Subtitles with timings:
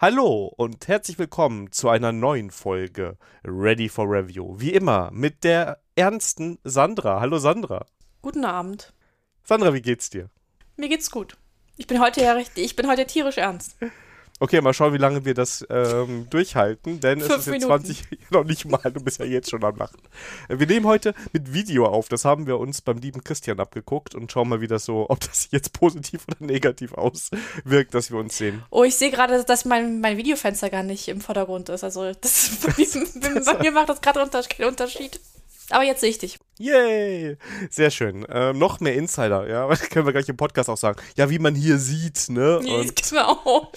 [0.00, 4.54] Hallo und herzlich willkommen zu einer neuen Folge Ready for Review.
[4.56, 7.18] Wie immer mit der ernsten Sandra.
[7.18, 7.84] Hallo Sandra.
[8.22, 8.94] Guten Abend.
[9.42, 10.30] Sandra, wie geht's dir?
[10.76, 11.36] Mir geht's gut.
[11.76, 13.76] Ich bin heute ja richtig, ich bin heute tierisch ernst.
[14.40, 17.84] Okay, mal schauen, wie lange wir das ähm, durchhalten, denn Fünf es ist jetzt Minuten.
[17.84, 20.00] 20, noch nicht mal, du bist ja jetzt schon am Lachen.
[20.48, 24.30] Wir nehmen heute mit Video auf, das haben wir uns beim lieben Christian abgeguckt und
[24.30, 28.38] schauen mal, wie das so, ob das jetzt positiv oder negativ auswirkt, dass wir uns
[28.38, 28.62] sehen.
[28.70, 31.82] Oh, ich sehe gerade, dass mein, mein Videofenster gar nicht im Vordergrund ist.
[31.82, 35.20] Also das, bei, mir, bei mir macht das gerade keinen Unterschied.
[35.70, 36.38] Aber jetzt sehe ich dich.
[36.58, 37.36] Yay!
[37.70, 38.26] Sehr schön.
[38.30, 41.00] Ähm, noch mehr Insider, ja, können wir gleich im Podcast auch sagen.
[41.16, 42.58] Ja, wie man hier sieht, ne?
[42.68, 43.70] Und Genau.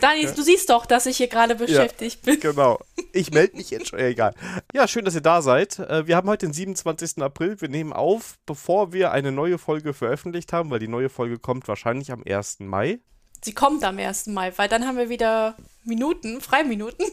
[0.00, 2.40] Dani, du siehst doch, dass ich hier gerade beschäftigt bin.
[2.40, 2.80] Genau.
[3.12, 3.98] Ich melde mich jetzt schon.
[3.98, 4.34] Ja, egal.
[4.72, 5.78] Ja, schön, dass ihr da seid.
[5.78, 7.22] Äh, Wir haben heute den 27.
[7.22, 7.60] April.
[7.60, 11.68] Wir nehmen auf, bevor wir eine neue Folge veröffentlicht haben, weil die neue Folge kommt
[11.68, 12.60] wahrscheinlich am 1.
[12.60, 12.98] Mai.
[13.44, 14.28] Sie kommt am 1.
[14.28, 17.06] Mai, weil dann haben wir wieder Minuten, Freiminuten,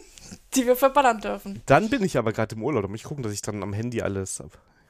[0.55, 1.61] die wir verballern dürfen.
[1.65, 2.89] Dann bin ich aber gerade im Urlaub.
[2.89, 4.43] Muss ich gucken, dass ich dann am Handy alles,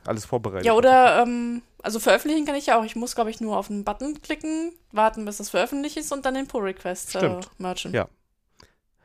[0.05, 0.65] alles vorbereite.
[0.65, 2.83] Ja, oder, ähm, also veröffentlichen kann ich ja auch.
[2.83, 6.25] Ich muss, glaube ich, nur auf einen Button klicken, warten, bis das veröffentlicht ist und
[6.25, 7.93] dann den Pull-Request äh, merchen.
[7.93, 8.07] Ja.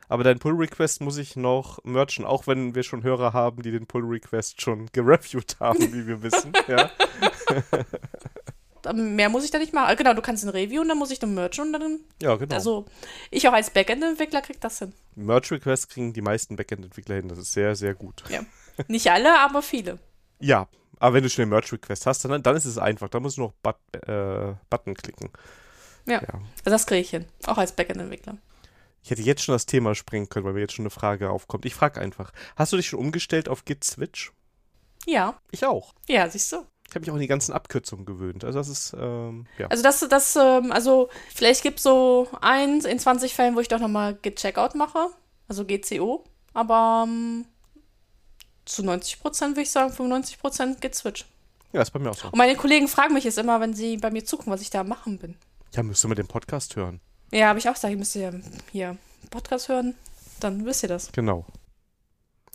[0.07, 3.87] Aber dein Pull-Request muss ich noch merchen, auch wenn wir schon Hörer haben, die den
[3.87, 6.53] Pull-Request schon gereviewt haben, wie wir wissen.
[6.67, 6.89] Ja.
[8.85, 9.87] Ähm, Mehr muss ich da nicht machen.
[9.89, 12.35] Ah, Genau, du kannst ein Review und dann muss ich den merchen und dann, ja,
[12.35, 12.55] genau.
[12.55, 12.85] also
[13.31, 14.93] ich auch als Backend-Entwickler krieg das hin.
[15.15, 17.27] Merch-Requests kriegen die meisten Backend-Entwickler hin.
[17.27, 18.23] Das ist sehr, sehr gut.
[18.29, 18.41] Ja.
[18.87, 19.99] Nicht alle, aber viele.
[20.39, 20.67] Ja,
[20.99, 23.09] aber wenn du schnell Merch-Request hast, dann, dann ist es einfach.
[23.09, 23.77] Da musst du noch But,
[24.07, 25.29] äh, Button klicken.
[26.05, 26.21] Ja.
[26.21, 26.33] Ja.
[26.33, 27.25] Also das kriege ich hin.
[27.47, 28.37] Auch als Backend-Entwickler.
[29.03, 31.65] Ich hätte jetzt schon das Thema springen können, weil mir jetzt schon eine Frage aufkommt.
[31.65, 32.31] Ich frage einfach.
[32.55, 34.31] Hast du dich schon umgestellt auf Git Switch?
[35.05, 35.39] Ja.
[35.51, 35.93] Ich auch.
[36.07, 36.65] Ja, siehst du.
[36.87, 38.43] Ich habe mich auch an die ganzen Abkürzungen gewöhnt.
[38.43, 39.67] Also das ist, ähm, ja.
[39.67, 43.67] Also das, das, ähm, also vielleicht gibt es so eins in 20 Fällen, wo ich
[43.67, 45.07] doch nochmal Git-Checkout mache.
[45.47, 46.23] Also GCO.
[46.53, 47.45] Aber ähm,
[48.65, 51.25] zu 90 Prozent würde ich sagen, 95 Prozent Git-Switch.
[51.73, 52.27] Ja, ist bei mir auch so.
[52.27, 54.83] Und meine Kollegen fragen mich jetzt immer, wenn sie bei mir zugucken, was ich da
[54.83, 55.35] machen bin.
[55.73, 57.01] Ja, müsst ihr mal den Podcast hören.
[57.31, 58.31] Ja, habe ich auch gesagt, ihr müsst ja
[58.71, 58.97] hier
[59.29, 59.95] Podcast hören,
[60.39, 61.11] dann wisst ihr das.
[61.11, 61.45] Genau.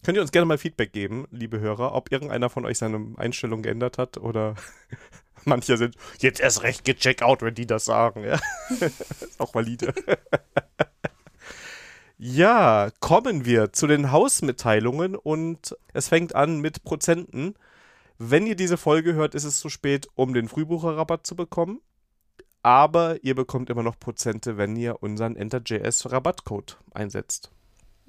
[0.03, 3.63] Könnt ihr uns gerne mal Feedback geben, liebe Hörer, ob irgendeiner von euch seine Einstellung
[3.63, 4.55] geändert hat oder
[5.45, 8.25] manche sind jetzt erst recht gecheckt out, wenn die das sagen.
[8.25, 8.41] Ja.
[9.39, 9.93] auch valide.
[12.19, 17.55] ja, kommen wir zu den Hausmitteilungen und es fängt an mit Prozenten.
[18.17, 21.81] Wenn ihr diese Folge hört, ist es zu spät, um den Frühbucherrabatt zu bekommen.
[22.63, 27.51] Aber ihr bekommt immer noch Prozente, wenn ihr unseren Enter.js Rabattcode einsetzt.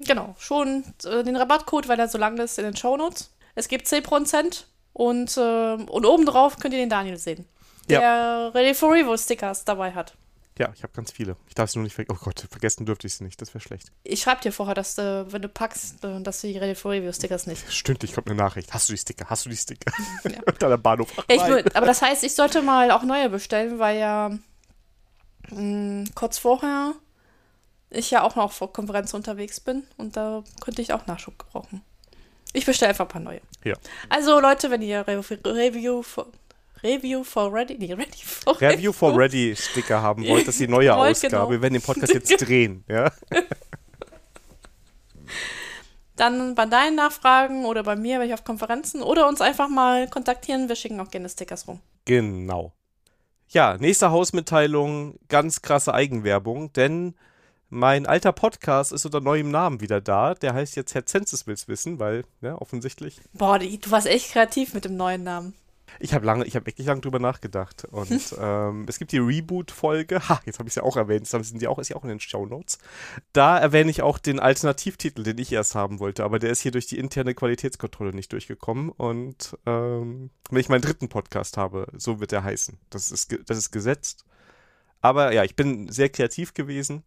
[0.06, 3.30] Genau, schon äh, den Rabattcode, weil er so lang ist in den Shownotes.
[3.54, 7.46] Es gibt 10% und, äh, und obendrauf könnt ihr den Daniel sehen.
[7.88, 8.00] Ja.
[8.00, 10.14] Der Ready for Revo Stickers dabei hat.
[10.58, 11.36] Ja, ich habe ganz viele.
[11.48, 12.18] Ich darf sie nur nicht vergessen.
[12.20, 13.40] Oh Gott, vergessen dürfte ich sie nicht.
[13.40, 13.90] Das wäre schlecht.
[14.04, 16.92] Ich schreibe dir vorher, dass du, wenn du packst, äh, dass du die Ready for
[16.92, 17.72] Review Stickers nicht.
[17.72, 18.72] Stündlich kommt eine Nachricht.
[18.72, 19.26] Hast du die Sticker?
[19.30, 19.92] Hast du die Sticker?
[20.60, 20.68] Ja.
[20.68, 21.08] Am Bahnhof.
[21.16, 24.30] Ach, Ja, ich, aber das heißt, ich sollte mal auch neue bestellen, weil ja
[25.50, 26.92] mh, kurz vorher
[27.92, 31.82] ich ja auch noch auf Konferenz unterwegs bin und da könnte ich auch Nachschub gebrauchen.
[32.52, 33.40] Ich bestelle einfach ein paar neue.
[33.64, 33.74] Ja.
[34.08, 36.26] Also Leute, wenn ihr Re Review for,
[36.82, 40.68] Review for Ready, nee, Ready for Review for Ready Sticker haben wollt, das ist die
[40.68, 41.30] neue Wollt, Ausgabe.
[41.30, 41.50] genau.
[41.50, 42.84] Wir werden den Podcast jetzt drehen.
[42.88, 43.10] Ja?
[46.16, 50.08] Dann bei deinen Nachfragen oder bei mir, wenn ich auf Konferenzen oder uns einfach mal
[50.08, 50.68] kontaktieren.
[50.68, 51.80] Wir schicken auch gerne Stickers rum.
[52.04, 52.72] Genau.
[53.48, 55.18] Ja, nächste Hausmitteilung.
[55.28, 57.14] Ganz krasse Eigenwerbung, denn
[57.72, 60.34] mein alter Podcast ist unter neuem Namen wieder da.
[60.34, 63.18] Der heißt jetzt Herr Zensis will's wissen, weil, ja, offensichtlich.
[63.32, 65.54] Boah, du warst echt kreativ mit dem neuen Namen.
[65.98, 67.86] Ich habe lange, ich habe wirklich lange drüber nachgedacht.
[67.86, 70.28] Und ähm, es gibt die Reboot-Folge.
[70.28, 71.32] Ha, jetzt habe ich es ja auch erwähnt.
[71.32, 72.76] Das sind die auch, ist ja auch in den Show Notes.
[73.32, 76.72] Da erwähne ich auch den Alternativtitel, den ich erst haben wollte, aber der ist hier
[76.72, 78.90] durch die interne Qualitätskontrolle nicht durchgekommen.
[78.90, 82.78] Und ähm, wenn ich meinen dritten Podcast habe, so wird er heißen.
[82.90, 84.26] Das ist, das ist gesetzt.
[85.00, 87.02] Aber ja, ich bin sehr kreativ gewesen.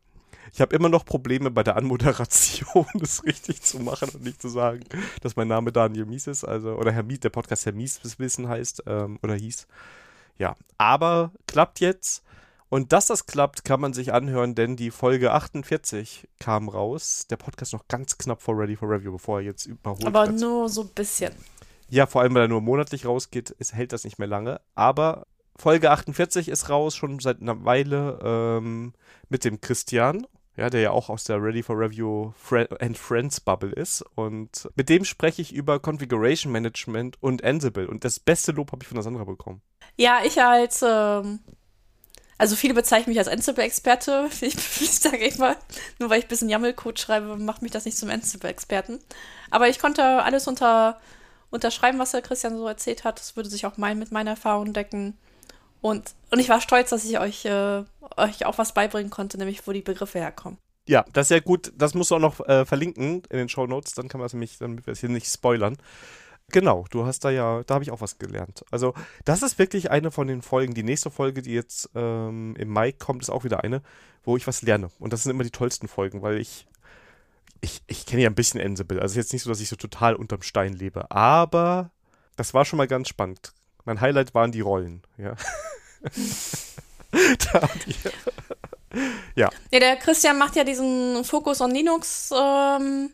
[0.53, 4.49] Ich habe immer noch Probleme bei der Anmoderation, das richtig zu machen und nicht zu
[4.49, 4.84] sagen,
[5.22, 8.47] dass mein Name Daniel Mies ist, also, oder Herr Mies, der Podcast Herr Mies Wissen
[8.47, 9.67] heißt, ähm, oder hieß.
[10.37, 12.23] Ja, aber klappt jetzt.
[12.67, 17.25] Und dass das klappt, kann man sich anhören, denn die Folge 48 kam raus.
[17.29, 20.40] Der Podcast noch ganz knapp vor Ready for Review, bevor er jetzt überholt Aber wird.
[20.40, 21.31] nur so ein bisschen.
[21.90, 24.59] Ja, vor allem, weil er nur monatlich rausgeht, ist, hält das nicht mehr lange.
[24.73, 28.93] Aber Folge 48 ist raus, schon seit einer Weile ähm,
[29.29, 30.28] mit dem Christian.
[30.57, 34.02] Ja, der ja auch aus der Ready for Review Fre and Friends Bubble ist.
[34.16, 37.90] Und mit dem spreche ich über Configuration Management und Ansible.
[37.90, 39.61] Und das beste Lob habe ich von der Sandra bekommen.
[39.97, 41.40] Ja, ich als, ähm,
[42.37, 44.29] Also viele bezeichnen mich als Ansible-Experte.
[44.41, 45.55] Ich, ich sage immer,
[45.99, 48.99] nur weil ich ein bisschen YAML-Code schreibe, macht mich das nicht zum Ansible-Experten.
[49.51, 50.99] Aber ich konnte alles unter,
[51.49, 53.19] unterschreiben, was der Christian so erzählt hat.
[53.19, 55.17] Das würde sich auch mein, mit meiner Erfahrung decken.
[55.85, 57.84] Und, und ich war stolz, dass ich euch, äh,
[58.17, 60.58] euch auch was beibringen konnte, nämlich wo die Begriffe herkommen.
[60.87, 61.73] Ja, das ist ja gut.
[61.78, 63.93] Das musst du auch noch äh, verlinken in den Show Notes.
[63.93, 65.78] Dann kann man es nämlich, damit wir es hier nicht spoilern.
[66.52, 68.66] Genau, du hast da ja, da habe ich auch was gelernt.
[68.72, 68.96] Also,
[69.26, 70.73] das ist wirklich eine von den Folgen.
[70.73, 73.84] Die nächste Folge, die jetzt ähm, im Mai kommt, ist auch wieder eine,
[74.23, 74.90] wo ich was lerne.
[74.97, 76.66] Und das sind immer die tollsten Folgen, weil ich,
[77.61, 78.99] ich, ich kenne ja ein bisschen Ansible.
[78.99, 81.11] Also, jetzt nicht so, dass ich so total unterm Stein lebe.
[81.11, 81.91] Aber
[82.37, 83.53] das war schon mal ganz spannend.
[83.85, 85.35] Mein Highlight waren die Rollen, ja.
[89.35, 89.49] ja.
[89.72, 93.11] Ja, der Christian macht ja diesen Focus on Linux ähm,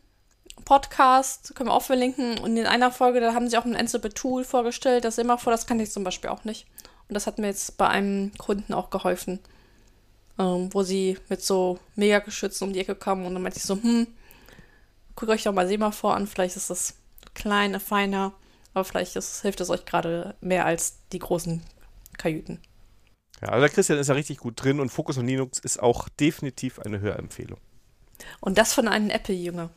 [0.64, 2.38] Podcast, können wir auch verlinken.
[2.40, 5.52] Und in einer Folge, da haben sie auch ein Ansible Tool vorgestellt, das immer vor,
[5.52, 6.66] das kann ich zum Beispiel auch nicht.
[7.10, 9.40] Und das hat mir jetzt bei einem Kunden auch geholfen,
[10.40, 13.76] ähm, wo sie mit so Megageschützen um die Ecke kamen und dann meinte ich so,
[13.76, 14.08] hm,
[15.16, 16.94] guckt euch doch mal Semaphor an, vielleicht ist das
[17.34, 18.34] kleiner, feiner,
[18.74, 21.62] aber vielleicht ist, hilft es euch gerade mehr als die großen
[22.18, 22.60] Kajüten.
[23.42, 26.08] Ja, also der Christian ist ja richtig gut drin und Focus on Linux ist auch
[26.10, 27.60] definitiv eine Hörempfehlung.
[28.40, 29.72] Und das von einem Apple-Jünger.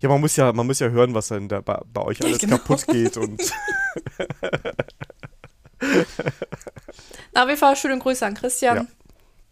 [0.00, 2.38] Ja, man muss ja, man muss ja hören, was dann da bei, bei euch alles
[2.38, 2.58] genau.
[2.58, 3.42] kaputt geht und.
[7.32, 8.76] Na, auf jeden Fall schöne Grüße an Christian.
[8.76, 8.86] Ja.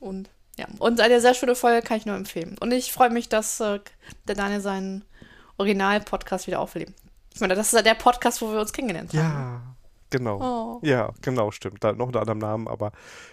[0.00, 2.56] Und ja, und eine sehr schöne Folge kann ich nur empfehlen.
[2.60, 3.80] Und ich freue mich, dass äh,
[4.28, 5.04] der Daniel seinen
[5.56, 6.92] Original-Podcast wieder auflebt.
[7.34, 9.18] Ich meine, das ist ja der Podcast, wo wir uns kennengelernt haben.
[9.18, 9.74] Ja.
[10.10, 10.40] Genau.
[10.40, 10.86] Oh.
[10.86, 11.82] Ja, genau, stimmt.
[11.82, 12.92] Da noch unter anderem Namen, aber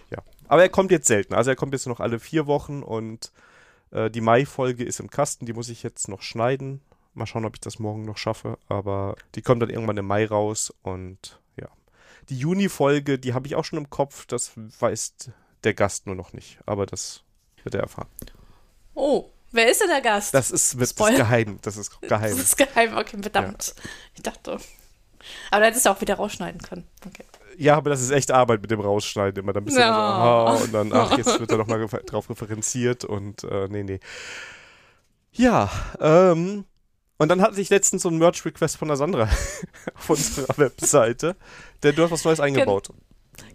[0.10, 0.18] ja.
[0.48, 1.36] Aber er kommt jetzt selten.
[1.36, 3.32] Also er kommt jetzt noch alle vier Wochen und
[3.92, 5.46] äh, die Mai-Folge ist im Kasten.
[5.46, 6.82] Die muss ich jetzt noch schneiden.
[7.14, 8.58] Mal schauen, ob ich das morgen noch schaffe.
[8.68, 11.68] Aber die kommt dann irgendwann im Mai raus und ja.
[12.30, 14.26] Die Juni-Folge, die habe ich auch schon im Kopf.
[14.26, 15.14] Das weiß
[15.64, 16.58] der Gast nur noch nicht.
[16.66, 17.22] Aber das
[17.62, 18.08] wird er erfahren.
[18.96, 20.34] Oh, wer ist denn der Gast?
[20.34, 21.60] Das ist, das ist geheim.
[21.62, 22.32] Das ist geheim.
[22.32, 23.74] Das ist geheim, okay, verdammt.
[23.76, 23.84] Ja.
[24.16, 24.58] Ich dachte.
[25.52, 26.88] Aber du hättest auch wieder rausschneiden können.
[27.06, 27.24] Okay.
[27.58, 29.44] Ja, aber das ist echt Arbeit mit dem Rausschneiden.
[29.44, 29.88] Immer dann bist du no.
[29.88, 34.00] so, aha, und dann, ach, jetzt wird da nochmal drauf referenziert und äh, nee, nee.
[35.34, 35.70] Ja,
[36.00, 36.66] ähm,
[37.18, 39.30] und dann hatte ich letztens so einen Merch-Request von der Sandra
[39.96, 41.36] auf unserer Webseite,
[41.84, 42.90] denn du hast was Neues eingebaut.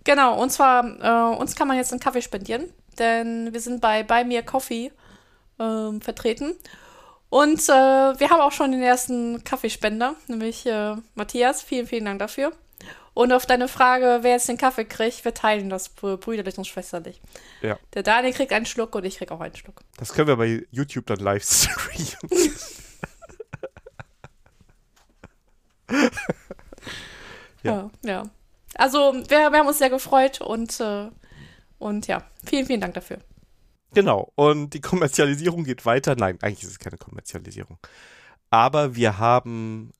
[0.04, 4.04] Genau, und zwar, äh, uns kann man jetzt einen Kaffee spendieren, denn wir sind bei
[4.04, 4.92] Buy Me a Coffee
[5.58, 6.54] äh, vertreten.
[7.28, 11.62] Und äh, wir haben auch schon den ersten Kaffeespender, nämlich äh, Matthias.
[11.62, 12.52] Vielen, vielen Dank dafür.
[13.14, 17.20] Und auf deine Frage, wer jetzt den Kaffee kriegt, wir teilen das brüderlich und schwesterlich.
[17.62, 17.78] Ja.
[17.94, 19.80] Der Daniel kriegt einen Schluck und ich krieg auch einen Schluck.
[19.96, 22.52] Das können wir bei YouTube dann live streamen.
[27.62, 27.72] ja.
[27.72, 27.90] ja.
[28.02, 28.22] ja.
[28.74, 31.08] Also, wir, wir, haben uns sehr gefreut und, äh,
[31.78, 33.18] und ja, vielen, vielen Dank dafür.
[33.94, 34.32] Genau.
[34.34, 36.16] Und die Kommerzialisierung geht weiter.
[36.16, 37.78] Nein, eigentlich ist es keine Kommerzialisierung.
[38.50, 39.92] Aber wir haben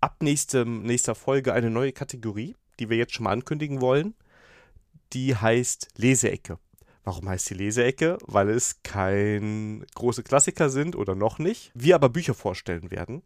[0.00, 4.14] ab nächstem, nächster Folge eine neue Kategorie, die wir jetzt schon mal ankündigen wollen.
[5.12, 6.58] Die heißt Leseecke.
[7.04, 8.18] Warum heißt die Leseecke?
[8.26, 11.72] Weil es kein große Klassiker sind oder noch nicht.
[11.74, 13.22] Wir aber Bücher vorstellen werden.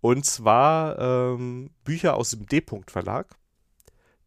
[0.00, 3.36] Und zwar ähm, Bücher aus dem D-Punkt Verlag.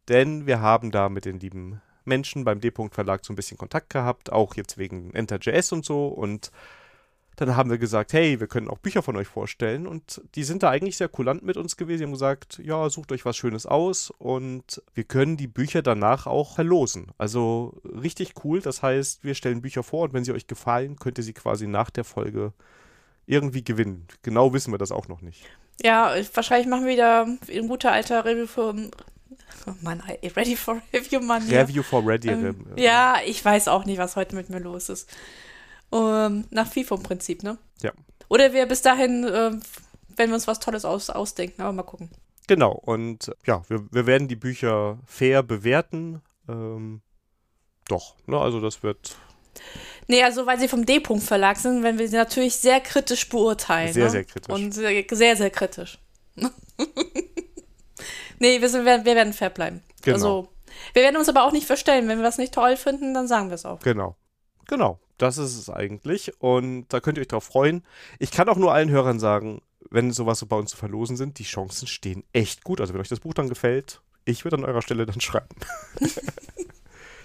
[0.08, 3.90] Denn wir haben da mit den lieben Menschen beim D-Punkt Verlag so ein bisschen Kontakt
[3.90, 6.08] gehabt, auch jetzt wegen Enter.js und so.
[6.08, 6.50] Und
[7.36, 9.86] dann haben wir gesagt, hey, wir können auch Bücher von euch vorstellen.
[9.86, 11.98] Und die sind da eigentlich sehr kulant mit uns gewesen.
[11.98, 16.26] Die haben gesagt, ja, sucht euch was Schönes aus und wir können die Bücher danach
[16.26, 17.08] auch verlosen.
[17.18, 18.60] Also richtig cool.
[18.60, 21.66] Das heißt, wir stellen Bücher vor und wenn sie euch gefallen, könnt ihr sie quasi
[21.66, 22.52] nach der Folge
[23.26, 24.06] irgendwie gewinnen.
[24.22, 25.44] Genau wissen wir das auch noch nicht.
[25.82, 28.74] Ja, wahrscheinlich machen wir wieder ein guter alter Oh
[29.80, 30.02] Mann,
[30.36, 31.42] ready for review, Mann.
[31.48, 32.28] Review for ready.
[32.28, 35.08] Ähm, ja, ich weiß auch nicht, was heute mit mir los ist.
[35.92, 37.58] Ähm, nach FIFO-Prinzip, ne?
[37.82, 37.92] Ja.
[38.28, 39.52] Oder wir bis dahin, äh,
[40.16, 42.10] wenn wir uns was Tolles aus, ausdenken, aber mal gucken.
[42.46, 46.20] Genau, und ja, wir, wir werden die Bücher fair bewerten.
[46.48, 47.00] Ähm,
[47.88, 49.16] doch, ne, also das wird.
[50.08, 53.92] Nee, also weil sie vom D-Punkt Verlag sind, wenn wir sie natürlich sehr kritisch beurteilen.
[53.92, 54.10] Sehr, ne?
[54.10, 54.54] sehr kritisch.
[54.54, 55.98] Und sehr, sehr, sehr kritisch.
[58.38, 59.82] Nee, wir, sind, wir, wir werden fair bleiben.
[60.02, 60.14] Genau.
[60.14, 60.48] Also,
[60.92, 62.08] wir werden uns aber auch nicht verstellen.
[62.08, 63.80] Wenn wir was nicht toll finden, dann sagen wir es auch.
[63.80, 64.16] Genau.
[64.66, 64.98] Genau.
[65.18, 66.40] Das ist es eigentlich.
[66.40, 67.84] Und da könnt ihr euch drauf freuen.
[68.18, 71.38] Ich kann auch nur allen Hörern sagen, wenn sowas so bei uns zu verlosen sind,
[71.38, 72.80] die Chancen stehen echt gut.
[72.80, 75.54] Also, wenn euch das Buch dann gefällt, ich würde an eurer Stelle dann schreiben.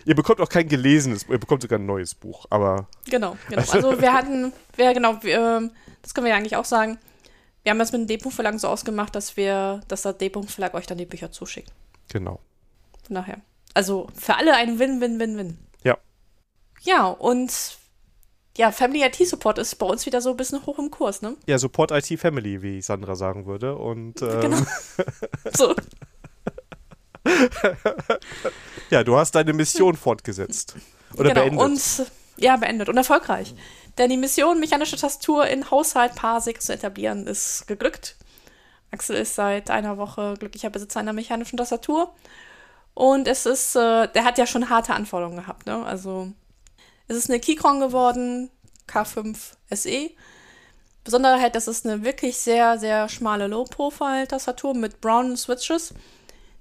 [0.05, 2.87] ihr bekommt auch kein gelesenes, ihr bekommt sogar ein neues Buch, aber.
[3.09, 3.61] Genau, genau.
[3.71, 6.99] Also wir hatten, wir, genau, wir, ähm, das können wir ja eigentlich auch sagen
[7.63, 10.73] wir haben das mit dem D-Punkt Verlag so ausgemacht, dass wir, dass der D-Punkt Verlag
[10.73, 11.71] euch dann die Bücher zuschickt.
[12.09, 12.39] Genau.
[13.05, 13.41] Von daher.
[13.73, 15.57] Also für alle ein Win-Win-Win-Win.
[15.83, 15.97] Ja.
[16.81, 17.77] Ja, und
[18.57, 21.35] ja, Family IT Support ist bei uns wieder so ein bisschen hoch im Kurs, ne?
[21.45, 23.75] Ja, Support IT Family, wie Sandra sagen würde.
[23.75, 24.61] Und ähm, Genau.
[25.55, 25.75] So.
[28.89, 30.75] ja, du hast deine Mission fortgesetzt.
[31.15, 31.41] Oder genau.
[31.41, 31.61] beendet.
[31.61, 33.53] Und ja, beendet und erfolgreich.
[33.99, 38.15] Denn die Mission, mechanische Tastatur in Haushalt Parsec zu etablieren, ist geglückt.
[38.91, 42.15] Axel ist seit einer Woche glücklicher Besitzer einer mechanischen Tastatur.
[42.93, 45.85] Und es ist, äh, der hat ja schon harte Anforderungen gehabt, ne?
[45.85, 46.31] Also,
[47.09, 48.49] es ist eine Keychron geworden,
[48.87, 49.37] K5
[49.69, 50.11] SE.
[51.03, 55.93] Besonderheit, das ist eine wirklich sehr, sehr schmale Low-Profile-Tastatur mit brownen Switches.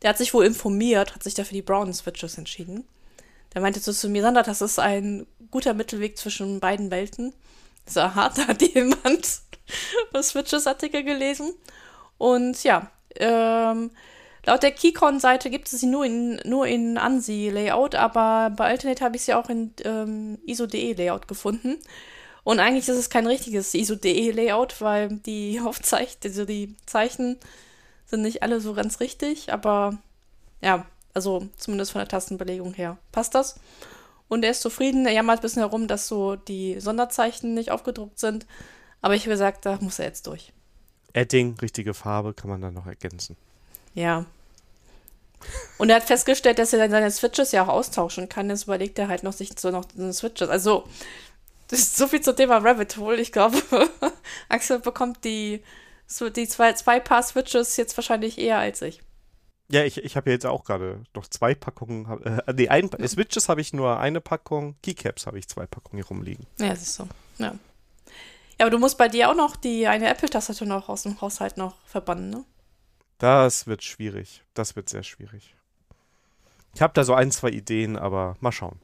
[0.02, 2.84] Der hat sich wohl informiert, hat sich dafür die brownen Switches entschieden.
[3.54, 7.32] Der meinte so zu mir, Sandra, das ist ein guter Mittelweg zwischen beiden Welten.
[7.86, 9.26] So, aha, da hat jemand
[10.20, 11.54] Switches-Artikel gelesen.
[12.18, 13.90] Und ja, ähm,
[14.44, 19.16] laut der Keychron-Seite gibt es sie nur in, nur in ANSI-Layout, aber bei Alternate habe
[19.16, 21.78] ich sie auch in ähm, ISO.de-Layout gefunden.
[22.44, 27.38] Und eigentlich ist es kein richtiges ISO.de-Layout, weil die Aufzeichen, also die Zeichen
[28.06, 29.98] sind nicht alle so ganz richtig, aber
[30.62, 30.86] ja,
[31.18, 33.56] also zumindest von der Tastenbelegung her passt das.
[34.28, 35.04] Und er ist zufrieden.
[35.04, 38.46] Er jammert ein bisschen herum, dass so die Sonderzeichen nicht aufgedruckt sind.
[39.02, 40.52] Aber ich habe gesagt, da muss er jetzt durch.
[41.12, 43.36] Edding, richtige Farbe, kann man dann noch ergänzen.
[43.94, 44.26] Ja.
[45.78, 48.48] Und er hat festgestellt, dass er dann seine Switches ja auch austauschen kann.
[48.48, 50.48] Jetzt überlegt er halt noch sich so noch Switches.
[50.48, 50.84] Also,
[51.66, 53.20] das ist so viel zum Thema Rabbit Hole.
[53.20, 53.58] Ich glaube,
[54.48, 55.64] Axel bekommt die,
[56.06, 59.00] so die zwei, zwei Paar Switches jetzt wahrscheinlich eher als ich.
[59.70, 62.22] Ja, ich, ich habe ja jetzt auch gerade noch zwei Packungen.
[62.46, 66.06] Äh, nee, ein, Switches habe ich nur eine Packung, Keycaps habe ich zwei Packungen hier
[66.08, 66.46] rumliegen.
[66.58, 67.06] Ja, das ist so.
[67.38, 67.54] Ja.
[68.58, 71.56] Ja, aber du musst bei dir auch noch die eine Apple-Tastatur noch aus dem Haushalt
[71.58, 72.44] noch verbannen, ne?
[73.18, 74.42] Das wird schwierig.
[74.54, 75.54] Das wird sehr schwierig.
[76.74, 78.78] Ich habe da so ein, zwei Ideen, aber mal schauen.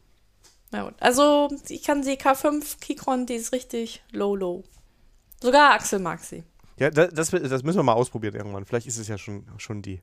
[0.70, 0.94] Na gut.
[1.00, 4.64] Also, ich kann die K5 Keychron, die ist richtig low, low.
[5.40, 6.42] Sogar Axel mag sie.
[6.78, 8.64] Ja, da- das, wird- das müssen wir mal ausprobieren irgendwann.
[8.66, 10.02] Vielleicht ist es ja schon, schon die.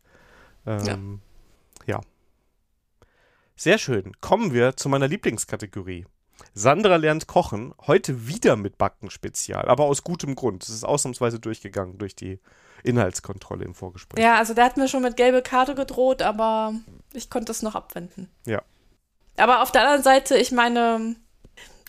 [0.66, 1.22] Ähm,
[1.86, 2.02] ja.
[3.56, 4.14] Sehr schön.
[4.22, 6.06] Kommen wir zu meiner Lieblingskategorie.
[6.54, 7.74] Sandra lernt kochen.
[7.88, 10.64] Heute wieder mit Backen-Spezial, aber aus gutem Grund.
[10.64, 12.40] Es ist ausnahmsweise durchgegangen durch die
[12.84, 14.24] Inhaltskontrolle im Vorgespräch.
[14.24, 16.74] Ja, also der hat mir schon mit gelbe Karte gedroht, aber
[17.14, 18.30] ich konnte es noch abwenden.
[18.46, 18.62] Ja.
[19.38, 21.16] Aber auf der anderen Seite, ich meine,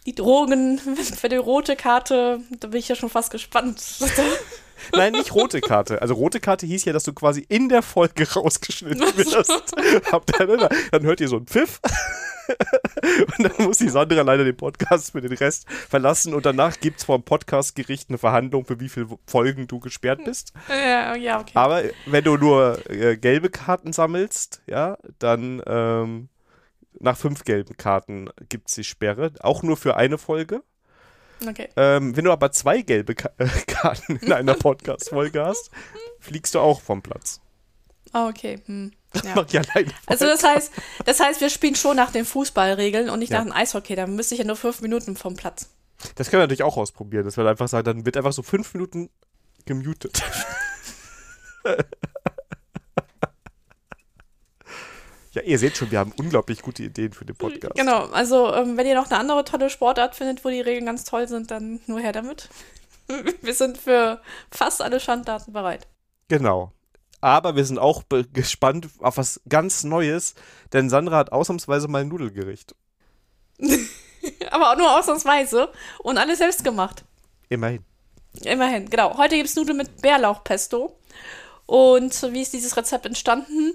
[0.07, 0.79] die Drogen
[1.19, 3.83] für die rote Karte, da bin ich ja schon fast gespannt.
[4.95, 6.03] Nein, nicht rote Karte.
[6.03, 9.75] Also rote Karte hieß ja, dass du quasi in der Folge rausgeschnitten wirst.
[10.13, 10.69] Habt ihr, ne?
[10.91, 11.81] Dann hört ihr so einen Pfiff.
[13.39, 16.35] und dann muss die Sandra leider den Podcast für den Rest verlassen.
[16.35, 20.53] Und danach gibt es vom Podcastgericht eine Verhandlung, für wie viele Folgen du gesperrt bist.
[20.69, 21.53] ja, ja, okay.
[21.55, 26.29] Aber wenn du nur äh, gelbe Karten sammelst, ja, dann ähm,
[26.99, 29.33] nach fünf gelben Karten gibt es die Sperre.
[29.41, 30.63] Auch nur für eine Folge.
[31.49, 31.69] Okay.
[31.77, 35.71] Ähm, wenn du aber zwei gelbe Ka äh, Karten in einer Podcast-Folge hast,
[36.21, 37.41] fliegst du auch vom Platz.
[38.13, 38.61] Ah, okay.
[38.67, 38.93] Hm.
[39.25, 39.35] Ja.
[39.35, 39.93] Alleine.
[40.07, 40.73] Also das heißt,
[41.05, 43.39] das heißt, wir spielen schon nach den Fußballregeln und nicht Ja.
[43.39, 43.95] nach dem Eishockey.
[43.95, 45.69] Dann müsste ich ja nur fünf Minuten vom Platz.
[46.17, 47.25] Das können wir natürlich auch ausprobieren.
[47.25, 49.11] Das wird einfach sagen, dann wird einfach so fünf Minuten
[49.67, 50.23] gemutet.
[55.33, 57.75] ja, ihr seht schon, wir haben unglaublich gute Ideen für den Podcast.
[57.75, 61.05] Genau, also ähm, wenn ihr noch eine andere tolle Sportart findet, wo die Regeln ganz
[61.05, 62.49] toll sind, dann nur her damit.
[63.43, 65.87] Wir sind für fast alle Schanddaten bereit.
[66.29, 66.73] Genau.
[67.21, 70.35] Aber wir sind auch gespannt auf was ganz Neues,
[70.73, 72.75] denn Sandra hat ausnahmsweise mal ein Nudelgericht.
[74.51, 77.05] Aber auch nur ausnahmsweise und alles selbst gemacht.
[77.49, 77.85] Immerhin.
[78.45, 79.19] Immerhin, genau.
[79.19, 80.97] Heute gibt es Nudeln mit Bärlauchpesto.
[81.67, 83.75] Und wie ist dieses Rezept entstanden?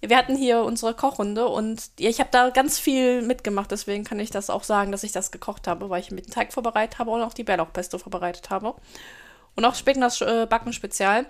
[0.00, 4.30] Wir hatten hier unsere Kochrunde und ich habe da ganz viel mitgemacht, deswegen kann ich
[4.30, 7.10] das auch sagen, dass ich das gekocht habe, weil ich mit dem Teig vorbereitet habe
[7.10, 8.74] und auch die Bärlauchpesto vorbereitet habe.
[9.56, 11.26] Und auch später das äh, Backen Spezial.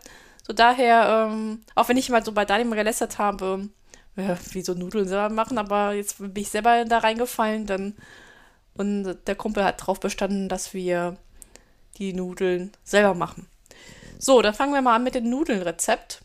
[0.46, 3.68] So daher, ähm, auch wenn ich mal so bei Daniel gelästert habe,
[4.16, 7.94] ja, wie so Nudeln selber machen, aber jetzt bin ich selber da reingefallen, dann
[8.78, 11.16] und der Kumpel hat darauf bestanden, dass wir
[11.96, 13.48] die Nudeln selber machen.
[14.18, 16.22] So, dann fangen wir mal an mit dem Nudelnrezept.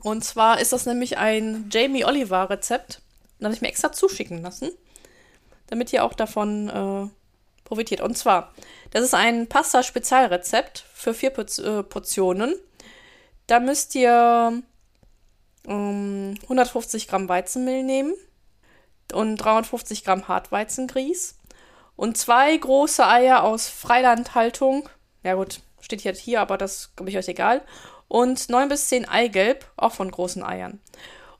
[0.00, 3.00] Und zwar ist das nämlich ein Jamie Oliver Rezept.
[3.38, 4.70] Das habe ich mir extra zuschicken lassen,
[5.66, 7.08] damit ihr auch davon äh,
[7.64, 8.00] profitiert.
[8.00, 8.52] Und zwar,
[8.90, 12.54] das ist ein Pasta-Spezialrezept für vier äh, Portionen.
[13.46, 14.62] Da müsst ihr
[15.66, 18.14] ähm, 150 Gramm Weizenmehl nehmen
[19.12, 21.36] und 350 Gramm Hartweizengrieß
[21.96, 24.88] und zwei große Eier aus Freilandhaltung.
[25.22, 27.62] Ja gut, steht jetzt hier, aber das glaube ich euch egal.
[28.12, 30.80] Und neun bis zehn Eigelb, auch von großen Eiern.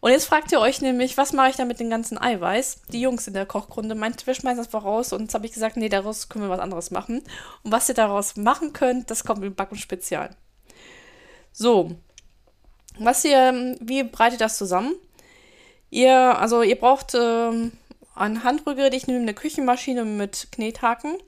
[0.00, 2.80] Und jetzt fragt ihr euch nämlich, was mache ich da mit dem ganzen Eiweiß?
[2.88, 5.12] Die Jungs in der Kochgrunde meinten, wir schmeißen das einfach raus.
[5.12, 7.22] Und jetzt habe ich gesagt, nee, daraus können wir was anderes machen.
[7.62, 10.34] Und was ihr daraus machen könnt, das kommt im Backen Spezial.
[11.52, 11.90] So,
[12.98, 14.94] was ihr, wie bereitet das zusammen?
[15.90, 17.72] Ihr, also ihr braucht ähm,
[18.14, 21.18] ein Handrührgerät, ich nehme eine Küchenmaschine mit Knethaken.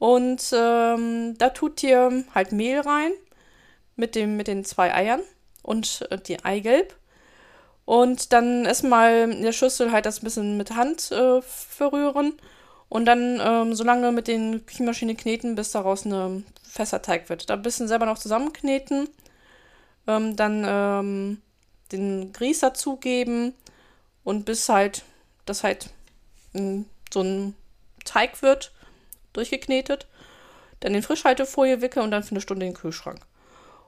[0.00, 3.12] Und ähm, da tut ihr halt Mehl rein
[3.96, 5.22] mit, dem, mit den zwei Eiern
[5.62, 6.94] und äh, die Eigelb.
[7.84, 12.34] Und dann erstmal in der Schüssel halt das ein bisschen mit Hand äh, verrühren.
[12.88, 17.50] Und dann ähm, so lange mit den Küchenmaschine kneten, bis daraus ein fester Teig wird.
[17.50, 19.08] Da ein bisschen selber noch zusammenkneten.
[20.06, 21.42] Ähm, dann ähm,
[21.92, 23.54] den Grieß dazugeben.
[24.22, 25.02] Und bis halt,
[25.44, 25.90] das halt
[26.54, 27.54] mh, so ein
[28.04, 28.72] Teig wird,
[29.34, 30.06] durchgeknetet.
[30.80, 33.20] Dann in Frischhaltefolie wickeln und dann für eine Stunde in den Kühlschrank.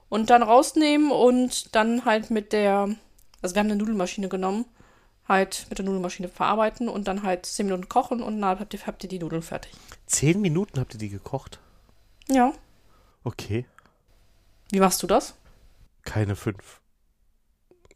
[0.09, 2.95] Und dann rausnehmen und dann halt mit der
[3.41, 4.65] also wir haben eine Nudelmaschine genommen,
[5.27, 8.85] halt mit der Nudelmaschine verarbeiten und dann halt 10 Minuten kochen und dann habt ihr,
[8.85, 9.71] habt ihr die Nudeln fertig.
[10.05, 11.59] Zehn Minuten habt ihr die gekocht?
[12.27, 12.53] Ja.
[13.23, 13.65] Okay.
[14.71, 15.35] Wie machst du das?
[16.03, 16.81] Keine fünf.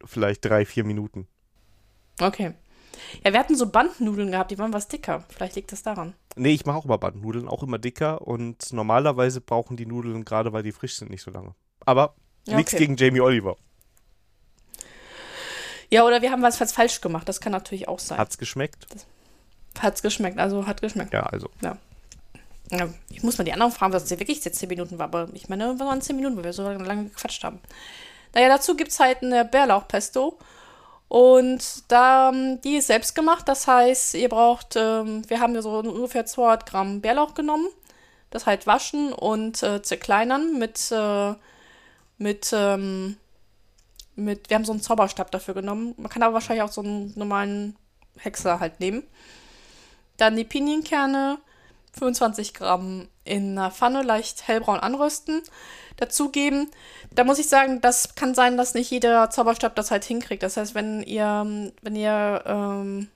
[0.04, 1.28] Vielleicht drei, vier Minuten.
[2.20, 2.54] Okay.
[3.24, 5.26] Ja, wir hatten so Bandnudeln gehabt, die waren was dicker.
[5.30, 6.14] Vielleicht liegt das daran.
[6.36, 10.54] Nee, ich mache auch immer Bandnudeln, auch immer dicker und normalerweise brauchen die Nudeln, gerade
[10.54, 11.56] weil die frisch sind, nicht so lange.
[11.86, 12.16] Aber
[12.48, 12.86] Ja, nichts okay.
[12.86, 13.58] gegen Jamie Oliver.
[15.90, 17.28] Ja, oder wir haben was falsch gemacht.
[17.28, 18.18] Das kann natürlich auch sein.
[18.18, 18.88] Hat's geschmeckt?
[19.80, 21.14] Hat's geschmeckt, also hat geschmeckt.
[21.14, 21.50] Ja, also.
[21.62, 21.78] Ja,
[23.10, 25.50] ich muss mal die anderen fragen, was es wirklich jetzt 10 Minuten war, aber ich
[25.50, 27.60] meine, wir waren 10 Minuten, weil wir so lange gequatscht haben.
[28.34, 30.38] Naja, dazu gibt es halt eine Bärlauchpesto.
[31.10, 32.32] Und da,
[32.64, 36.66] die ist selbst gemacht, das heißt, ihr braucht, ähm, wir haben ja so ungefähr 200
[36.66, 37.68] Gramm Bärlauch genommen,
[38.30, 41.34] das halt waschen und äh, zerkleinern mit, äh,
[42.22, 43.18] mit, ähm,
[44.16, 45.96] mit, wir haben so einen Zauberstab dafür genommen.
[45.98, 47.76] Man kann aber wahrscheinlich auch so einen normalen
[48.18, 49.04] Häcksler halt nehmen.
[50.18, 51.40] Dann die Pinienkerne,
[51.98, 55.42] 25 Gramm in einer Pfanne leicht hellbraun anrösten,
[55.98, 56.70] dazugeben.
[57.14, 60.44] Da muss ich sagen, das kann sein, dass nicht jeder Zauberstab das halt hinkriegt.
[60.44, 63.10] Das heißt, wenn ihr, wenn ihr ähm,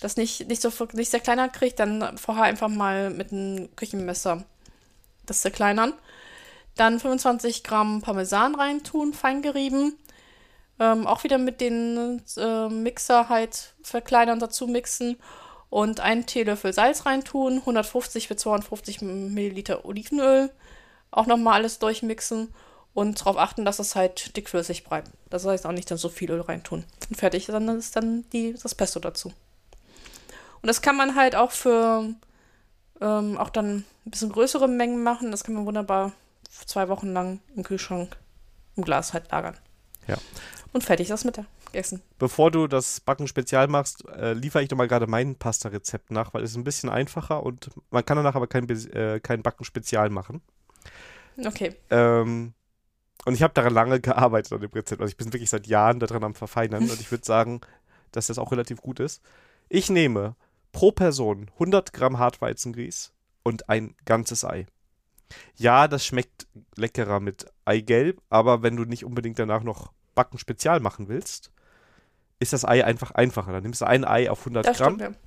[0.00, 4.44] das nicht, nicht so nicht sehr kleiner kriegt, dann vorher einfach mal mit einem Küchenmesser
[5.26, 5.92] das zerkleinern.
[6.78, 9.98] Dann 25 Gramm Parmesan reintun, fein gerieben.
[10.78, 15.16] Ähm, auch wieder mit den äh, Mixer halt verkleinern, dazu mixen
[15.70, 20.50] und einen Teelöffel Salz reintun, 150 bis 250 Milliliter Olivenöl,
[21.10, 22.54] auch nochmal alles durchmixen
[22.94, 25.10] und darauf achten, dass es halt dickflüssig bleibt.
[25.30, 26.84] Das heißt auch nicht dann so viel Öl reintun.
[27.10, 29.32] Und fertig, dann ist dann die, das Pesto dazu.
[30.62, 32.14] Und das kann man halt auch für
[33.00, 35.32] ähm, auch dann ein bisschen größere Mengen machen.
[35.32, 36.12] Das kann man wunderbar
[36.66, 38.16] zwei Wochen lang im Kühlschrank
[38.76, 39.56] im Glas halt lagern.
[40.06, 40.16] Ja.
[40.72, 42.02] Und fertig ist das Mittagessen.
[42.18, 46.34] Bevor du das Backen spezial machst, äh, liefere ich doch mal gerade mein Pasta-Rezept nach,
[46.34, 49.64] weil es ist ein bisschen einfacher und man kann danach aber kein, äh, kein Backen
[49.64, 50.42] spezial machen.
[51.44, 51.74] Okay.
[51.90, 52.54] Ähm,
[53.24, 55.00] und ich habe daran lange gearbeitet an dem Rezept.
[55.00, 57.60] Also ich bin wirklich seit Jahren daran am Verfeinern und ich würde sagen,
[58.12, 59.22] dass das auch relativ gut ist.
[59.68, 60.34] Ich nehme
[60.72, 64.66] pro Person 100 Gramm Hartweizengrieß und ein ganzes Ei.
[65.56, 70.80] Ja, das schmeckt leckerer mit Eigelb, aber wenn du nicht unbedingt danach noch Backen spezial
[70.80, 71.52] machen willst,
[72.40, 73.52] ist das Ei einfach einfacher.
[73.52, 74.94] Dann nimmst du ein Ei auf 100 Das Gramm.
[74.94, 75.20] stimmt, ja.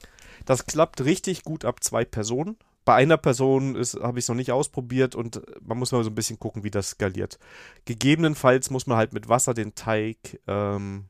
[0.45, 2.57] Das klappt richtig gut ab zwei Personen.
[2.83, 6.15] Bei einer Person habe ich es noch nicht ausprobiert und man muss mal so ein
[6.15, 7.37] bisschen gucken, wie das skaliert.
[7.85, 11.05] Gegebenenfalls muss man halt mit Wasser den Teig ähm,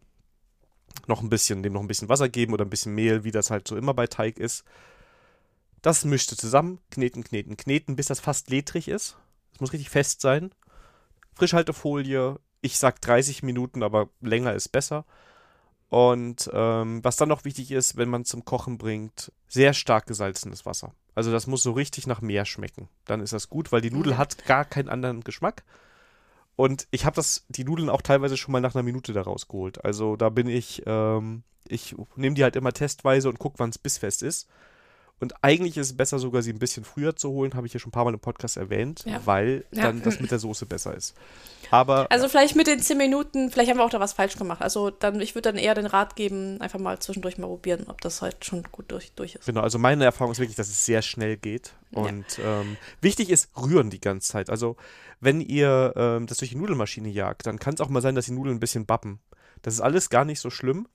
[1.08, 3.52] noch ein bisschen, dem noch ein bisschen Wasser geben oder ein bisschen Mehl, wie das
[3.52, 4.66] halt so immer bei Teig ist.
[5.82, 9.18] Das mischte zusammen, kneten, kneten, kneten, bis das fast ledrig ist.
[9.54, 10.52] Es muss richtig fest sein.
[11.36, 15.06] Frischhaltefolie, ich sag 30 Minuten, aber länger ist besser.
[15.90, 20.66] Und ähm, was dann noch wichtig ist, wenn man zum Kochen bringt, sehr stark gesalzenes
[20.66, 20.94] Wasser.
[21.16, 22.88] Also das muss so richtig nach Meer schmecken.
[23.06, 24.18] Dann ist das gut, weil die Nudel Mhm.
[24.18, 25.64] hat gar keinen anderen Geschmack.
[26.56, 29.84] Und ich habe das, die Nudeln auch teilweise schon mal nach einer Minute da rausgeholt.
[29.84, 33.78] Also da bin ich, ähm, ich nehme die halt immer testweise und gucke, wann es
[33.78, 34.48] bissfest ist.
[35.22, 37.80] Und eigentlich ist es besser sogar, sie ein bisschen früher zu holen, habe ich ja
[37.80, 39.22] schon ein paar Mal im Podcast erwähnt, Ja.
[39.26, 39.84] weil Ja.
[39.84, 41.14] dann das mit der Soße besser ist.
[41.70, 44.62] Aber Also vielleicht mit den 10 Minuten, vielleicht haben wir auch da was falsch gemacht.
[44.62, 48.02] Also dann, ich würde dann eher den Rat geben, einfach mal zwischendurch mal probieren, ob
[48.02, 49.46] das halt schon gut durch, durch ist.
[49.46, 51.74] Genau, also meine Erfahrung ist wirklich, dass es sehr schnell geht.
[51.92, 52.02] Ja.
[52.02, 54.50] Und ähm, wichtig ist, rühren die ganze Zeit.
[54.50, 54.76] Also,
[55.20, 58.26] wenn ihr ähm, das durch die Nudelmaschine jagt, dann kann es auch mal sein, dass
[58.26, 59.20] die Nudeln ein bisschen bappen.
[59.62, 60.88] Das ist alles gar nicht so schlimm.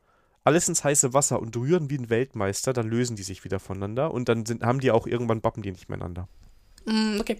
[0.46, 4.14] Alles ins heiße Wasser und rühren wie ein Weltmeister, dann lösen die sich wieder voneinander
[4.14, 6.28] und dann sind, haben die auch irgendwann bappen die nicht miteinander.
[6.84, 7.36] Mm, okay.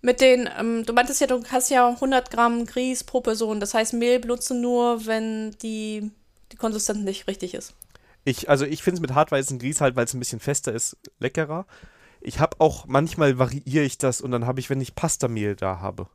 [0.00, 3.60] Mit den, ähm, du meintest ja, du hast ja 100 Gramm Grieß pro Person.
[3.60, 6.10] Das heißt, Mehl benutzt du nur, wenn die,
[6.50, 7.74] die Konsistenz nicht richtig ist.
[8.24, 10.96] Ich, also ich finde es mit hartweißen Grieß halt, weil es ein bisschen fester ist,
[11.20, 11.64] leckerer.
[12.20, 15.78] Ich habe auch, manchmal variiere ich das und dann habe ich, wenn ich Pastamehl da
[15.78, 16.08] habe.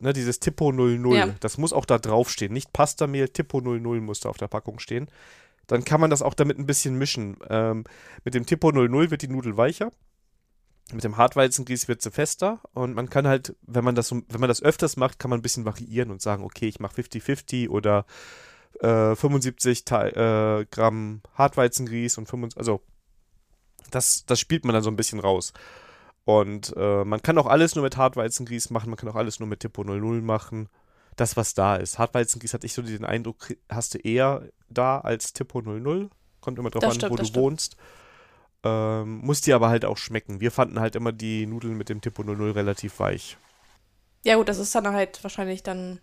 [0.00, 1.34] Ne, dieses Tipo 00, Ja.
[1.40, 2.52] das muss auch da draufstehen.
[2.52, 5.08] Nicht Pastamehl, Tipo 00 muss da auf der Packung stehen.
[5.66, 7.36] Dann kann man das auch damit ein bisschen mischen.
[7.48, 7.84] Ähm,
[8.24, 9.90] mit dem Tipo 00 wird die Nudel weicher.
[10.92, 14.48] Mit dem Hartweizengrieß wird sie fester und man kann halt, wenn man das wenn man
[14.48, 18.04] das öfters macht, kann man ein bisschen variieren und sagen, okay, ich mache 50-50 oder
[18.80, 22.82] äh, 75 Te äh, Gramm Hartweizengrieß und 25, also
[23.90, 25.54] das, das spielt man dann so ein bisschen raus.
[26.24, 29.48] Und äh, man kann auch alles nur mit Hartweizengrieß machen, man kann auch alles nur
[29.48, 30.68] mit Tipo 00 machen.
[31.16, 31.98] Das, was da ist.
[31.98, 36.10] Hartweizengrieß hatte ich so den Eindruck, hast du eher da als Tipo 00.
[36.40, 37.36] Kommt immer drauf Das an, stimmt, wo du stimmt.
[37.44, 37.76] wohnst.
[38.64, 40.40] Ähm, muss dir aber halt auch schmecken.
[40.40, 43.36] Wir fanden halt immer die Nudeln mit dem Tipo 00 relativ weich.
[44.24, 46.00] Ja, gut, das ist dann halt wahrscheinlich dann.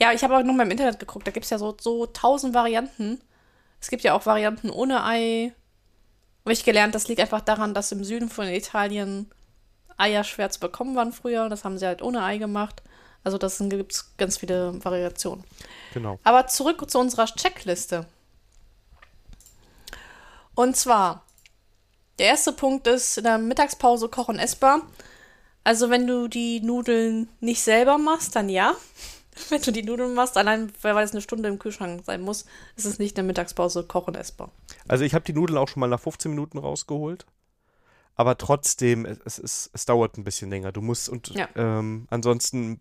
[0.00, 2.06] Ja, ich habe auch noch mal im Internet geguckt, da gibt es ja so, so
[2.06, 3.20] tausend Varianten.
[3.80, 5.52] Es gibt ja auch Varianten ohne Ei.
[6.46, 9.28] Habe ich gelernt, das liegt einfach daran, dass im Süden von Italien
[9.96, 11.48] Eier schwer zu bekommen waren früher.
[11.48, 12.84] Das haben sie halt ohne Ei gemacht.
[13.24, 15.42] Also das gibt es ganz viele Variationen.
[15.92, 16.20] Genau.
[16.22, 18.06] Aber zurück zu unserer Checkliste.
[20.54, 21.24] Und zwar,
[22.20, 24.82] der erste Punkt ist in der Mittagspause kochen essbar.
[25.64, 28.76] Also wenn du die Nudeln nicht selber machst, dann ja.
[29.48, 32.84] Wenn du die Nudeln machst, allein weil es eine Stunde im Kühlschrank sein muss, ist
[32.84, 34.52] es nicht in der Mittagspause kochen essbar.
[34.88, 37.26] Also ich habe die Nudeln auch schon mal nach 15 Minuten rausgeholt.
[38.14, 40.72] Aber trotzdem, es, es, es dauert ein bisschen länger.
[40.72, 41.48] Du musst und Ja.
[41.54, 42.80] ähm, ansonsten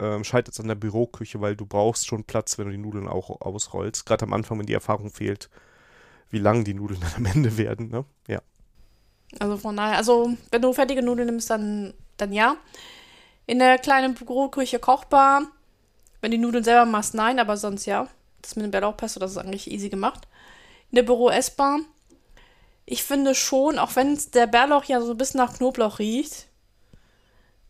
[0.00, 3.06] ähm, scheitert es an der Büroküche, weil du brauchst schon Platz, wenn du die Nudeln
[3.06, 4.04] auch ausrollst.
[4.04, 5.48] Gerade am Anfang, wenn die Erfahrung fehlt,
[6.30, 7.88] wie lang die Nudeln dann am Ende werden.
[7.88, 8.04] Ne?
[8.26, 8.42] Ja.
[9.38, 12.56] Also von daher, also wenn du fertige Nudeln nimmst, dann, dann ja.
[13.46, 15.42] In der kleinen Büroküche kochbar.
[16.20, 18.08] Wenn die Nudeln selber machst, nein, aber sonst ja.
[18.42, 20.26] Das mit dem Bärlauchpesto, das ist eigentlich easy gemacht.
[20.90, 21.80] In der Büro essbar.
[22.86, 26.48] Ich finde schon, auch wenn der Bärlauch ja so ein bisschen nach Knoblauch riecht.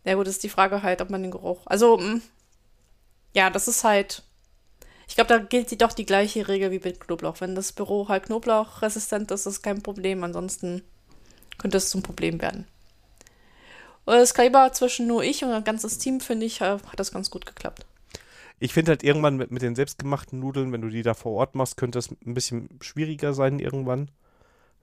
[0.03, 1.61] Ja gut, ist die Frage halt, ob man den Geruch.
[1.65, 2.21] Also, mh,
[3.33, 4.23] ja, das ist halt.
[5.07, 7.39] Ich glaube, da gilt doch die gleiche Regel wie mit Knoblauch.
[7.39, 10.23] Wenn das Büro halt knoblauchresistent ist, ist kein Problem.
[10.23, 10.83] Ansonsten
[11.57, 12.67] könnte es zum Problem werden.
[14.05, 17.11] Und das Kaliber zwischen nur ich und ein ganzes Team, finde ich, äh, hat das
[17.11, 17.85] ganz gut geklappt.
[18.65, 21.53] Ich finde halt irgendwann mit, mit den selbstgemachten Nudeln, wenn du die da vor Ort
[21.53, 24.09] machst, könnte das ein bisschen schwieriger sein irgendwann.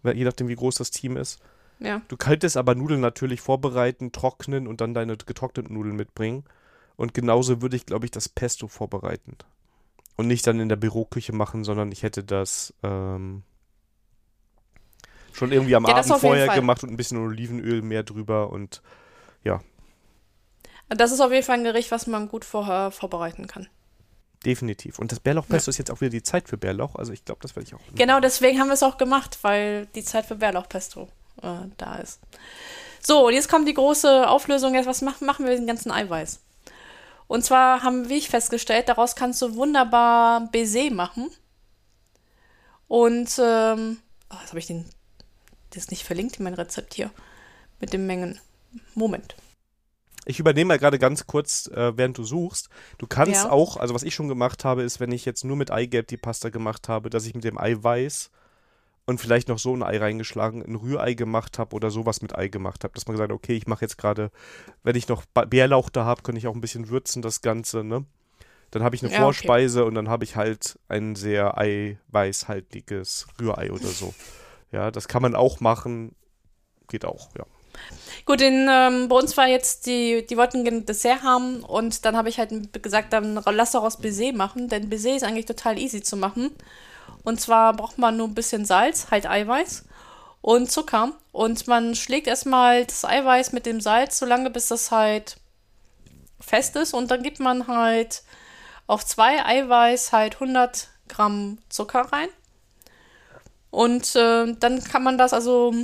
[0.04, 1.40] Je nachdem, wie groß das Team ist.
[1.80, 2.00] Ja.
[2.06, 6.44] Du könntest aber Nudeln natürlich vorbereiten, trocknen und dann deine getrockneten Nudeln mitbringen.
[6.94, 9.36] Und genauso würde ich, glaube ich, das Pesto vorbereiten.
[10.14, 13.42] Und nicht dann in der Büroküche machen, sondern ich hätte das ähm,
[15.32, 18.80] schon irgendwie am Ja, Abend vorher gemacht und ein bisschen Olivenöl mehr drüber und
[20.96, 23.68] Das ist auf jeden Fall ein Gericht, was man gut vorher vorbereiten kann.
[24.44, 24.98] definitiv.
[24.98, 27.54] Und das Bärlauchpesto ist jetzt auch wieder die Zeit für Bärlauch, also ich glaube, das
[27.54, 27.80] werde ich auch.
[27.94, 31.08] Genau deswegen haben wir es auch gemacht, weil die Zeit für Bärlauchpesto
[31.42, 32.20] äh, da ist.
[33.00, 34.74] So, und jetzt kommt die große Auflösung.
[34.74, 36.40] Jetzt, was machen, machen wir mit dem ganzen Eiweiß?
[37.26, 41.30] Und zwar haben wir festgestellt, daraus kannst du wunderbar Baiser machen.
[42.88, 43.98] Und, ähm,
[44.30, 44.84] oh, jetzt habe ich den,
[45.70, 47.10] das nicht verlinkt in mein Rezept hier.
[47.80, 48.38] Mit den Mengen.
[48.94, 49.34] Moment.
[50.24, 52.68] Ich übernehme mal gerade ganz kurz, äh, während du suchst.
[52.98, 53.50] Du kannst Ja.
[53.50, 56.16] auch, also was ich schon gemacht habe, ist, wenn ich jetzt nur mit Eigelb die
[56.16, 58.30] Pasta gemacht habe, dass ich mit dem Eiweiß
[59.04, 62.46] und vielleicht noch so ein Ei reingeschlagen, ein Rührei gemacht habe oder sowas mit Ei
[62.46, 62.94] gemacht habe.
[62.94, 64.30] Dass man gesagt hat, okay, ich mache jetzt gerade,
[64.84, 68.04] wenn ich noch Bärlauch da habe, kann ich auch ein bisschen würzen, das Ganze, ne?
[68.70, 69.24] Dann habe ich eine Ja, okay.
[69.24, 74.14] Vorspeise und dann habe ich halt ein sehr eiweißhaltiges Rührei oder so.
[74.70, 76.14] Ja, das kann man auch machen.
[76.88, 77.44] Geht auch, ja.
[78.24, 82.16] Gut, den, ähm, bei uns war jetzt, die, die wollten gerne Dessert haben und dann
[82.16, 86.02] habe ich halt gesagt, dann lass daraus Baiser machen, denn Baiser ist eigentlich total easy
[86.02, 86.50] zu machen.
[87.24, 89.84] Und zwar braucht man nur ein bisschen Salz, halt Eiweiß
[90.40, 91.12] und Zucker.
[91.32, 95.36] Und man schlägt erstmal das Eiweiß mit dem Salz so lange, bis das halt
[96.40, 96.94] fest ist.
[96.94, 98.22] Und dann gibt man halt
[98.86, 102.28] auf zwei Eiweiß halt 100 Gramm Zucker rein.
[103.70, 105.74] Und äh, dann kann man das also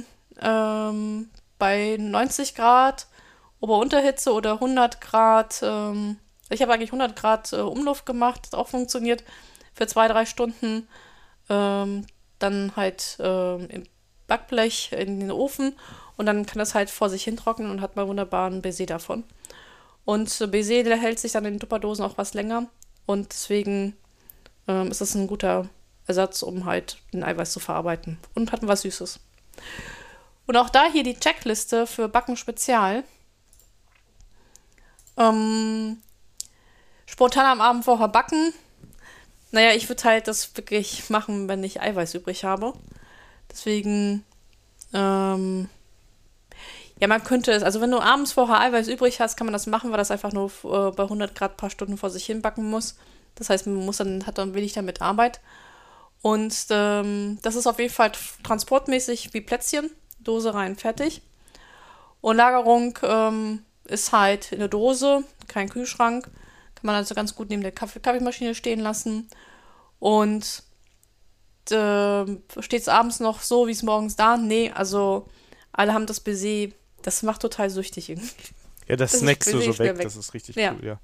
[0.43, 3.07] ähm, bei 90 Grad
[3.61, 6.19] Ober-Unterhitze oder 100 Grad, ähm,
[6.49, 9.25] ich habe eigentlich 100 Grad äh, Umluft gemacht, hat auch funktioniert,
[9.75, 10.89] für zwei, drei Stunden
[11.49, 12.07] ähm,
[12.39, 13.83] dann halt ähm, im
[14.27, 15.75] Backblech in den Ofen
[16.17, 19.25] und dann kann das halt vor sich hin trocknen und hat man wunderbaren Baiser davon.
[20.05, 22.67] Und Baiser, der hält sich dann in Tupperdosen auch was länger
[23.07, 23.97] und deswegen
[24.67, 25.69] ähm, ist das ein guter
[26.07, 29.21] Ersatz, um halt den Eiweiß zu verarbeiten und hat was Süßes.
[30.49, 33.05] Und auch da hier die Checkliste für Backen Spezial.
[35.19, 35.99] Ähm,
[37.05, 38.55] spontan am Abend vorher backen.
[39.51, 42.73] naja, ich würde halt das wirklich machen, wenn ich Eiweiß übrig habe.
[43.51, 44.25] Deswegen,
[44.95, 45.69] ähm,
[46.99, 49.67] ja, man könnte es, also wenn du abends vorher Eiweiß übrig hast, kann man das
[49.67, 52.71] machen, weil das einfach nur äh, bei 100 Grad paar Stunden vor sich hin backen
[52.71, 52.97] muss.
[53.35, 55.41] Das heißt, man muss dann, hat dann wenig damit Arbeit.
[56.23, 58.13] Und ähm, das ist auf jeden Fall
[58.45, 59.91] transportmäßig wie Plätzchen.
[60.21, 61.23] Dose rein, fertig.
[62.21, 66.25] Und Lagerung ähm, ist halt in der Dose, kein Kühlschrank.
[66.25, 69.29] Kann man also ganz gut neben der Kaffee Kaffeemaschine stehen lassen.
[69.99, 70.63] Und
[71.71, 72.25] äh,
[72.61, 74.37] steht es abends noch so, wie es morgens da?
[74.37, 75.29] Nee, also
[75.73, 76.73] alle haben das Baiser.
[77.03, 78.29] Das macht total süchtig irgendwie.
[78.89, 80.03] Ja, das, Das snackst du so weg, weg.
[80.05, 80.73] das ist richtig Ja.
[80.73, 81.01] cool, ja.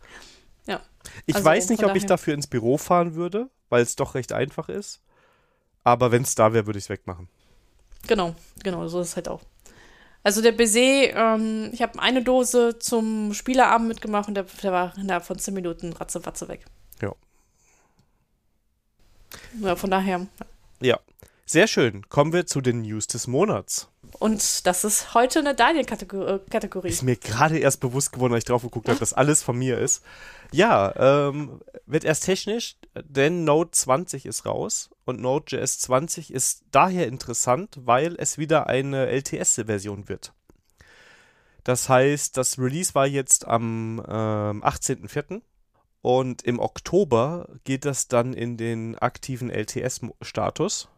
[0.67, 0.81] Ja.
[1.27, 4.15] Ich Also weiß nicht, ob ich daher- dafür ins Büro fahren würde, weil es doch
[4.15, 5.01] recht einfach ist.
[5.85, 7.29] Aber wenn es da wäre, würde ich es wegmachen.
[8.07, 9.41] Genau, genau, so ist es halt auch.
[10.23, 14.97] Also der Baiser, ähm, ich habe eine Dose zum Spieleabend mitgemacht und der, der war
[14.97, 16.65] innerhalb von 10 Minuten ratzefatze weg.
[17.03, 17.13] Ja.
[19.61, 20.27] Ja, von daher.
[20.81, 20.99] Ja.
[21.47, 22.09] Sehr schön.
[22.09, 23.89] Kommen wir zu den News des Monats.
[24.19, 26.89] Und das ist heute eine Daniel-Kategorie.
[26.89, 29.79] Ist mir gerade erst bewusst geworden, als ich drauf geguckt habe, dass alles von mir
[29.79, 30.03] ist.
[30.53, 37.09] Ja, ähm, wird erst technisch, denn Node 20 ist raus und Node.js 20 ist daher
[37.09, 40.33] interessant, weil es wieder eine LTS-Version wird.
[41.65, 45.41] Das heißt, das Release war jetzt am ähm, 18.04.
[46.03, 50.89] und im Oktober geht das dann in den aktiven LTS-Status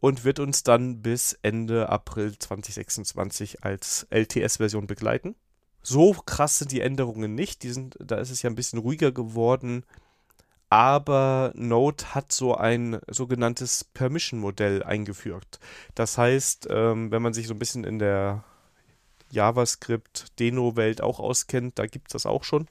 [0.00, 5.36] und wird uns dann bis Ende April 2026 als LTS-Version begleiten.
[5.82, 9.12] So krass sind die Änderungen nicht, die sind, da ist es ja ein bisschen ruhiger
[9.12, 9.84] geworden,
[10.70, 15.58] aber Node hat so ein sogenanntes Permission-Modell eingeführt.
[15.96, 18.44] Das heißt, ähm, wenn man sich so ein bisschen in der
[19.32, 22.68] JavaScript-Deno-Welt auch auskennt, da gibt es das auch schon.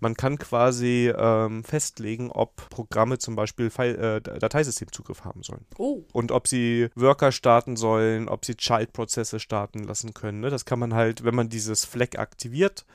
[0.00, 6.32] Man kann quasi ähm, festlegen, ob Programme zum Beispiel äh, Dateisystemzugriff haben sollen Oh, und
[6.32, 10.40] ob sie Worker starten sollen, ob sie Child-Prozesse starten lassen können.
[10.40, 10.50] Ne?
[10.50, 12.86] Das kann man halt, wenn man dieses Flag aktiviert,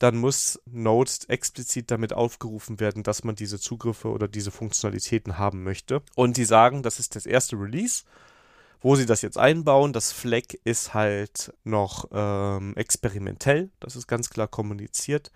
[0.00, 5.62] dann muss Node explizit damit aufgerufen werden, dass man diese Zugriffe oder diese Funktionalitäten haben
[5.62, 6.02] möchte.
[6.16, 8.04] Und die sagen, das ist das erste Release,
[8.80, 9.92] wo sie das jetzt einbauen.
[9.92, 15.30] Das Flag ist halt noch ähm, experimentell, das ist ganz klar kommuniziert.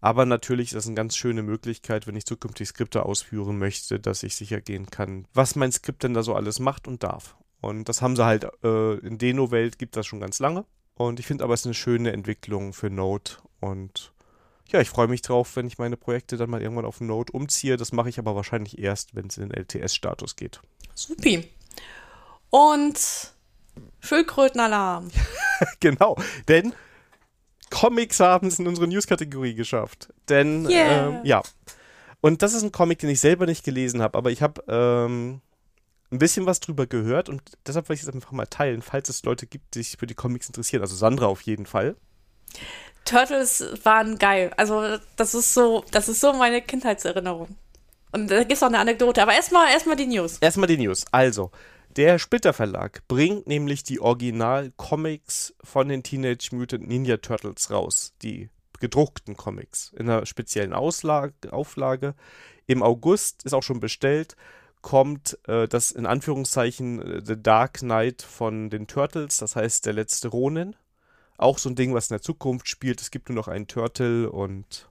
[0.00, 4.22] Aber natürlich ist das eine ganz schöne Möglichkeit, wenn ich zukünftig Skripte ausführen möchte, dass
[4.22, 7.36] ich sicher gehen kann, was mein Skript denn da so alles macht und darf.
[7.60, 10.64] Und das haben sie halt äh, in Deno-Welt gibt das schon ganz lange.
[10.96, 13.32] Und ich finde aber, es ist eine schöne Entwicklung für Node.
[13.60, 14.12] Und
[14.68, 17.76] ja, ich freue mich drauf, wenn ich meine Projekte dann mal irgendwann auf Node umziehe.
[17.76, 20.60] Das mache ich aber wahrscheinlich erst, wenn es in den LTS-Status geht.
[20.94, 21.48] supi.
[22.50, 22.98] Und
[24.00, 25.10] Schildkrötenalarm.
[25.80, 26.16] genau,
[26.48, 26.72] denn
[27.70, 30.12] Comics haben es in unsere News-Kategorie geschafft.
[30.28, 31.08] Denn, Yeah.
[31.08, 31.42] ähm, ja.
[32.22, 35.40] Und das ist ein Comic, den ich selber nicht gelesen habe, aber ich habe ähm,
[36.10, 39.24] ein bisschen was drüber gehört und deshalb will ich es einfach mal teilen, falls es
[39.24, 40.82] Leute gibt, die sich für die Comics interessieren.
[40.82, 41.96] Also Sandra auf jeden Fall.
[43.04, 44.52] Turtles waren geil.
[44.56, 47.56] Also, das ist so, das ist so meine Kindheitserinnerung.
[48.12, 49.22] Und da gibt es auch eine Anekdote.
[49.22, 50.38] Aber erstmal erstmal die News.
[50.38, 51.04] Erstmal die News.
[51.12, 51.50] Also,
[51.96, 58.12] der Splitter Verlag bringt nämlich die Original-Comics von den Teenage Mutant Ninja Turtles raus.
[58.22, 62.14] Die gedruckten Comics in einer speziellen Auslage, Auflage.
[62.66, 64.36] Im August ist auch schon bestellt.
[64.86, 69.94] Kommt äh, das in Anführungszeichen äh, The Dark Knight von den Turtles, das heißt der
[69.94, 70.76] letzte Ronin.
[71.38, 73.00] Auch so ein Ding, was in der Zukunft spielt.
[73.00, 74.88] Es gibt nur noch einen Turtle und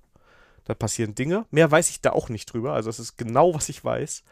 [0.66, 1.46] da passieren Dinge.
[1.50, 2.74] Mehr weiß ich da auch nicht drüber.
[2.74, 4.24] Also, es ist genau, was ich weiß.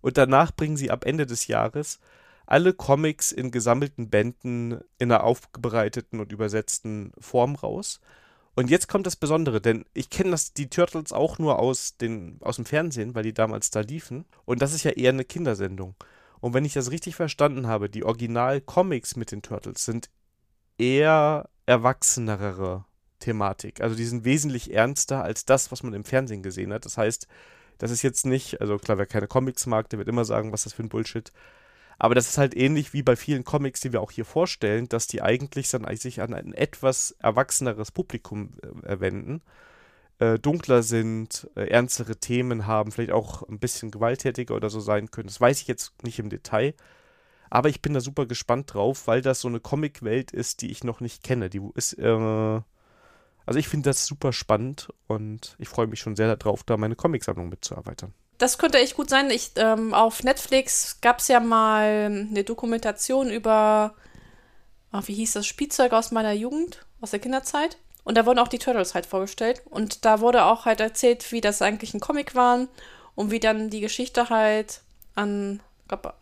[0.00, 2.00] Und danach bringen sie ab Ende des Jahres
[2.46, 8.00] alle Comics in gesammelten Bänden in einer aufbereiteten und übersetzten Form raus.
[8.60, 12.36] Und jetzt kommt das Besondere, denn ich kenne das die Turtles auch nur aus, den,
[12.42, 14.26] aus dem Fernsehen, weil die damals da liefen.
[14.44, 15.94] Und das ist ja eher eine Kindersendung.
[16.40, 20.10] Und wenn ich das richtig verstanden habe, die Original-Comics mit den Turtles sind
[20.76, 22.84] eher erwachsenere
[23.18, 23.80] Thematik.
[23.80, 26.84] Also die sind wesentlich ernster als das, was man im Fernsehen gesehen hat.
[26.84, 27.28] Das heißt,
[27.78, 30.64] das ist jetzt nicht, also klar, wer keine Comics mag, der wird immer sagen, was
[30.64, 31.32] das für ein Bullshit.
[32.00, 35.06] Aber das ist halt ähnlich wie bei vielen Comics, die wir auch hier vorstellen, dass
[35.06, 39.42] die eigentlich dann sich an ein etwas erwachseneres Publikum äh, wenden,
[40.18, 45.10] äh, dunkler sind, äh, ernstere Themen haben, vielleicht auch ein bisschen gewalttätiger oder so sein
[45.10, 45.28] können.
[45.28, 46.72] Das weiß ich jetzt nicht im Detail.
[47.50, 50.84] Aber ich bin da super gespannt drauf, weil das so eine Comic-Welt ist, die ich
[50.84, 51.50] noch nicht kenne.
[51.50, 56.34] Die ist, äh, also ich finde das super spannend und ich freue mich schon sehr
[56.34, 57.76] darauf, da meine Comicsammlung mit zu.
[58.40, 59.30] Das könnte echt gut sein.
[59.30, 63.92] Ich, ähm, auf Netflix gab es ja mal eine Dokumentation über,
[64.92, 67.76] ach, wie hieß das, Spielzeug aus meiner Jugend, aus der Kinderzeit.
[68.02, 69.60] Und da wurden auch die Turtles halt vorgestellt.
[69.68, 72.68] Und da wurde auch halt erzählt, wie das eigentlich ein Comic waren
[73.14, 74.80] und wie dann die Geschichte halt
[75.14, 76.14] an, glaub,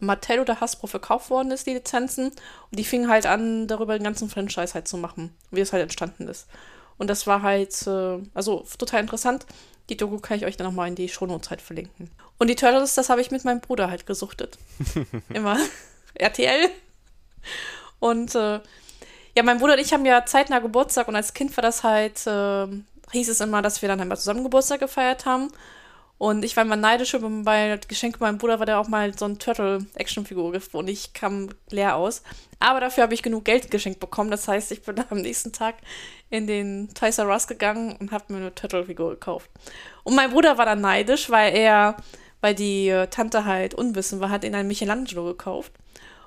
[0.00, 2.26] Mattel oder Hasbro verkauft worden ist, die Lizenzen.
[2.26, 5.82] Und die fingen halt an, darüber den ganzen Franchise halt zu machen, wie es halt
[5.82, 6.46] entstanden ist.
[6.98, 9.46] Und das war halt, äh, also total interessant.
[9.88, 12.10] Die Doku kann ich euch dann nochmal in die Shownotes halt verlinken.
[12.38, 14.58] Und die Turtles, das habe ich mit meinem Bruder halt gesuchtet.
[15.28, 15.58] Immer
[16.14, 16.70] RTL.
[17.98, 18.60] Und äh,
[19.36, 22.26] ja, mein Bruder und ich haben ja zeitnah Geburtstag und als Kind war das halt,
[22.26, 22.66] äh,
[23.12, 25.48] hieß es immer, dass wir dann einmal zusammen Geburtstag gefeiert haben.
[26.16, 29.24] Und ich war immer neidisch über bei Geschenk meinem Bruder war der auch mal so
[29.24, 32.22] ein Turtle-Action-Figur und ich kam leer aus.
[32.60, 34.30] Aber dafür habe ich genug Geld geschenkt bekommen.
[34.30, 35.74] Das heißt, ich bin am nächsten Tag
[36.30, 39.50] in den Toys R Us gegangen und habe mir eine Turtle-Figur gekauft.
[40.04, 41.96] Und mein Bruder war dann neidisch, weil er,
[42.40, 45.72] weil die äh, Tante halt unwissen war, hat ihn einen Michelangelo gekauft.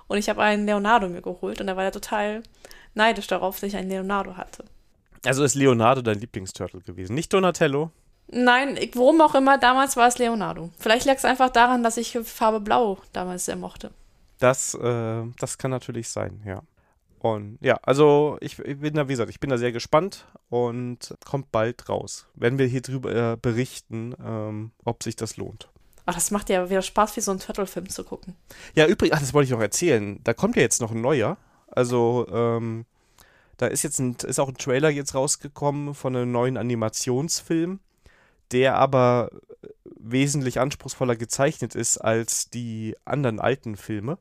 [0.07, 2.43] Und ich habe einen Leonardo mir geholt und er war ja total
[2.93, 4.65] neidisch darauf, dass ich einen Leonardo hatte.
[5.25, 7.91] Also ist Leonardo dein Lieblingsturtle gewesen, nicht Donatello?
[8.29, 10.69] Nein, ich, worum auch immer, damals war es Leonardo.
[10.79, 13.91] Vielleicht lag es einfach daran, dass ich Farbe Blau damals sehr mochte.
[14.39, 16.61] Das, äh, das kann natürlich sein, ja.
[17.19, 21.15] Und ja, also ich, ich, bin da, wie gesagt, ich bin da sehr gespannt und
[21.25, 25.69] kommt bald raus, wenn wir hier drüber äh, berichten, ähm, ob sich das lohnt.
[26.05, 28.35] Ach, das macht ja wieder Spaß, wie so einen Turtle-Film zu gucken.
[28.75, 30.21] Ja, übrigens, das wollte ich noch erzählen.
[30.23, 31.37] Da kommt ja jetzt noch ein neuer.
[31.69, 32.85] Also, ähm,
[33.57, 37.79] da ist jetzt ein, ist auch ein Trailer jetzt rausgekommen von einem neuen Animationsfilm
[38.51, 39.29] der aber
[39.83, 44.17] wesentlich anspruchsvoller gezeichnet ist als die anderen alten Filme.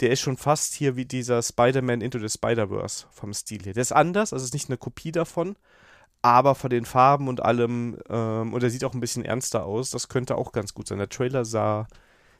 [0.00, 3.72] Der ist schon fast hier wie dieser Spider-Man Into the Spider-Verse vom Stil her.
[3.72, 5.56] Der ist anders, also ist nicht eine Kopie davon,
[6.20, 9.90] aber von den Farben und allem, ähm, und er sieht auch ein bisschen ernster aus.
[9.90, 10.98] Das könnte auch ganz gut sein.
[10.98, 11.86] Der Trailer sah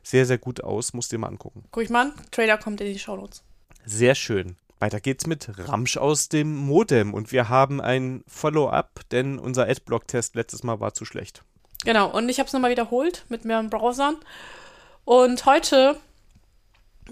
[0.02, 0.92] sehr, sehr gut aus.
[0.92, 1.64] Musst dir mal angucken.
[1.70, 2.14] Guck ich mal an.
[2.30, 3.42] Trailer kommt in die Show Notes.
[3.84, 4.56] Sehr schön.
[4.78, 10.34] Weiter geht's mit Ramsch aus dem Modem und wir haben ein Follow-up, denn unser Adblock-Test
[10.34, 11.42] letztes Mal war zu schlecht.
[11.84, 14.16] Genau, und ich habe es nochmal wiederholt mit mehreren Browsern.
[15.04, 15.98] Und heute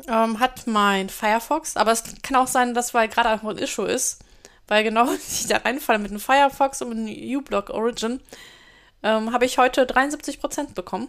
[0.08, 3.86] ähm, hat mein Firefox, aber es kann auch sein, dass weil gerade einfach ein Issue
[3.86, 4.22] ist,
[4.66, 8.20] weil genau ich da reinfalle mit einem Firefox und einem uBlock Origin,
[9.02, 11.08] ähm, habe ich heute 73% bekommen.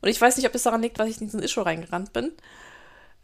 [0.00, 2.32] Und ich weiß nicht, ob es daran liegt, dass ich in diesen Issue reingerannt bin.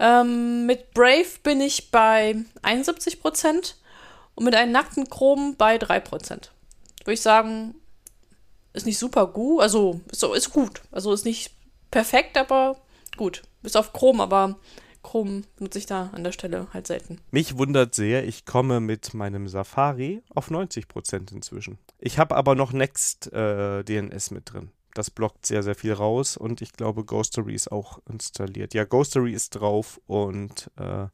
[0.03, 3.75] Ähm, mit Brave bin ich bei 71%
[4.35, 6.49] und mit einem nackten Chrom bei 3%.
[7.05, 7.77] Würde ich sagen,
[8.73, 10.83] ist nicht super gut, also ist, ist gut.
[10.91, 11.53] Also ist nicht
[11.93, 12.79] perfekt, aber
[13.17, 13.43] gut.
[13.63, 14.59] Bis auf Chrom, aber
[15.05, 17.21] Chrom nutze ich da an der Stelle halt selten.
[17.31, 21.79] Mich wundert sehr, ich komme mit meinem Safari auf 90% inzwischen.
[22.01, 26.37] Ich habe aber noch Next äh, DNS mit drin das blockt sehr, sehr viel raus
[26.37, 28.75] und ich glaube, Ghostery ist auch installiert.
[28.75, 31.07] Ja, Ghostery ist drauf und äh,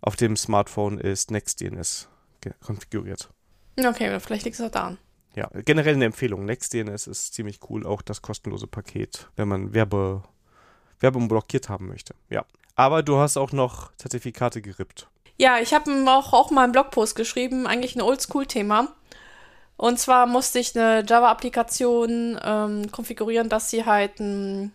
[0.00, 2.08] auf dem Smartphone ist NextDNS
[2.60, 3.30] konfiguriert.
[3.78, 4.98] Okay, vielleicht liegt es auch daran.
[5.34, 6.44] Ja, generell eine Empfehlung.
[6.46, 10.22] NextDNS ist ziemlich cool, auch das kostenlose Paket, wenn man Werbe,
[11.00, 12.14] Werbung blockiert haben möchte.
[12.30, 12.46] Ja.
[12.74, 15.08] Aber du hast auch noch Zertifikate gerippt.
[15.38, 18.88] Ja, ich habe auch, auch mal einen Blogpost geschrieben, eigentlich ein Oldschool-Thema.
[19.76, 24.70] Und zwar musste ich eine Java-Applikation ähm, konfigurieren, dass sie halt eine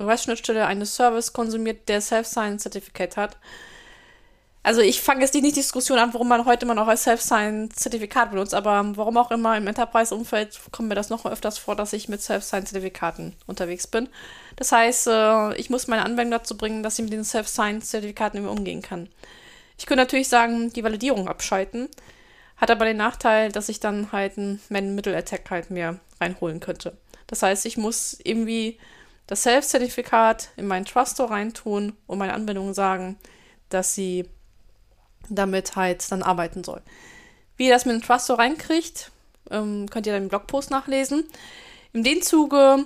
[0.00, 3.36] REST-Schnittstelle eines Service konsumiert, der Self-Sign-Zertifikat hat.
[4.62, 8.30] Also ich fange jetzt nicht die Diskussion an, warum man heute immer noch als Self-Sign-Zertifikat
[8.30, 12.08] benutzt, aber warum auch immer im Enterprise-Umfeld kommt mir das noch öfters vor, dass ich
[12.08, 14.08] mit Self-Sign-Zertifikaten unterwegs bin.
[14.56, 18.82] Das heißt, äh, ich muss meine Anwendung dazu bringen, dass sie mit den Self-Sign-Zertifikaten umgehen
[18.82, 19.08] kann.
[19.78, 21.88] Ich könnte natürlich sagen, die Validierung abschalten.
[22.60, 26.96] Hat aber den Nachteil, dass ich dann halt einen Man-Middle-Attack halt mir reinholen könnte.
[27.26, 28.78] Das heißt, ich muss irgendwie
[29.26, 33.18] das Self-Zertifikat in meinen Trustor reintun und meine Anwendung sagen,
[33.70, 34.28] dass sie
[35.30, 36.82] damit halt dann arbeiten soll.
[37.56, 39.10] Wie ihr das mit dem Trustor reinkriegt,
[39.50, 41.24] ähm, könnt ihr dann im Blogpost nachlesen.
[41.92, 42.84] In dem Zuge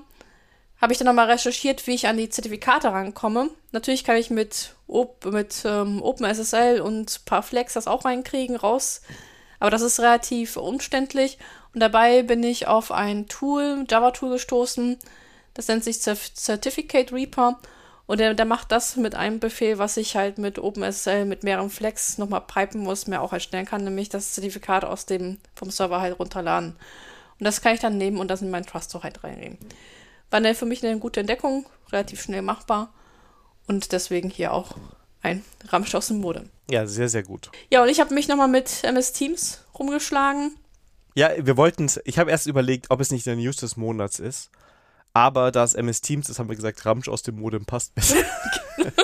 [0.81, 3.51] habe ich dann nochmal recherchiert, wie ich an die Zertifikate rankomme.
[3.73, 9.01] Natürlich kann ich mit, Op mit ähm, OpenSSL und Parflex das auch reinkriegen, raus
[9.65, 11.39] aber das ist relativ umständlich.
[11.73, 14.99] Und dabei bin ich auf ein Tool, Java-Tool gestoßen.
[15.55, 17.59] Das nennt sich Certificate Reaper.
[18.05, 21.71] Und der, der macht das mit einem Befehl, was ich halt mit OpenSSL mit mehreren
[21.71, 26.03] Flex nochmal pipen muss, mir auch erstellen kann, nämlich das Zertifikat aus dem, vom Server
[26.03, 26.77] halt runterladen.
[27.39, 29.57] Und das kann ich dann nehmen und das in meinen Trust halt reinnehmen.
[30.29, 32.93] War dann für mich eine gute Entdeckung, relativ schnell machbar.
[33.67, 34.73] Und deswegen hier auch
[35.23, 36.51] ein Ramsch aus dem Modem.
[36.71, 37.51] Ja, sehr, sehr gut.
[37.71, 40.57] Ja, und ich habe mich nochmal mit MS Teams rumgeschlagen.
[41.15, 44.19] Ja, wir wollten es, ich habe erst überlegt, ob es nicht der News des Monats
[44.19, 44.51] ist.
[45.13, 48.17] Aber da es MS Teams ist, haben wir gesagt, Ramsch aus dem Modem passt besser.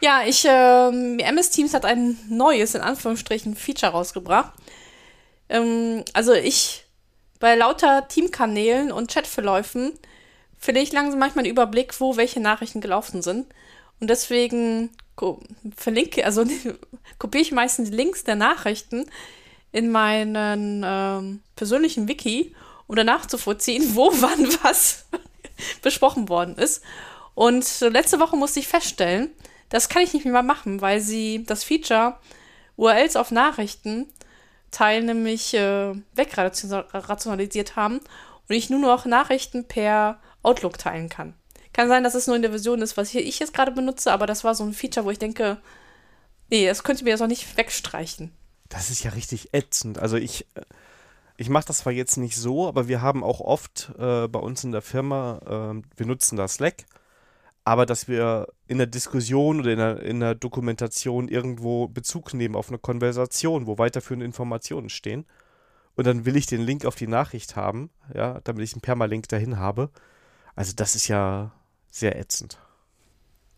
[0.00, 4.54] ja, ich, ähm, MS Teams hat ein neues, in Anführungsstrichen, Feature rausgebracht.
[5.50, 6.86] Ähm, also ich
[7.38, 9.92] bei lauter Teamkanälen und Chatverläufen
[10.58, 13.46] verliere ich langsam manchmal einen Überblick, wo welche Nachrichten gelaufen sind.
[14.00, 14.90] Und deswegen
[15.76, 16.44] verlinke, also
[17.18, 19.06] kopiere ich meistens die Links der Nachrichten
[19.72, 22.54] in meinen ähm, persönlichen Wiki,
[22.86, 25.06] um danach zu vorziehen, wo, wann, was
[25.82, 26.82] besprochen worden ist.
[27.34, 29.30] Und letzte Woche musste ich feststellen,
[29.68, 32.18] das kann ich nicht mehr machen, weil sie das Feature
[32.76, 34.06] URLs auf Nachrichten
[34.70, 38.00] Teil nämlich äh, wegrationalisiert haben
[38.48, 41.34] und ich nur noch Nachrichten per Outlook teilen kann.
[41.78, 44.26] Kann sein, dass es nur in der Version ist, was ich jetzt gerade benutze, aber
[44.26, 45.58] das war so ein Feature, wo ich denke,
[46.50, 48.32] nee, das könnte mir jetzt auch nicht wegstreichen.
[48.68, 50.00] Das ist ja richtig ätzend.
[50.00, 50.62] Also ich, äh,
[51.36, 54.64] ich mache das zwar jetzt nicht so, aber wir haben auch oft äh, bei uns
[54.64, 56.84] in der Firma, äh, wir nutzen da Slack,
[57.62, 62.56] aber dass wir in der Diskussion oder in der, in der Dokumentation irgendwo Bezug nehmen
[62.56, 65.26] auf eine Konversation, wo weiterführende Informationen stehen.
[65.94, 69.28] Und dann will ich den Link auf die Nachricht haben, ja, damit ich einen Permalink
[69.28, 69.90] dahin habe.
[70.56, 71.52] Also das ist ja
[71.90, 72.58] sehr ätzend.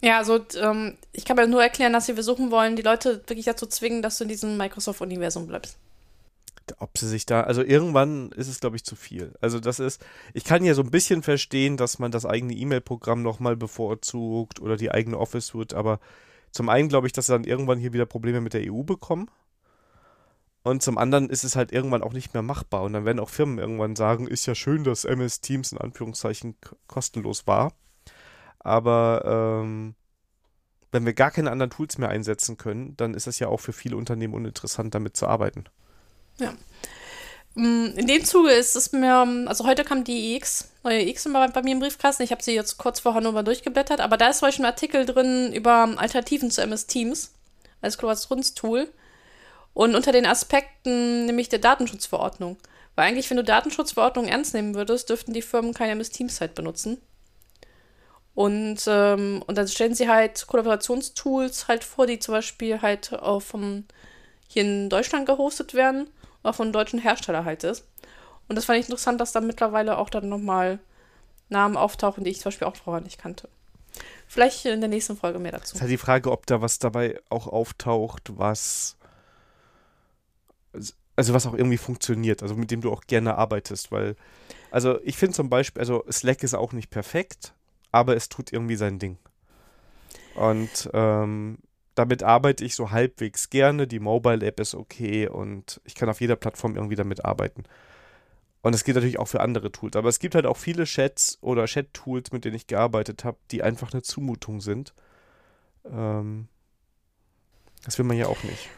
[0.03, 3.45] Ja, also ähm, ich kann mir nur erklären, dass sie versuchen wollen, die Leute wirklich
[3.45, 5.77] dazu zwingen, dass du in diesem Microsoft-Universum bleibst.
[6.79, 9.35] Ob sie sich da, also irgendwann ist es, glaube ich, zu viel.
[9.41, 13.23] Also das ist, ich kann ja so ein bisschen verstehen, dass man das eigene E-Mail-Programm
[13.23, 15.99] nochmal bevorzugt oder die eigene Office Suite, aber
[16.53, 19.31] zum einen glaube ich, dass sie dann irgendwann hier wieder Probleme mit der EU bekommen.
[20.63, 22.83] Und zum anderen ist es halt irgendwann auch nicht mehr machbar.
[22.83, 26.57] Und dann werden auch Firmen irgendwann sagen, ist ja schön, dass MS Teams in Anführungszeichen
[26.87, 27.73] kostenlos war.
[28.61, 29.95] Aber ähm,
[30.93, 33.73] wenn wir gar keine anderen Tools mehr einsetzen können, dann ist es ja auch für
[33.73, 35.65] viele Unternehmen uninteressant, damit zu arbeiten.
[36.39, 36.55] Ja.
[37.55, 41.63] Mm, in dem Zuge ist es mir, also heute kam die EX, neue EX bei,
[41.63, 42.23] mir im Briefkasten.
[42.23, 45.07] Ich habe sie jetzt kurz nur mal durchgeblättert, aber da ist zum Beispiel ein Artikel
[45.07, 47.35] drin über Alternativen zu MS Teams
[47.81, 48.89] als Kollaborationstool
[49.75, 52.57] und unter den Aspekten nämlich der Datenschutzverordnung.
[52.95, 56.55] Weil eigentlich, wenn du Datenschutzverordnung ernst nehmen würdest, dürften die Firmen keine MS Teams Zeit
[56.55, 57.01] benutzen.
[58.35, 63.41] Und, ähm, und dann stellen sie halt Kollaborationstools halt vor, die zum Beispiel halt auch
[63.41, 63.85] vom,
[64.49, 66.09] hier in Deutschland gehostet werden
[66.43, 67.85] oder von deutschen Hersteller halt ist.
[68.49, 70.79] Und das fand ich interessant, dass da mittlerweile auch dann nochmal
[71.49, 73.49] Namen auftauchen, die ich zum Beispiel auch vorher nicht kannte.
[74.27, 75.73] Vielleicht in der nächsten Folge mehr dazu.
[75.73, 78.97] Es ist halt die Frage, ob da was dabei auch auftaucht, was
[81.21, 84.17] also was auch irgendwie funktioniert, also mit dem du auch gerne arbeitest, weil,
[84.71, 87.53] also ich finde zum Beispiel, also Slack ist auch nicht perfekt,
[87.93, 89.19] aber es tut irgendwie sein Ding.
[90.35, 91.59] Und ähm,
[91.95, 93.87] damit arbeite ich so halbwegs gerne.
[93.87, 97.65] Die Mobile App ist okay und ich kann auf jeder Plattform irgendwie damit arbeiten.
[98.63, 99.97] Und es geht natürlich auch für andere Tools.
[99.97, 103.63] Aber es gibt halt auch viele Chats oder Chat-Tools, mit denen ich gearbeitet habe, die
[103.63, 104.95] einfach eine Zumutung sind.
[105.85, 106.49] Ähm,
[107.85, 108.69] das will man ja auch nicht.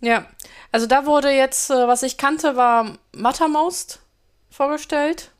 [0.00, 0.26] Ja,
[0.72, 4.02] also da wurde jetzt, äh, was ich kannte, war Mattermost
[4.50, 5.32] vorgestellt.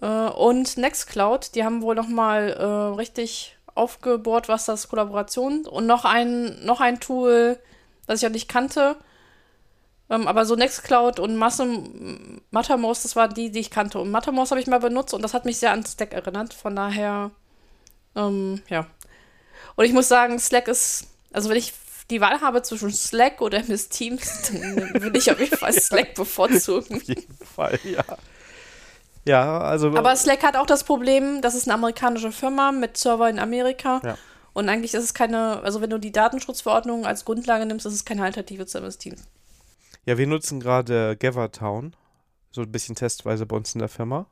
[0.00, 2.64] Äh, und Nextcloud, die haben wohl nochmal äh,
[2.96, 7.58] richtig aufgebohrt, was das Kollaboration und noch ein, noch ein Tool,
[8.06, 8.96] das ich auch nicht kannte.
[10.10, 14.00] Ähm, aber so Nextcloud und Mattermost, das waren die, die ich kannte.
[14.00, 16.52] Und Mattermost habe ich mal benutzt und das hat mich sehr an Slack erinnert.
[16.52, 17.30] Von daher,
[18.16, 18.86] ähm, ja.
[19.76, 21.72] Und ich muss sagen, Slack ist, also wenn ich
[22.10, 26.14] die Wahl habe zwischen Slack oder MS Teams, dann würde ich auf jeden Fall Slack
[26.16, 26.96] bevorzugen.
[26.96, 28.04] Auf jeden Fall, ja.
[29.26, 29.88] Ja, also.
[29.88, 34.00] Aber Slack hat auch das Problem, das ist eine amerikanische Firma mit Server in Amerika.
[34.04, 34.16] Ja.
[34.52, 38.04] Und eigentlich ist es keine, also wenn du die Datenschutzverordnung als Grundlage nimmst, ist es
[38.04, 39.22] keine Alternative zu MS Teams.
[40.06, 41.94] Ja, wir nutzen gerade Gathertown,
[42.50, 44.26] so ein bisschen testweise bei uns in der Firma.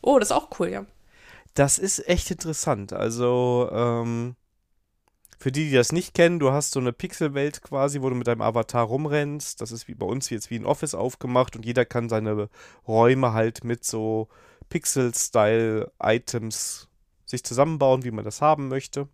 [0.00, 0.86] Oh, das ist auch cool, ja.
[1.54, 2.92] Das ist echt interessant.
[2.92, 4.36] Also, ähm,
[5.38, 8.26] für die, die das nicht kennen, du hast so eine Pixelwelt quasi, wo du mit
[8.26, 9.60] deinem Avatar rumrennst.
[9.60, 12.50] Das ist wie bei uns jetzt wie ein Office aufgemacht und jeder kann seine
[12.86, 14.28] Räume halt mit so
[14.68, 16.88] Pixel-Style-Items
[17.24, 19.06] sich zusammenbauen, wie man das haben möchte.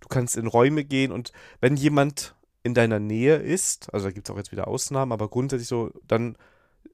[0.00, 1.30] Du kannst in Räume gehen und
[1.60, 2.34] wenn jemand
[2.64, 5.92] in deiner Nähe ist, also da gibt es auch jetzt wieder Ausnahmen, aber grundsätzlich so,
[6.08, 6.36] dann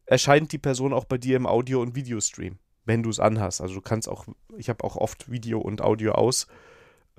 [0.05, 3.63] erscheint die Person auch bei dir im Audio- und Videostream, wenn du es anhast.
[3.63, 4.27] Also du kannst auch,
[4.59, 6.47] ich habe auch oft Video und Audio aus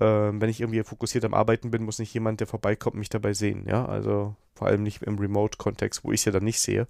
[0.00, 3.32] ähm, wenn ich irgendwie fokussiert am Arbeiten bin, muss nicht jemand, der vorbeikommt, mich dabei
[3.32, 3.66] sehen.
[3.66, 6.86] Ja, also vor allem nicht im Remote-Kontext, wo ich es ja dann nicht sehe.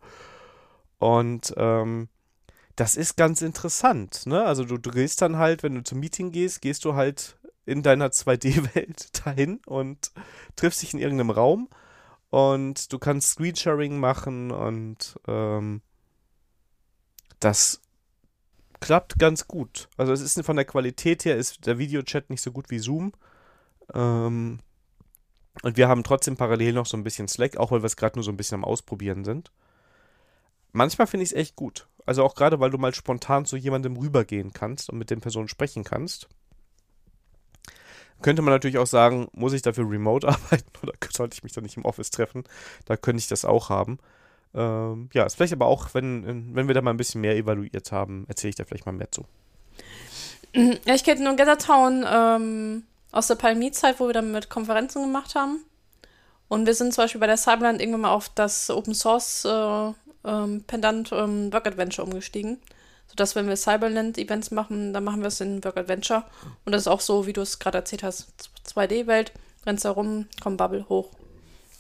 [0.99, 2.09] Und ähm,
[2.75, 4.27] das ist ganz interessant.
[4.27, 4.45] Ne?
[4.45, 8.09] Also du, gehst dann halt, wenn du zum Meeting gehst, gehst du halt in deiner
[8.09, 10.13] 2D-Welt dahin und
[10.57, 11.69] triffst dich in irgendeinem Raum
[12.31, 15.81] und du kannst Screensharing machen und ähm,
[17.41, 17.81] das
[18.81, 19.89] klappt ganz gut.
[19.97, 23.13] Also es ist von der Qualität her ist der Videochat nicht so gut wie Zoom.
[23.95, 24.61] Ähm,
[25.63, 28.17] und wir haben trotzdem parallel noch so ein bisschen Slack, auch weil wir es gerade
[28.19, 29.51] nur so ein bisschen am Ausprobieren sind.
[30.73, 31.89] Manchmal finde ich es echt gut.
[32.05, 35.49] also auch gerade, weil du mal spontan zu jemandem rübergehen kannst und mit den Personen
[35.49, 36.29] sprechen kannst.
[38.23, 41.65] Könnte man natürlich auch sagen, muss ich dafür remote arbeiten oder sollte ich mich dann
[41.65, 42.45] nicht im Office treffen?
[42.85, 43.99] Da könnte ich das auch haben.
[44.57, 47.93] Ähm, ja, ist vielleicht aber auch, wenn, wenn wir da mal ein bisschen mehr evaluiert
[47.93, 49.25] haben, erzähle ich da vielleicht mal mehr zu.
[50.55, 55.35] Ja, ich kenne nur Gathertown ähm, aus der Palmie-Zeit, wo wir dann mit Konferenzen gemacht
[55.35, 55.63] haben.
[56.49, 59.93] Und wir sind zum Beispiel bei der Cyberland irgendwann mal auf das Open Source äh,
[60.25, 62.59] ähm, Pendant ähm, Work Adventure umgestiegen.
[63.09, 66.25] Sodass, wenn wir Cyberland-Events machen, dann machen wir es in Work Adventure.
[66.65, 68.29] Und das ist auch so, wie du es gerade erzählt hast:
[68.67, 69.33] 2D-Welt,
[69.67, 71.11] rennst herum, kommt Bubble hoch.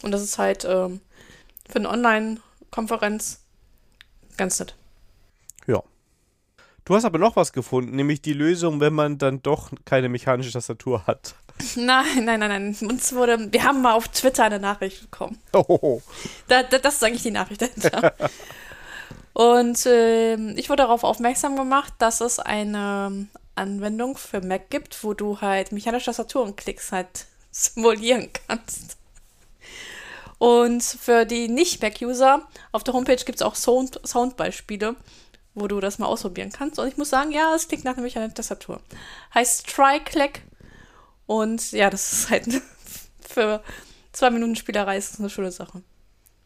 [0.03, 1.01] Und das ist halt ähm,
[1.68, 1.89] für eine
[2.73, 3.41] Online-Konferenz
[4.37, 4.75] ganz nett.
[5.67, 5.83] Ja.
[6.85, 10.53] Du hast aber noch was gefunden, nämlich die Lösung, wenn man dann doch keine mechanische
[10.53, 11.35] Tastatur hat.
[11.75, 12.77] Nein, nein, nein, nein.
[12.91, 15.41] Uns wurde, wir haben mal auf Twitter eine Nachricht bekommen.
[15.55, 16.03] Oh.
[16.49, 18.14] Da, da, das ist eigentlich die Nachricht dahinter.
[19.33, 25.14] Und äh, ich wurde darauf aufmerksam gemacht, dass es eine Anwendung für Mac gibt, wo
[25.14, 28.99] du halt mechanische Tastaturenklicks halt simulieren kannst.
[30.39, 34.97] Und für die Nicht-Mac-User auf der Homepage gibt es auch Sound Soundbeispiele,
[35.55, 36.78] wo du das mal ausprobieren kannst.
[36.78, 38.80] Und ich muss sagen, ja, es klingt nach einer mechanischen Tastatur.
[39.34, 40.43] Heißt TriClack.
[41.26, 42.62] Und ja, das ist halt
[43.20, 43.62] für
[44.12, 45.82] zwei Minuten Spielerei ist das eine schöne Sache.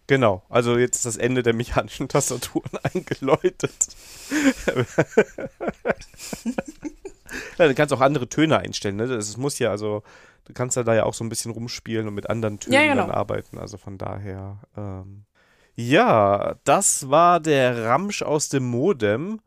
[0.07, 3.73] Genau, also jetzt ist das Ende der mechanischen Tastaturen eingeläutet.
[7.59, 9.07] ja, du kannst auch andere Töne einstellen, ne?
[9.07, 10.03] Das muss ja, also,
[10.45, 12.83] du kannst ja da ja auch so ein bisschen rumspielen und mit anderen Tönen Ja,
[12.83, 13.03] genau.
[13.07, 13.59] dann arbeiten.
[13.59, 14.59] Also von daher.
[14.77, 15.25] Ähm,
[15.77, 19.41] ja, das war der Ramsch aus dem Modem.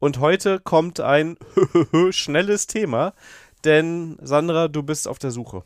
[0.00, 1.36] Und heute kommt ein
[2.10, 3.14] schnelles Thema,
[3.64, 5.64] denn Sandra, du bist auf der Suche.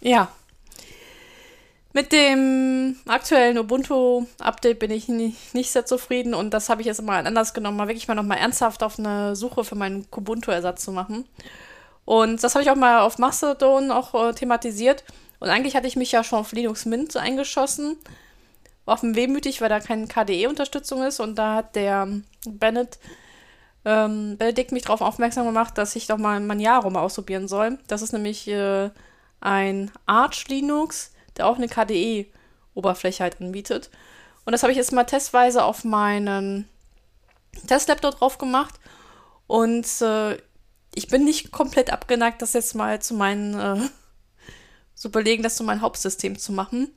[0.00, 0.28] Ja.
[1.94, 7.02] Mit dem aktuellen Ubuntu-Update bin ich nicht, nicht sehr zufrieden und das habe ich jetzt
[7.02, 10.92] mal anders genommen, mal wirklich mal nochmal ernsthaft auf eine Suche für meinen Kubuntu-Ersatz zu
[10.92, 11.24] machen.
[12.04, 15.04] Und das habe ich auch mal auf Mastodon auch äh, thematisiert.
[15.40, 17.96] Und eigentlich hatte ich mich ja schon auf Linux Mint eingeschossen.
[18.86, 21.20] Auf dem wehmütig, weil da keine KDE-Unterstützung ist.
[21.20, 22.08] Und da hat der
[22.46, 22.98] Bennett,
[23.84, 27.78] ähm, Benedikt mich darauf aufmerksam gemacht, dass ich doch mal Manjaro mal ausprobieren soll.
[27.88, 28.90] Das ist nämlich äh,
[29.40, 33.90] ein Arch Linux, der auch eine KDE-Oberfläche halt anbietet.
[34.44, 36.68] Und das habe ich jetzt mal testweise auf meinen
[37.66, 38.74] Testlaptop drauf gemacht.
[39.46, 40.38] Und äh,
[40.94, 43.88] ich bin nicht komplett abgeneigt, das jetzt mal zu meinen, äh,
[44.94, 46.92] zu überlegen, das zu meinem Hauptsystem zu machen.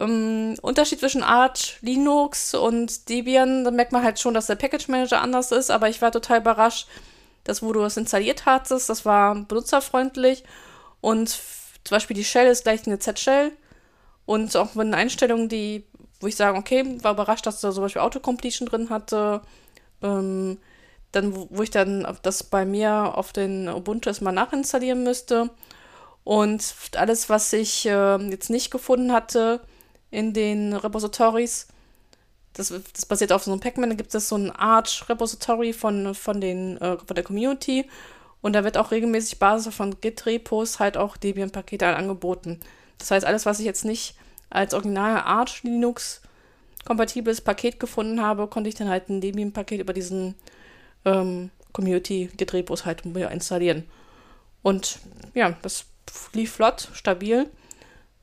[0.00, 4.88] Ähm, Unterschied zwischen Arch Linux und Debian, da merkt man halt schon, dass der Package
[4.88, 6.88] Manager anders ist, aber ich war total überrascht,
[7.44, 10.44] dass wo du das installiert hattest, das war benutzerfreundlich
[11.00, 11.28] und
[11.84, 13.52] zum Beispiel die Shell ist gleich eine Z-Shell
[14.26, 15.84] und auch mit Einstellungen, die,
[16.20, 19.42] wo ich sage, okay, war überrascht, dass da zum Beispiel Autocompletion drin hatte,
[20.02, 20.58] ähm,
[21.10, 25.50] dann, wo, ich dann das bei mir auf den Ubuntu erstmal nachinstallieren müsste.
[26.24, 29.60] Und alles, was ich äh, jetzt nicht gefunden hatte
[30.10, 31.66] in den Repositories,
[32.54, 36.42] das, das basiert auf so einem Pacman, da gibt es so ein Arch-Repository von, von,
[36.42, 37.88] äh, von der Community.
[38.42, 42.60] Und da wird auch regelmäßig Basis von Git-Repos halt auch Debian-Pakete angeboten.
[42.98, 44.16] Das heißt, alles, was ich jetzt nicht
[44.50, 46.20] als original Arch Linux
[46.84, 50.34] kompatibles Paket gefunden habe, konnte ich dann halt ein Debian-Paket über diesen
[51.04, 53.84] ähm, Community-Git-Repos halt installieren.
[54.62, 54.98] Und
[55.34, 55.86] ja, das
[56.32, 57.48] lief flott, stabil.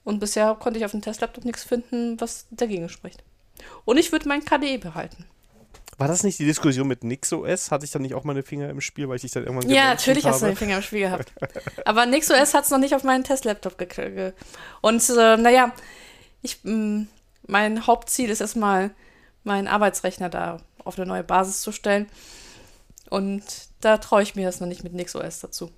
[0.03, 3.23] Und bisher konnte ich auf dem Testlaptop nichts finden, was dagegen spricht.
[3.85, 5.25] Und ich würde mein KDE behalten.
[5.99, 7.71] War das nicht die Diskussion mit NixOS?
[7.71, 9.89] Hatte ich dann nicht auch meine Finger im Spiel, weil ich dich dann irgendwann Ja,
[9.89, 10.53] natürlich hast du habe?
[10.53, 11.33] den Finger im Spiel gehabt.
[11.85, 14.33] Aber NixOS hat es noch nicht auf meinen Testlaptop gekriegt.
[14.81, 15.73] Und äh, naja,
[16.41, 17.05] ich, mh,
[17.47, 18.91] mein Hauptziel ist erstmal,
[19.43, 22.07] meinen Arbeitsrechner da auf eine neue Basis zu stellen.
[23.09, 23.43] Und
[23.81, 25.71] da traue ich mir das noch nicht mit NixOS dazu.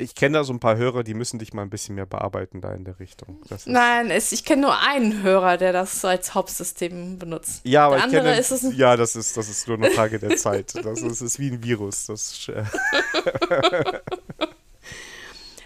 [0.00, 2.60] Ich kenne da so ein paar Hörer, die müssen dich mal ein bisschen mehr bearbeiten
[2.60, 3.38] da in der Richtung.
[3.66, 7.60] Nein, es, ich kenne nur einen Hörer, der das als Hauptsystem benutzt.
[7.64, 10.18] ja, aber der ich kenne, ist es- ja, das ist, das ist nur eine Frage
[10.20, 10.74] der Zeit.
[10.84, 12.06] Das ist, ist wie ein Virus.
[12.06, 12.48] Das,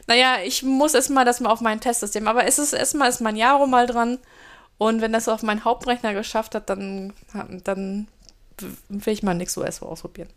[0.08, 2.26] Naja, ich muss erstmal das mal auf mein Testsystem.
[2.26, 4.18] Aber es ist erstmal ist mein Jaro mal dran.
[4.78, 7.12] Und wenn das auf meinen Hauptrechner geschafft hat, dann,
[7.62, 8.08] dann
[8.88, 10.28] will ich mal NixOS ausprobieren.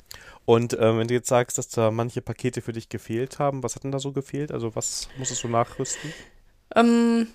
[0.45, 3.75] und ähm, wenn du jetzt sagst, dass da manche Pakete für dich gefehlt haben, was
[3.75, 4.51] hat denn da so gefehlt?
[4.51, 6.13] Also was musstest du nachrüsten?
[6.75, 7.27] Ähm,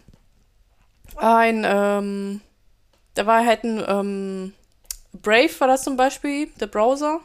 [1.16, 2.41] ein, ähm,
[3.14, 4.55] da war halt ein, ähm,
[5.12, 7.20] Brave war das zum Beispiel, der Browser.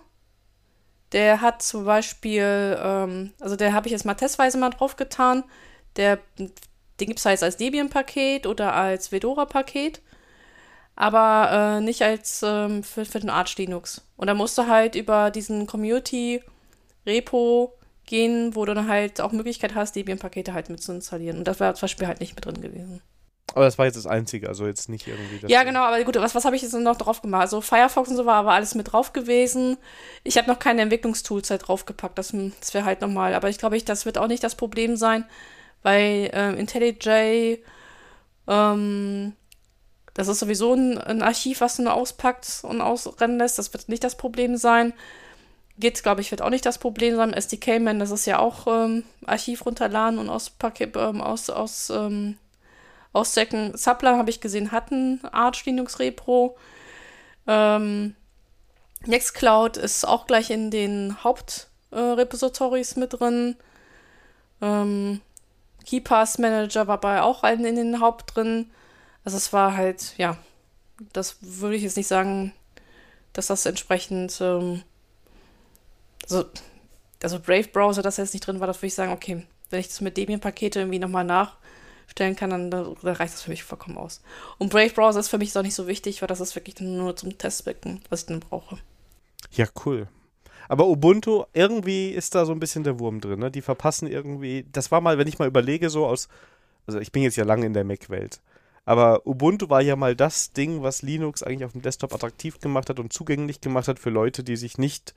[1.11, 5.43] Der hat zum Beispiel, ähm, also der habe ich jetzt mal testweise mal draufgetan.
[5.95, 6.51] Der, den
[7.07, 10.01] gibt es halt als Debian-Paket oder als Fedora-Paket.
[10.95, 14.01] Aber äh, nicht als ähm, für, für den Arch Linux.
[14.17, 17.73] Und da musst du halt über diesen Community-Repo
[18.05, 21.39] gehen, wo du dann halt auch Möglichkeit hast, Debian-Pakete halt mit zu installieren.
[21.39, 23.01] Und das war zum Beispiel halt nicht mit drin gewesen.
[23.53, 25.39] Aber das war jetzt das Einzige, also jetzt nicht irgendwie.
[25.39, 27.41] Das ja, genau, aber gut, was, was habe ich jetzt noch drauf gemacht?
[27.41, 29.77] Also Firefox und so war aber alles mit drauf gewesen.
[30.23, 33.33] Ich habe noch keine Entwicklungstools halt draufgepackt, das, das wäre halt nochmal.
[33.33, 35.25] Aber ich glaube, ich, das wird auch nicht das Problem sein,
[35.83, 37.59] weil ähm, IntelliJ,
[38.47, 39.33] ähm,
[40.15, 43.59] das ist sowieso ein, ein, Archiv, was du nur auspackst und ausrennen lässt.
[43.59, 44.93] Das wird nicht das Problem sein.
[45.77, 47.33] Git, glaube ich, wird auch nicht das Problem sein.
[47.33, 52.37] SDK-Man, das ist ja auch ähm, Archiv runterladen und aus, ähm, aus, aus ähm,
[53.11, 53.75] ausdecken.
[53.75, 56.57] Subla habe ich gesehen, hatten Arch Linux Repro.
[57.47, 58.15] Ähm,
[59.05, 63.55] Nextcloud ist auch gleich in den Hauptrepositories äh, mit drin.
[64.61, 65.21] Ähm,
[65.85, 68.71] KeyPass Manager war bei auch in, in den Haupt drin.
[69.25, 70.37] Also es war halt, ja,
[71.11, 72.53] das würde ich jetzt nicht sagen,
[73.33, 74.83] dass das entsprechend, ähm,
[76.23, 76.45] also,
[77.21, 79.87] also Brave Browser, das jetzt nicht drin war, da würde ich sagen, okay, wenn ich
[79.87, 81.57] das mit Debian-Pakete irgendwie nochmal nach
[82.07, 84.21] stellen kann, dann, dann reicht das für mich vollkommen aus.
[84.57, 87.15] Und Brave Browser ist für mich auch nicht so wichtig, weil das ist wirklich nur
[87.15, 88.77] zum Testzwecken, was ich dann brauche.
[89.51, 90.07] Ja, cool.
[90.67, 93.39] Aber Ubuntu, irgendwie ist da so ein bisschen der Wurm drin.
[93.39, 93.51] Ne?
[93.51, 94.65] Die verpassen irgendwie.
[94.71, 96.27] Das war mal, wenn ich mal überlege, so aus.
[96.87, 98.39] Also, ich bin jetzt ja lange in der Mac-Welt.
[98.85, 102.89] Aber Ubuntu war ja mal das Ding, was Linux eigentlich auf dem Desktop attraktiv gemacht
[102.89, 105.15] hat und zugänglich gemacht hat für Leute, die sich nicht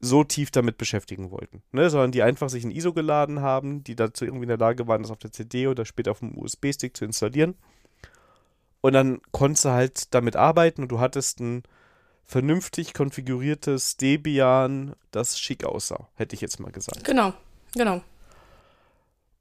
[0.00, 1.88] so tief damit beschäftigen wollten, ne?
[1.88, 5.02] sondern die einfach sich ein ISO geladen haben, die dazu irgendwie in der Lage waren,
[5.02, 7.54] das auf der CD oder später auf dem USB-Stick zu installieren.
[8.82, 11.62] Und dann konntest du halt damit arbeiten und du hattest ein
[12.26, 17.04] vernünftig konfiguriertes Debian, das schick aussah, hätte ich jetzt mal gesagt.
[17.04, 17.32] Genau,
[17.74, 18.02] genau.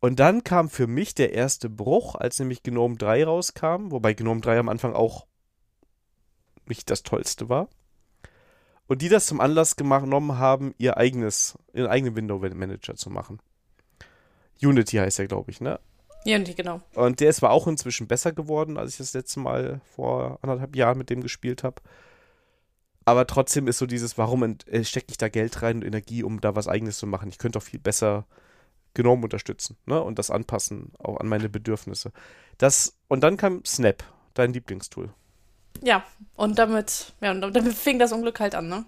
[0.04, 4.42] Und dann kam für mich der erste Bruch, als nämlich Gnome 3 rauskam, wobei Gnome
[4.42, 5.28] 3 am Anfang auch
[6.66, 7.70] nicht das Tollste war
[8.88, 13.40] und die das zum Anlass genommen haben, ihr eigenes, ihren eigenen Window Manager zu machen.
[14.62, 15.80] Unity heißt er, glaube ich, ne?
[16.26, 16.82] Unity, genau.
[16.96, 20.76] Und der ist zwar auch inzwischen besser geworden, als ich das letzte Mal vor anderthalb
[20.76, 21.82] Jahren mit dem gespielt habe.
[23.06, 26.42] Aber trotzdem ist so dieses, warum äh, stecke ich da Geld rein und Energie, um
[26.42, 27.30] da was eigenes zu machen?
[27.30, 28.26] Ich könnte doch viel besser
[28.94, 30.02] Gnome unterstützen, ne?
[30.02, 32.12] Und das anpassen, auch an meine Bedürfnisse.
[32.58, 35.14] Das, und dann kam Snap, dein Lieblingstool.
[35.82, 36.04] Ja,
[36.36, 38.86] und damit, ja, und damit fing das Unglück halt an, ne?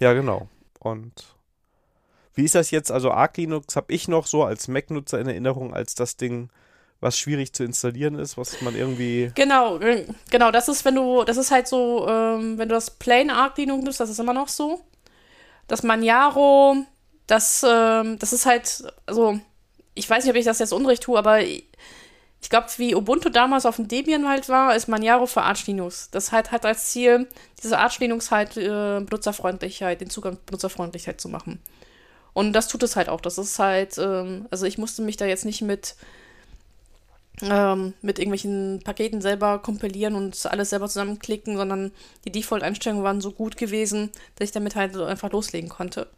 [0.00, 0.48] Ja, genau.
[0.80, 1.36] Und
[2.34, 2.92] wie ist das jetzt?
[2.92, 6.50] Also Arc Linux habe ich noch so als Mac-Nutzer in Erinnerung als das Ding,
[7.00, 9.32] was schwierig zu installieren ist, was man irgendwie.
[9.34, 9.78] Genau,
[10.30, 13.56] genau, das ist, wenn du, das ist halt so, ähm, wenn du das Plain Arc
[13.56, 14.80] Linux nimmst, das ist immer noch so.
[15.66, 16.76] Das Manjaro,
[17.26, 19.38] das, ähm, das ist halt, also,
[19.94, 21.40] ich weiß nicht, ob ich das jetzt unrecht tue, aber
[22.46, 26.10] ich glaube, wie Ubuntu damals auf dem Debian halt war, ist Manjaro für Arch Linux.
[26.10, 27.28] Das halt hat als Ziel,
[27.62, 31.60] diese Arch Linux halt äh, Benutzerfreundlichkeit, den Zugang Benutzerfreundlichkeit zu machen.
[32.34, 33.20] Und das tut es halt auch.
[33.20, 35.96] Das ist halt, ähm, also ich musste mich da jetzt nicht mit,
[37.42, 41.92] ähm, mit irgendwelchen Paketen selber kompilieren und alles selber zusammenklicken, sondern
[42.24, 46.08] die Default-Einstellungen waren so gut gewesen, dass ich damit halt einfach loslegen konnte.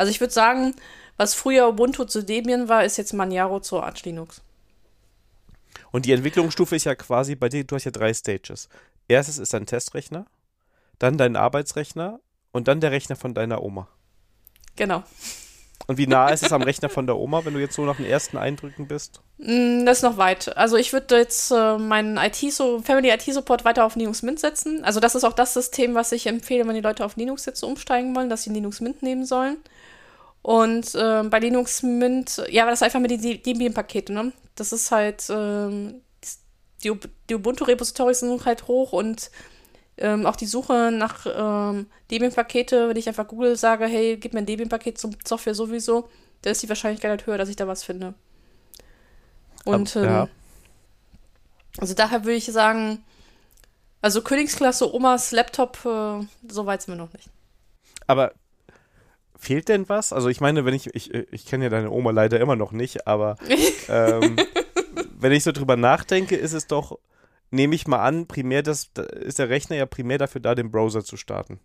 [0.00, 0.74] Also ich würde sagen,
[1.18, 4.40] was früher Ubuntu zu Debian war, ist jetzt Manjaro zu Arch Linux.
[5.92, 8.70] Und die Entwicklungsstufe ist ja quasi bei dir, du hast ja drei Stages.
[9.08, 10.24] Erstes ist dein Testrechner,
[10.98, 12.18] dann dein Arbeitsrechner
[12.50, 13.88] und dann der Rechner von deiner Oma.
[14.74, 15.02] Genau.
[15.90, 17.96] Und wie nah ist es am Rechner von der Oma, wenn du jetzt so nach
[17.96, 19.22] den ersten Eindrücken bist?
[19.38, 20.56] Mm, das ist noch weit.
[20.56, 24.38] Also ich würde jetzt äh, meinen IT so Family IT Support weiter auf Linux Mint
[24.38, 24.84] setzen.
[24.84, 27.64] Also das ist auch das System, was ich empfehle, wenn die Leute auf Linux jetzt
[27.64, 29.56] umsteigen wollen, dass sie Linux Mint nehmen sollen.
[30.42, 34.30] Und äh, bei Linux Mint, ja, das ist einfach mit den Debian-Pakete, ne?
[34.54, 36.02] Das ist halt, ähm,
[36.84, 36.92] die,
[37.28, 39.32] die Ubuntu-Repositories sind halt hoch und
[40.00, 44.40] ähm, auch die Suche nach ähm, Debian-Pakete, wenn ich einfach Google sage, hey, gib mir
[44.40, 46.08] ein Debian-Paket zum Software sowieso,
[46.42, 48.14] da ist die Wahrscheinlichkeit halt höher, dass ich da was finde.
[49.64, 50.28] Und ähm, ja.
[51.78, 53.04] also daher würde ich sagen,
[54.00, 57.28] also Königsklasse Omas Laptop, äh, so weit sind wir noch nicht.
[58.06, 58.32] Aber
[59.38, 60.12] fehlt denn was?
[60.12, 63.06] Also ich meine, wenn ich, ich, ich kenne ja deine Oma leider immer noch nicht,
[63.06, 63.36] aber
[63.88, 64.36] ähm,
[65.18, 66.98] wenn ich so drüber nachdenke, ist es doch,
[67.50, 68.90] nehme ich mal an, primär das,
[69.20, 71.60] ist der Rechner ja primär dafür da, den Browser zu starten.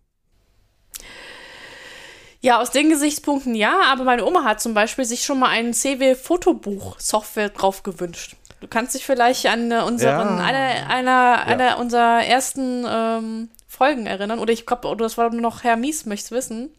[2.40, 5.72] Ja, aus den Gesichtspunkten ja, aber meine Oma hat zum Beispiel sich schon mal ein
[5.72, 8.36] CW-Fotobuch-Software drauf gewünscht.
[8.60, 10.44] Du kannst dich vielleicht an unseren, ja.
[10.44, 11.42] einer, einer, ja.
[11.42, 14.38] einer unserer ersten ähm, Folgen erinnern.
[14.38, 16.70] Oder ich glaube, oder das war noch Herr Mies, möchtest wissen.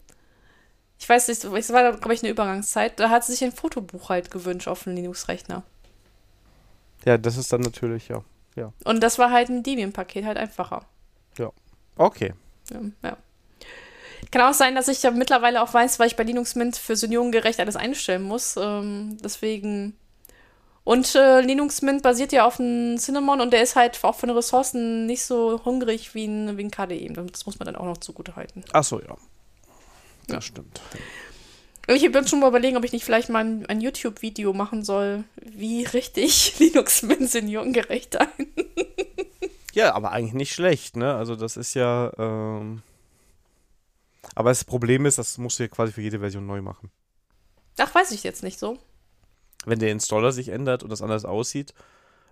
[0.98, 2.98] Ich weiß nicht, es war, glaube ich, eine Übergangszeit.
[2.98, 5.62] Da hat sie sich ein Fotobuch halt gewünscht auf dem Linux-Rechner.
[7.04, 8.24] Ja, das ist dann natürlich, ja.
[8.56, 8.72] Ja.
[8.84, 10.84] Und das war halt ein Debian-Paket, halt einfacher.
[12.00, 12.32] Okay.
[12.70, 13.16] Ja, ja.
[14.30, 16.94] Kann auch sein, dass ich ja mittlerweile auch weiß, weil ich bei Linux Mint für
[16.94, 18.56] seniorengerecht alles einstellen muss.
[18.56, 19.96] Ähm, deswegen.
[20.84, 24.28] Und äh, Linux Mint basiert ja auf einem Cinnamon und der ist halt auch von
[24.28, 27.08] den Ressourcen nicht so hungrig wie ein, wie ein KDE.
[27.30, 28.62] Das muss man dann auch noch zugute halten.
[28.72, 29.16] Achso, ja.
[30.28, 30.40] Das Ja.
[30.40, 30.80] stimmt.
[31.94, 35.24] Ich bin schon mal überlegen, ob ich nicht vielleicht mal ein, ein YouTube-Video machen soll,
[35.36, 38.28] wie richtig Linux Mint seniorengerecht ein.
[39.74, 41.14] Ja, aber eigentlich nicht schlecht, ne?
[41.14, 42.12] Also das ist ja.
[42.18, 42.82] Ähm
[44.34, 46.90] aber das Problem ist, das musst du ja quasi für jede Version neu machen.
[47.76, 48.78] Ach, weiß ich jetzt nicht so.
[49.66, 51.74] Wenn der Installer sich ändert und das anders aussieht.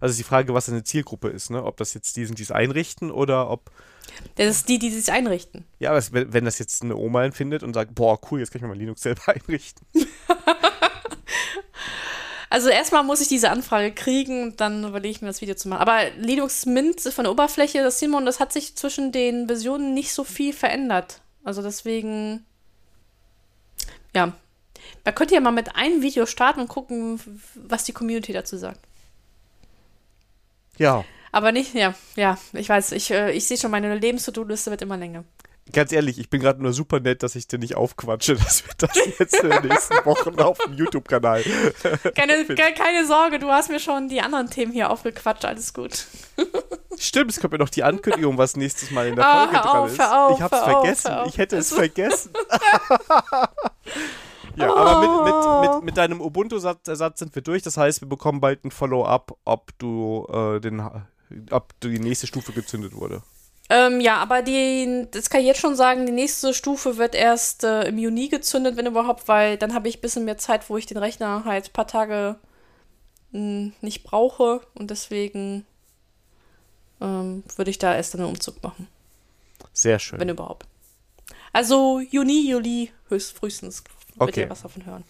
[0.00, 1.64] Also ist die Frage, was deine Zielgruppe ist, ne?
[1.64, 3.70] Ob das jetzt die sind, die es einrichten oder ob.
[4.36, 5.64] Das ist die, die sich einrichten.
[5.78, 8.62] Ja, aber wenn, das jetzt eine Oma empfindet und sagt, boah, cool, jetzt kann ich
[8.62, 9.86] mir mal Linux selber einrichten.
[12.48, 15.68] Also erstmal muss ich diese Anfrage kriegen und dann überlege ich mir das Video zu
[15.68, 15.80] machen.
[15.80, 20.12] Aber Linux Mint von der Oberfläche, das Simon, das hat sich zwischen den Versionen nicht
[20.12, 21.20] so viel verändert.
[21.44, 22.46] Also deswegen,
[24.14, 24.32] ja.
[25.04, 27.20] Man könnte ja mal mit einem Video starten und gucken,
[27.54, 28.80] was die Community dazu sagt.
[30.78, 31.04] Ja.
[31.32, 34.96] Aber nicht, ja, ja, ich weiß, ich, äh, ich sehe schon, meine Lebens-To-Do-Liste wird immer
[34.96, 35.24] länger.
[35.72, 38.72] Ganz ehrlich, ich bin gerade nur super nett, dass ich dir nicht aufquatsche, dass wir
[38.78, 41.42] das jetzt in den nächsten Wochen auf dem YouTube-Kanal.
[42.14, 46.06] Keine, ke keine Sorge, du hast mir schon die anderen Themen hier aufgequatscht, alles gut.
[46.98, 49.62] Stimmt, es kommt mir noch die Ankündigung, was nächstes Mal in der Ah, Folge hör
[49.62, 50.00] dran auf, ist.
[50.00, 51.12] auf, ich hab's auf, vergessen.
[51.26, 52.30] Ich hätte es vergessen.
[54.56, 57.62] Ja, aber mit, mit, mit, mit deinem Ubuntu-Satz sind wir durch.
[57.62, 60.82] Das heißt, wir bekommen bald ein Follow-up, ob du äh, den
[61.50, 63.22] ob die nächste Stufe gezündet wurde.
[63.68, 67.64] Ähm, ja, aber die, das kann ich jetzt schon sagen, die nächste Stufe wird erst
[67.64, 70.76] äh, im Juni gezündet, wenn überhaupt, weil dann habe ich ein bisschen mehr Zeit, wo
[70.76, 72.36] ich den Rechner halt ein paar Tage
[73.32, 75.66] mh, nicht brauche und deswegen
[77.00, 78.86] ähm, würde ich da erst dann einen Umzug machen,
[79.72, 80.20] Sehr schön.
[80.20, 80.66] wenn überhaupt.
[81.52, 83.82] Also Juni, Juli höchst frühestens
[84.18, 84.40] wird Okay.
[84.42, 85.04] ihr was davon hören.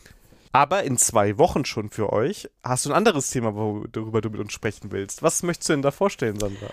[0.52, 4.40] Aber in zwei Wochen schon für euch hast du ein anderes Thema, worüber du mit
[4.40, 5.22] uns sprechen willst.
[5.22, 6.70] Was möchtest du denn da vorstellen, Sandra?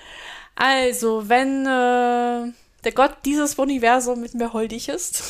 [0.56, 2.54] Also, wenn äh,
[2.84, 5.24] der Gott dieses Universum mit mir holdig ist.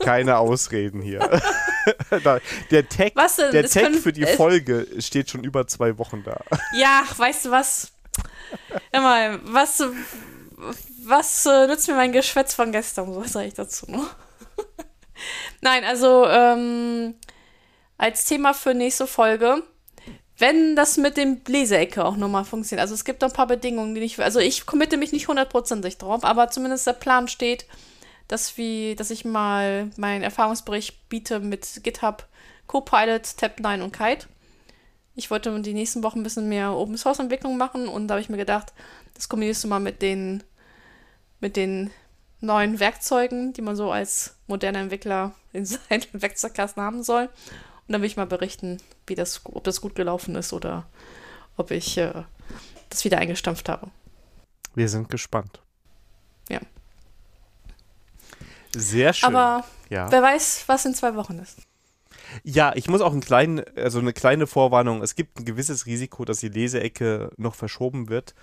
[0.00, 1.18] Keine Ausreden hier.
[2.70, 6.40] der Tag, Was der Tag können- für die Folge steht schon über zwei Wochen da.
[6.76, 7.90] Ja, weißt du was?
[8.92, 9.82] Mal, was,
[11.04, 13.12] was äh, nützt mir mein Geschwätz von gestern?
[13.12, 14.06] So sage ich dazu, ne?
[15.60, 17.14] Nein, also ähm,
[17.98, 19.62] als Thema für nächste Folge,
[20.38, 22.82] wenn das mit dem Leseecke auch nochmal funktioniert.
[22.82, 25.98] Also es gibt noch ein paar Bedingungen, die ich, also ich committe mich nicht hundertprozentig
[25.98, 27.66] drauf, aber zumindest der Plan steht,
[28.28, 32.26] dass, wir, dass ich mal meinen Erfahrungsbericht biete mit GitHub,
[32.66, 34.26] Copilot, Tab9 und Kite.
[35.14, 38.22] Ich wollte die nächsten Wochen ein bisschen mehr Open Source Entwicklung machen und da habe
[38.22, 38.72] ich mir gedacht,
[39.14, 40.42] das kombinierst du mal mit den,
[41.40, 41.90] mit den
[42.42, 47.24] neuen Werkzeugen, die man so als moderner Entwickler in seinen Werkzeugkasten haben soll.
[47.86, 50.86] Und dann will ich mal berichten, wie das, ob das gut gelaufen ist oder
[51.56, 52.24] ob ich äh,
[52.90, 53.88] das wieder eingestampft habe.
[54.74, 55.60] Wir sind gespannt.
[56.48, 56.60] Ja.
[58.74, 59.28] Sehr schön.
[59.34, 60.10] Aber ja.
[60.10, 61.58] wer weiß, was in zwei Wochen ist.
[62.42, 65.02] ja, ich muss auch einen kleinen, also eine kleine Vorwarnung.
[65.02, 68.34] Es gibt ein gewisses Risiko, dass die Leseecke noch verschoben wird.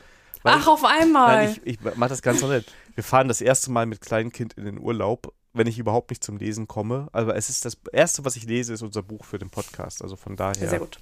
[0.44, 1.46] Ach, auf einmal.
[1.46, 2.72] Nein, ich, ich mache das ganz nett.
[2.96, 6.38] Wir fahren das erste Mal mit Kleinkind in den Urlaub, wenn ich überhaupt nicht zum
[6.38, 7.10] Lesen komme.
[7.12, 10.02] Also es ist das erste, was ich lese, ist unser Buch für den Podcast.
[10.02, 10.70] Also von daher.
[10.70, 11.00] sehr gut.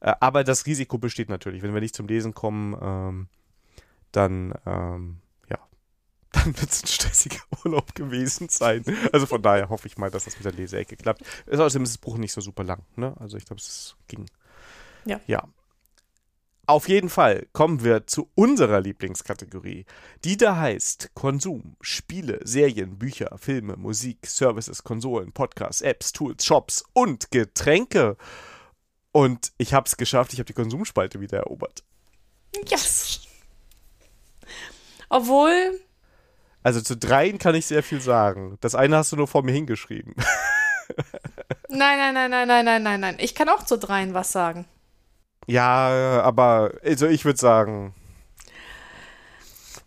[0.00, 1.62] Äh, aber das Risiko besteht natürlich.
[1.62, 3.28] Wenn wir nicht zum Lesen kommen, ähm,
[4.12, 5.18] dann, ähm,
[5.48, 5.58] ja,
[6.32, 8.84] dann wird es ein stressiger Urlaub gewesen sein.
[9.12, 11.22] Also von daher hoffe ich mal, dass das mit der Leseecke klappt.
[11.50, 12.82] Außerdem ist das Buch nicht so super lang.
[12.96, 13.14] Ne?
[13.20, 14.26] Also ich glaube, es ging.
[15.04, 15.20] Ja.
[15.26, 15.44] Ja.
[16.66, 19.84] Auf jeden Fall kommen wir zu unserer Lieblingskategorie,
[20.24, 26.84] die da heißt Konsum, Spiele, Serien, Bücher, Filme, Musik, Services, Konsolen, Podcasts, Apps, Tools, Shops
[26.94, 28.16] und Getränke.
[29.12, 31.84] Und ich habe es geschafft, ich habe die Konsumspalte wieder erobert.
[32.66, 33.20] Yes.
[35.10, 35.78] Obwohl,
[36.62, 38.56] Also zu dreien kann ich sehr viel sagen.
[38.62, 40.14] Das eine hast du nur vor mir hingeschrieben.
[41.68, 43.16] nein, nein, nein, nein, nein, nein, nein, nein.
[43.18, 44.64] Ich kann auch zu dreien was sagen.
[45.46, 47.94] Ja, aber also ich würde sagen,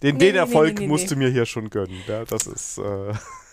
[0.04, 2.04] den, Nee, den nee, Erfolg nee, musst du mir hier schon gönnen.
[2.08, 2.26] Ja?
[2.26, 3.14] Das ist äh,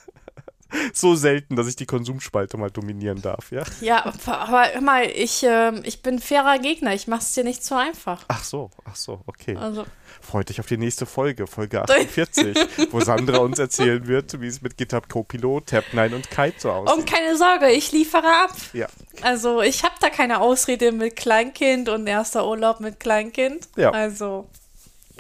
[0.93, 3.51] so selten, dass ich die Konsumspalte mal dominieren darf.
[3.53, 3.65] Ja.
[3.81, 6.95] Ja, aber, hör mal, ich, ähm, ich bin fairer Gegner.
[6.95, 8.25] Ich mach's dir nicht so einfach.
[8.29, 9.57] Ach so, ach so, okay.
[9.57, 9.87] Also,
[10.21, 12.57] Freut dich auf die nächste Folge, Folge 48,
[12.93, 16.97] wo Sandra uns erzählen wird, wie es mit GitHub Copilot, Tab9 und Kite so aussieht.
[16.99, 18.57] und keine Sorge, ich liefere ab.
[18.73, 18.87] Ja.
[19.23, 23.69] Also, ich habe da keine Ausrede mit Kleinkind und erster Urlaub mit Kleinkind.
[23.77, 23.91] Ja.
[23.91, 24.49] Also,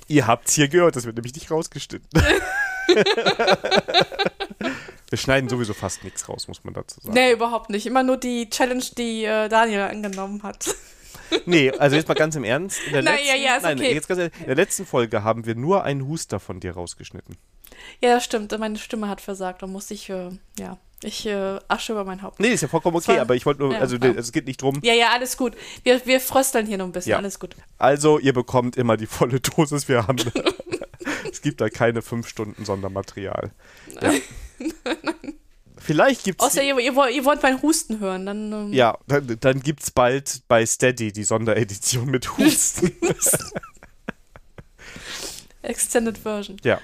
[0.07, 2.09] Ihr habt's hier gehört, das wird nämlich nicht rausgeschnitten.
[5.15, 7.15] Wir schneiden sowieso fast nichts raus, muss man dazu sagen.
[7.15, 7.87] Nee, überhaupt nicht.
[7.87, 10.75] Immer nur die Challenge, die äh, Daniel angenommen hat.
[11.47, 12.79] Nee, also jetzt mal ganz im Ernst.
[12.87, 13.95] In der Na, letzten, ja, ja, ist nein, okay.
[13.95, 17.37] jetzt ganz in der letzten Folge haben wir nur einen Huster von dir rausgeschnitten.
[18.03, 18.57] Ja, das stimmt.
[18.59, 19.62] Meine Stimme hat versagt.
[19.62, 22.41] Da musste ich, äh, ja, ich äh, Asche über mein Haupt.
[22.41, 24.11] Nee, ist ja vollkommen okay, war- aber ich wollte nur, ja, also ja.
[24.11, 24.81] es geht nicht drum.
[24.83, 25.57] Ja, ja, alles gut.
[25.83, 27.12] Wir, wir frösteln hier noch ein bisschen.
[27.12, 27.17] Ja.
[27.19, 27.57] Alles gut.
[27.79, 29.89] Also, ihr bekommt immer die volle Dosis.
[29.89, 30.19] Wir haben.
[31.31, 33.51] es gibt da keine fünf Stunden Sondermaterial.
[34.03, 34.12] Ja.
[35.77, 36.43] Vielleicht gibt's.
[36.45, 38.27] Außer ihr, ihr, wollt- ihr wollt meinen Husten hören.
[38.27, 42.93] Dann, ähm, ja, dann, dann gibt's bald bei Steady die Sonderedition mit Husten.
[45.62, 46.57] Extended Version.
[46.65, 46.81] ja.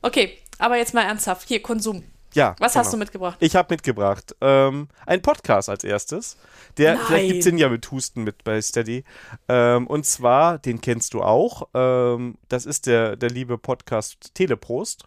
[0.00, 1.48] Okay, aber jetzt mal ernsthaft.
[1.48, 2.04] Hier, Konsum.
[2.34, 2.54] Ja.
[2.58, 2.92] Was hast genau.
[2.92, 3.36] du mitgebracht?
[3.40, 6.36] Ich habe mitgebracht ähm, einen Podcast als erstes.
[6.76, 7.04] Der, Nein.
[7.06, 9.04] vielleicht gibt's den ja mit Husten mit bei Steady.
[9.48, 11.68] Ähm, und zwar, den kennst du auch.
[11.74, 15.04] Ähm, das ist der, der liebe Podcast Teleprost.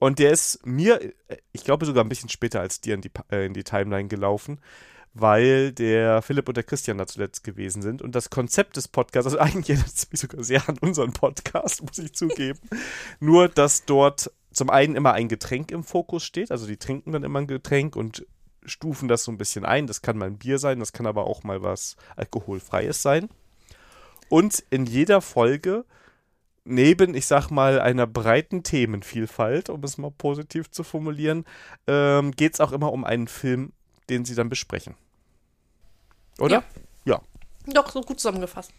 [0.00, 1.12] Und der ist mir,
[1.52, 4.58] ich glaube sogar ein bisschen später als dir in die, äh, in die Timeline gelaufen,
[5.12, 8.00] weil der Philipp und der Christian da zuletzt gewesen sind.
[8.00, 11.82] Und das Konzept des Podcasts, also eigentlich erinnert es mich sogar sehr an unseren Podcast,
[11.82, 12.58] muss ich zugeben.
[13.20, 17.22] Nur, dass dort zum einen immer ein Getränk im Fokus steht, also die trinken dann
[17.22, 18.26] immer ein Getränk und
[18.64, 19.86] stufen das so ein bisschen ein.
[19.86, 23.28] Das kann mal ein Bier sein, das kann aber auch mal was Alkoholfreies sein.
[24.30, 25.84] Und in jeder Folge,
[26.64, 31.44] neben, ich sag mal, einer breiten Themenvielfalt, um es mal positiv zu formulieren,
[31.86, 33.72] ähm, geht es auch immer um einen Film,
[34.08, 34.94] den sie dann besprechen.
[36.38, 36.64] Oder?
[37.04, 37.20] Ja.
[37.66, 38.72] Doch, so gut zusammengefasst.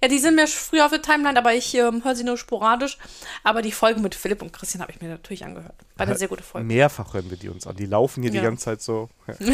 [0.00, 2.96] Ja, die sind mir früher auf der Timeline, aber ich ähm, höre sie nur sporadisch.
[3.42, 5.74] Aber die Folgen mit Philipp und Christian habe ich mir natürlich angehört.
[5.96, 6.66] War eine sehr gute Folge.
[6.66, 7.76] Mehrfach hören wir die uns an.
[7.76, 8.40] Die laufen hier Ja.
[8.40, 9.10] die ganze Zeit so.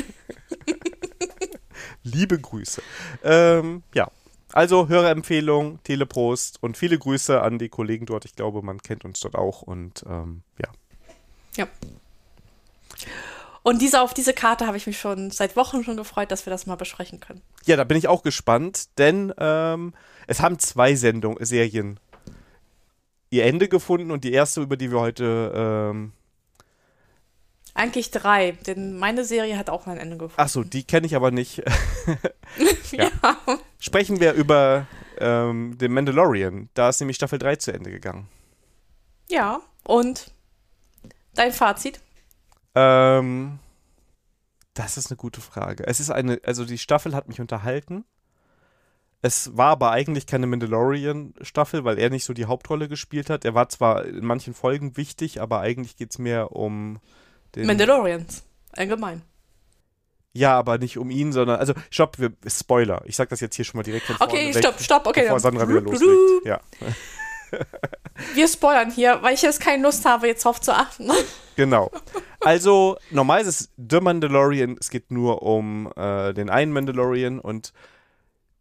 [2.02, 2.82] Liebe Grüße.
[3.24, 4.10] Ähm, ja.
[4.52, 8.24] Also Hörerempfehlung, Teleprost und viele Grüße an die Kollegen dort.
[8.24, 10.70] Ich glaube, man kennt uns dort auch und ähm, ja.
[11.56, 11.68] Ja.
[13.62, 16.52] Und diese, auf diese Karte habe ich mich schon seit Wochen schon gefreut, dass wir
[16.52, 17.42] das mal besprechen können.
[17.64, 19.92] Ja, da bin ich auch gespannt, denn ähm,
[20.28, 21.98] es haben zwei Sendungen, Serien
[23.30, 26.12] ihr Ende gefunden und die erste, über die wir heute ähm,
[27.74, 30.40] Eigentlich drei, denn meine Serie hat auch ein Ende gefunden.
[30.40, 31.62] Achso, die kenne ich aber nicht.
[32.92, 33.10] ja.
[33.78, 34.86] Sprechen wir über
[35.18, 36.68] ähm, den Mandalorian.
[36.74, 38.28] Da ist nämlich Staffel 3 zu Ende gegangen.
[39.28, 40.32] Ja, und
[41.34, 42.00] dein Fazit?
[42.74, 43.58] Ähm,
[44.74, 45.86] das ist eine gute Frage.
[45.86, 48.04] Es ist eine, also die Staffel hat mich unterhalten.
[49.22, 53.44] Es war aber eigentlich keine Mandalorian-Staffel, weil er nicht so die Hauptrolle gespielt hat.
[53.44, 57.00] Er war zwar in manchen Folgen wichtig, aber eigentlich geht es mehr um
[57.54, 57.66] den.
[57.66, 58.44] Mandalorians.
[58.72, 59.22] Allgemein.
[60.36, 61.58] Ja, aber nicht um ihn, sondern.
[61.58, 63.02] Also, stopp, wir, Spoiler.
[63.06, 65.22] Ich sag das jetzt hier schon mal direkt von vorne Okay, weg, stopp, stopp, okay.
[65.22, 66.44] Bevor dann- Sandra wieder loslegt.
[66.44, 66.60] Ja.
[68.34, 71.10] Wir spoilern hier, weil ich jetzt keine Lust habe, jetzt drauf zu achten.
[71.56, 71.90] Genau.
[72.40, 77.72] Also, normal ist es The Mandalorian, es geht nur um äh, den einen Mandalorian und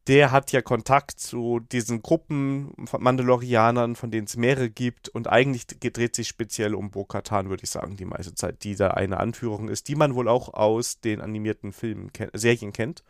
[0.07, 5.27] der hat ja Kontakt zu diesen Gruppen von Mandalorianern, von denen es mehrere gibt und
[5.27, 9.19] eigentlich dreht sich speziell um Bo-Katan, würde ich sagen, die meiste Zeit, die da eine
[9.19, 13.03] Anführung ist, die man wohl auch aus den animierten Filmen, Serien kennt,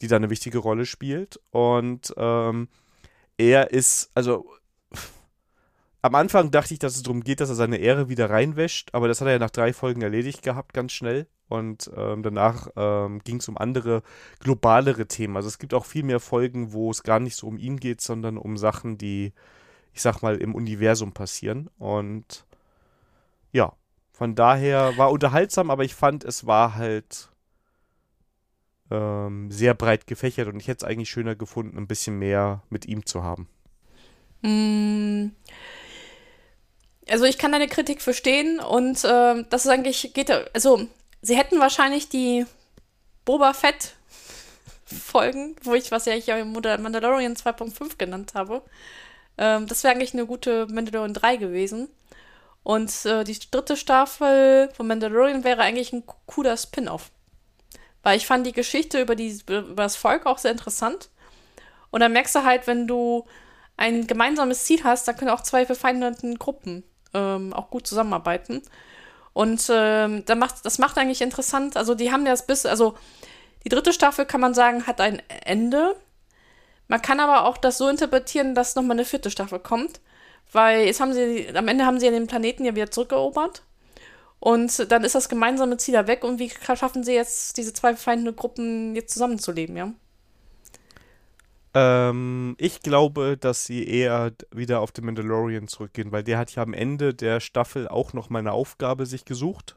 [0.00, 2.68] die da eine wichtige Rolle spielt und ähm,
[3.36, 4.46] er ist, also
[6.02, 9.06] am Anfang dachte ich, dass es darum geht, dass er seine Ehre wieder reinwäscht, aber
[9.06, 11.26] das hat er ja nach drei Folgen erledigt gehabt, ganz schnell.
[11.50, 14.02] Und ähm, danach ähm, ging es um andere,
[14.38, 15.36] globalere Themen.
[15.36, 18.00] Also es gibt auch viel mehr Folgen, wo es gar nicht so um ihn geht,
[18.00, 19.32] sondern um Sachen, die,
[19.92, 21.68] ich sag mal, im Universum passieren.
[21.76, 22.46] Und
[23.50, 23.72] ja,
[24.12, 27.30] von daher war unterhaltsam, aber ich fand, es war halt
[28.92, 32.86] ähm, sehr breit gefächert und ich hätte es eigentlich schöner gefunden, ein bisschen mehr mit
[32.86, 33.48] ihm zu haben.
[34.42, 35.32] Mm.
[37.08, 40.86] Also ich kann deine Kritik verstehen und ähm, das ist eigentlich, geht, also
[41.22, 42.46] sie hätten wahrscheinlich die
[43.24, 43.96] Boba Fett
[44.84, 48.62] Folgen, wo ich, was ja ich ja Mandalorian 2.5 genannt habe,
[49.38, 51.88] ähm, das wäre eigentlich eine gute Mandalorian 3 gewesen.
[52.62, 57.10] Und äh, die dritte Staffel von Mandalorian wäre eigentlich ein cooler Spin-off.
[58.02, 61.08] Weil ich fand die Geschichte über, die, über das Volk auch sehr interessant.
[61.90, 63.26] Und dann merkst du halt, wenn du
[63.76, 68.62] ein gemeinsames Ziel hast, dann können auch zwei verfeindeten Gruppen ähm, auch gut zusammenarbeiten.
[69.32, 71.76] Und ähm, da macht, das macht eigentlich interessant.
[71.76, 72.94] Also die haben das bis, also
[73.64, 75.96] die dritte Staffel kann man sagen, hat ein Ende.
[76.88, 80.00] Man kann aber auch das so interpretieren, dass nochmal eine vierte Staffel kommt.
[80.52, 83.62] Weil jetzt haben sie, am Ende haben sie ja den Planeten ja wieder zurückerobert.
[84.40, 86.24] Und dann ist das gemeinsame Ziel ja weg.
[86.24, 89.92] Und wie schaffen sie jetzt, diese zwei verfeindeten Gruppen jetzt zusammenzuleben, ja?
[91.72, 96.62] Ähm, ich glaube, dass sie eher wieder auf den Mandalorian zurückgehen, weil der hat ja
[96.62, 99.76] am Ende der Staffel auch noch mal eine Aufgabe sich gesucht.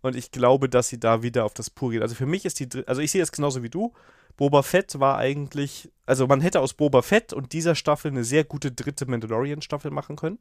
[0.00, 2.02] Und ich glaube, dass sie da wieder auf das Pur geht.
[2.02, 3.92] Also für mich ist die, also ich sehe es genauso wie du.
[4.36, 8.44] Boba Fett war eigentlich, also man hätte aus Boba Fett und dieser Staffel eine sehr
[8.44, 10.38] gute dritte Mandalorian-Staffel machen können.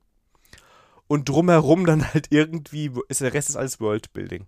[1.07, 4.47] Und drumherum dann halt irgendwie, ist der Rest ist alles Worldbuilding.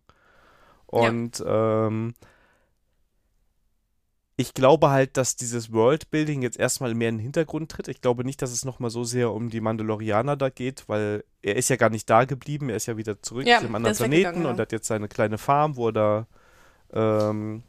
[0.85, 1.87] Und ja.
[1.87, 2.13] ähm,
[4.39, 7.87] ich glaube halt, dass dieses Worldbuilding jetzt erstmal mehr in den Hintergrund tritt.
[7.87, 11.55] Ich glaube nicht, dass es nochmal so sehr um die Mandalorianer da geht, weil er
[11.55, 13.95] ist ja gar nicht da geblieben, er ist ja wieder zurück ja, zu dem anderen
[13.95, 16.27] Planeten und hat jetzt seine kleine Farm, wo er da
[16.93, 17.63] ähm,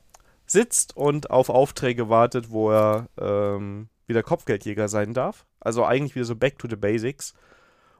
[0.47, 5.47] sitzt und auf Aufträge wartet, wo er ähm, wieder Kopfgeldjäger sein darf.
[5.61, 7.33] Also eigentlich wieder so back to the basics.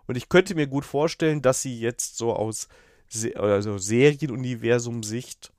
[0.07, 2.69] Und ich könnte mir gut vorstellen, dass sie jetzt so aus
[3.09, 5.55] Se also Serienuniversum-Sicht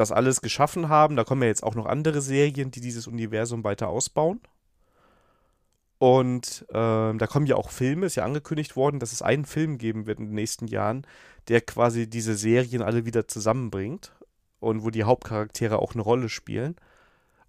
[0.00, 1.16] das alles geschaffen haben.
[1.16, 4.40] Da kommen ja jetzt auch noch andere Serien, die dieses Universum weiter ausbauen.
[5.98, 9.76] Und ähm, da kommen ja auch Filme, ist ja angekündigt worden, dass es einen Film
[9.76, 11.06] geben wird in den nächsten Jahren,
[11.48, 14.12] der quasi diese Serien alle wieder zusammenbringt
[14.60, 16.76] und wo die Hauptcharaktere auch eine Rolle spielen.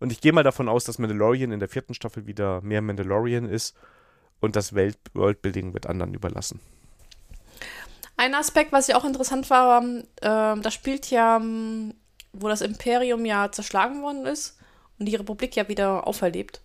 [0.01, 3.47] Und ich gehe mal davon aus, dass Mandalorian in der vierten Staffel wieder mehr Mandalorian
[3.47, 3.73] ist
[4.41, 6.59] und das Welt Worldbuilding wird anderen überlassen.
[8.17, 11.93] Ein Aspekt, was ja auch interessant war, äh, da spielt ja ähm,
[12.33, 14.57] wo das Imperium ja zerschlagen worden ist
[14.99, 16.61] und die Republik ja wieder auferlebt.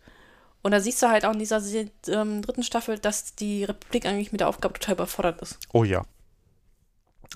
[0.62, 1.62] Und da siehst du halt auch in dieser
[2.08, 5.58] ähm, dritten Staffel, dass die Republik eigentlich mit der Aufgabe total überfordert ist.
[5.72, 6.04] Oh ja.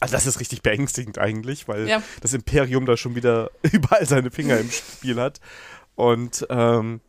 [0.00, 2.02] Also das ist richtig beängstigend eigentlich, weil ja.
[2.22, 5.40] das Imperium da schon wieder überall seine Finger im Spiel hat.
[5.94, 7.00] Und ähm,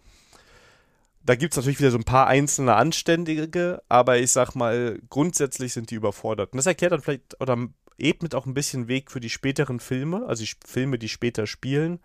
[1.23, 5.73] da gibt es natürlich wieder so ein paar einzelne Anständige, aber ich sag mal, grundsätzlich
[5.73, 6.51] sind die überfordert.
[6.51, 7.57] Und das erklärt dann vielleicht oder
[8.01, 11.99] ebnet auch ein bisschen Weg für die späteren Filme, also die Filme, die später spielen,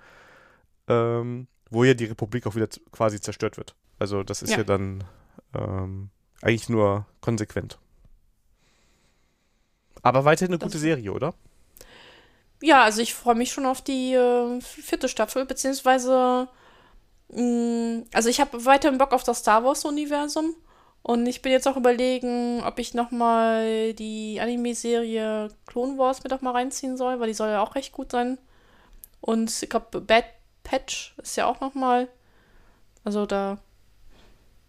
[0.88, 3.74] ähm, wo ja die Republik auch wieder quasi zerstört wird.
[3.98, 5.04] Also das ist ja, ja dann
[5.54, 6.10] ähm,
[6.42, 7.78] eigentlich nur konsequent.
[10.02, 11.34] Aber weiterhin eine das gute Serie, oder?
[12.62, 16.48] Ja, also ich freue mich schon auf die äh, vierte Staffel, beziehungsweise
[17.28, 20.54] mh, mm, also ich habe weiterhin Bock auf das Star Wars-Universum.
[21.06, 26.40] Und ich bin jetzt auch überlegen, ob ich nochmal die Anime-Serie Clone Wars mit auch
[26.40, 28.38] mal reinziehen soll, weil die soll ja auch recht gut sein.
[29.20, 30.24] Und ich glaube, Bad
[30.64, 32.08] Patch ist ja auch nochmal.
[33.04, 33.58] Also da.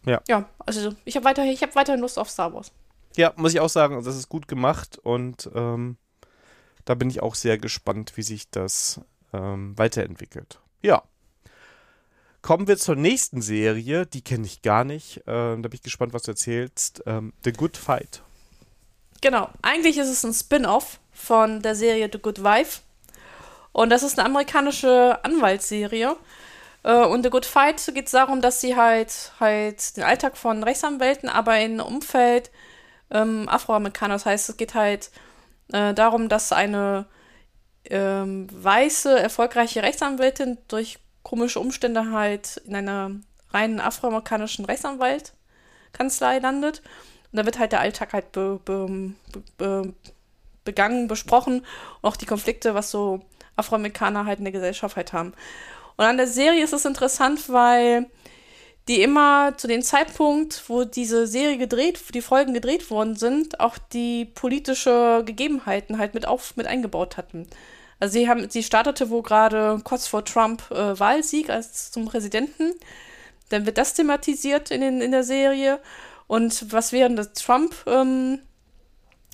[0.05, 0.21] Ja.
[0.27, 2.71] Ja, also ich habe weiterhin, hab weiterhin Lust auf Star Wars.
[3.15, 5.97] Ja, muss ich auch sagen, das ist gut gemacht und ähm,
[6.85, 9.01] da bin ich auch sehr gespannt, wie sich das
[9.33, 10.59] ähm, weiterentwickelt.
[10.83, 11.01] Ja.
[12.47, 15.21] Kommen wir zur nächsten Serie, die kenne ich gar nicht.
[15.27, 17.03] Ähm, da bin ich gespannt, was du erzählst.
[17.05, 18.21] Ähm, The Good Fight.
[19.19, 22.83] Genau, eigentlich ist es ein Spin-off von der Serie The Good Wife.
[23.73, 26.15] Und das ist eine amerikanische Anwaltsserie.
[26.83, 30.63] Äh, und The Good Fight geht es darum, dass sie halt, halt den Alltag von
[30.63, 32.49] Rechtsanwälten, aber in einem Umfeld
[33.11, 34.13] ähm, Afroamerikaner.
[34.13, 35.11] Das heißt, es geht halt
[35.73, 37.07] äh, darum, dass eine
[37.89, 43.11] ähm, weiße, erfolgreiche Rechtsanwältin durch komische Umstände halt in einer
[43.51, 46.81] reinen afroamerikanischen Rechtsanwaltkanzlei landet.
[47.33, 49.11] Und da wird halt der Alltag halt be, be,
[49.57, 49.93] be,
[50.63, 51.65] begangen, besprochen
[52.01, 53.25] und auch die Konflikte, was so
[53.57, 55.33] Afroamerikaner halt in der Gesellschaft halt haben.
[55.97, 58.05] Und an der Serie ist es interessant, weil
[58.87, 63.77] die immer zu dem Zeitpunkt, wo diese Serie gedreht, die Folgen gedreht worden sind, auch
[63.77, 67.47] die politische Gegebenheiten halt mit auf mit eingebaut hatten.
[67.99, 72.73] Also sie haben, sie startete wohl gerade kurz vor Trump äh, Wahlsieg als zum Präsidenten.
[73.49, 75.79] Dann wird das thematisiert in, den, in der Serie.
[76.27, 78.39] Und was während der Trump ähm,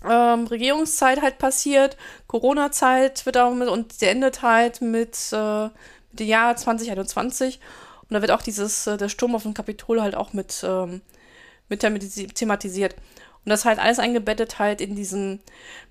[0.07, 1.97] ähm, Regierungszeit halt passiert,
[2.27, 5.69] Corona-Zeit wird auch mit, und sie endet halt mit, äh,
[6.13, 7.59] dem Jahr 2021.
[8.01, 11.01] Und da wird auch dieses, äh, der Sturm auf dem Kapitol halt auch mit, ähm,
[11.69, 12.95] mit thematisiert.
[13.45, 15.41] Und das halt alles eingebettet halt in diesen.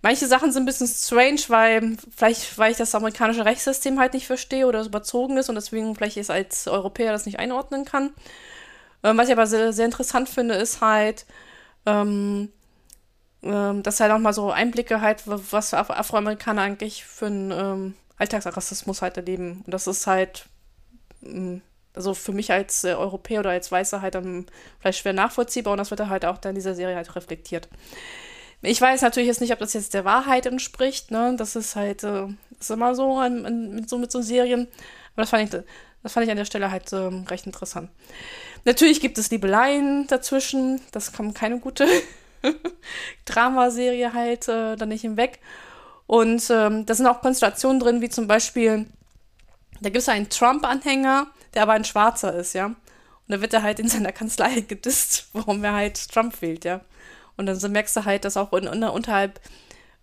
[0.01, 4.27] Manche Sachen sind ein bisschen strange, weil vielleicht, weil ich das amerikanische Rechtssystem halt nicht
[4.27, 8.15] verstehe oder es überzogen ist und deswegen vielleicht jetzt als Europäer das nicht einordnen kann.
[9.03, 11.27] Ähm, was ich aber sehr, sehr interessant finde, ist halt,
[11.87, 12.51] ähm,
[13.43, 17.95] ähm, dass halt auch mal so Einblicke halt, was Af Afroamerikaner eigentlich für einen ähm,
[18.19, 19.63] Alltagsrassismus halt erleben.
[19.67, 20.47] Und das ist halt
[21.23, 21.59] mm,
[21.95, 24.47] also für mich als äh, Europäer oder als Weißer halt dann
[24.81, 27.69] vielleicht schwer nachvollziehbar und das wird halt auch dann in dieser Serie halt reflektiert.
[28.63, 31.35] Ich weiß natürlich jetzt nicht, ob das jetzt der Wahrheit entspricht, ne?
[31.37, 32.29] Das ist halt, äh,
[32.61, 34.69] ist immer so an, an, mit, so mit so Serien.
[35.15, 35.61] Aber das fand ich,
[36.03, 37.91] das fand ich an der Stelle halt äh, recht interessant.
[38.65, 40.81] Natürlich gibt es Liebeleien dazwischen.
[40.93, 41.89] Das kommt keine gute
[43.25, 45.41] Dramaserie halt äh, dann nicht hinweg.
[46.07, 48.87] Und ähm, da sind auch Konstellationen drin, wie zum Beispiel,
[49.81, 52.75] da gibt es einen Trump-Anhänger, der aber ein Schwarzer ist, ja.
[53.29, 56.81] da wird er halt in seiner Kanzlei gedisst, warum er halt Trump wählt, ja.
[57.37, 59.41] Und dann so merkst du halt, dass auch in, in, unterhalb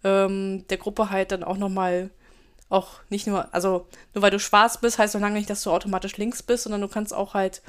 [0.04, 2.10] ähm, der Gruppe halt dann auch nochmal
[2.70, 5.72] auch nicht nur, also nur weil du schwarz bist, heißt so lange nicht, dass du
[5.72, 7.62] automatisch links bist, sondern du kannst auch halt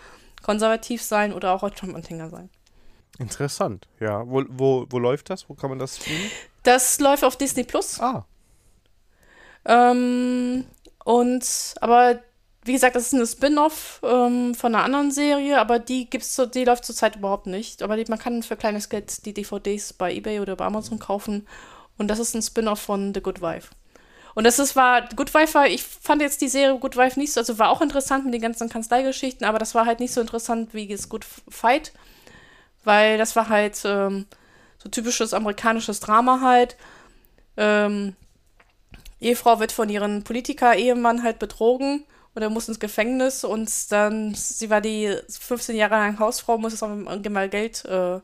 [0.43, 2.51] konservativ sein oder auch Trump-Anhänger sein.
[3.18, 4.26] Interessant, ja.
[4.26, 5.49] Wo, wo, wo läuft das?
[5.49, 6.31] Wo kann man das streamen?
[6.62, 8.01] Das läuft auf Disney Plus.
[8.01, 8.24] Ah.
[9.64, 10.64] Ähm,
[11.05, 12.20] und, aber
[12.65, 16.45] wie gesagt, das ist eine Spin-off ähm, von einer anderen Serie, aber die gibt's so,
[16.45, 17.83] die läuft zurzeit überhaupt nicht.
[17.83, 21.47] Aber die, man kann für kleines Geld die DVDs bei eBay oder bei Amazon kaufen.
[21.97, 23.71] Und das ist ein Spin-off von The Good Wife.
[24.35, 27.33] Und das ist, war, Good Wife war, ich fand jetzt die Serie Good Wife nicht
[27.33, 30.21] so, also war auch interessant mit den ganzen Kanzleigeschichten, aber das war halt nicht so
[30.21, 31.93] interessant wie das Good Fight,
[32.85, 34.27] weil das war halt ähm,
[34.79, 36.77] so typisches amerikanisches Drama halt.
[37.57, 38.15] Ähm,
[39.21, 42.05] Ehefrau wird von ihrem Politiker-Ehemann halt betrogen
[42.35, 46.72] und er muss ins Gefängnis und dann, sie war die 15 Jahre lang Hausfrau, muss
[46.72, 48.20] jetzt auch mal Geld äh,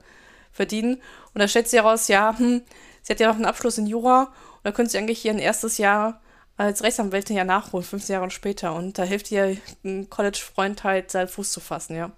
[0.53, 1.03] verdienen.
[1.35, 2.63] Und da stellt sie heraus, ja, hm,
[3.03, 5.79] sie hat ja noch einen Abschluss in Jura und da könnte sie eigentlich ihr erstes
[5.79, 6.21] Jahr
[6.57, 8.75] als Rechtsanwältin ja nachholen, 15 Jahre später.
[8.75, 12.13] Und da hilft ihr ein College-Freund halt, seinen Fuß zu fassen, ja.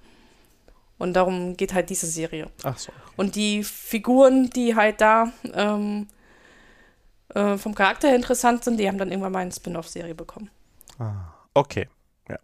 [0.99, 2.51] Und darum geht halt diese Serie.
[2.65, 2.91] Ach so.
[2.91, 3.13] Okay.
[3.17, 6.09] Und die Figuren, die halt da ähm,
[7.35, 10.51] äh, vom Charakter her interessant sind, die haben dann irgendwann mal eine Spin-off-Serie bekommen.
[10.99, 11.38] Ah.
[11.59, 11.89] Okay,
[12.29, 12.39] ja.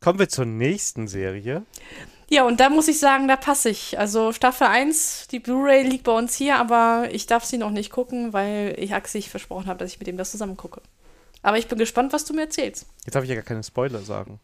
[0.00, 1.62] Kommen wir zur nächsten Serie.
[2.28, 3.96] Ja, und da muss ich sagen, da passe ich.
[3.96, 7.92] Also Staffel 1, die Blu-ray liegt bei uns hier, aber ich darf sie noch nicht
[7.92, 10.82] gucken, weil ich Axel versprochen habe, dass ich mit ihm das zusammen gucke.
[11.42, 12.86] Aber ich bin gespannt, was du mir erzählst.
[13.04, 14.40] Jetzt darf ich ja gar keine Spoiler sagen.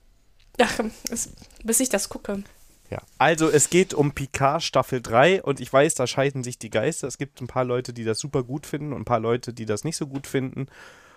[0.60, 0.78] Ach,
[1.10, 1.30] es,
[1.64, 2.44] bis ich das gucke.
[2.90, 6.70] Ja, also es geht um Picard Staffel 3 und ich weiß, da scheiden sich die
[6.70, 7.08] Geister.
[7.08, 9.66] Es gibt ein paar Leute, die das super gut finden und ein paar Leute, die
[9.66, 10.68] das nicht so gut finden.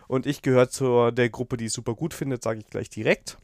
[0.07, 3.37] Und ich gehöre zur der Gruppe, die es super gut findet, sage ich gleich direkt.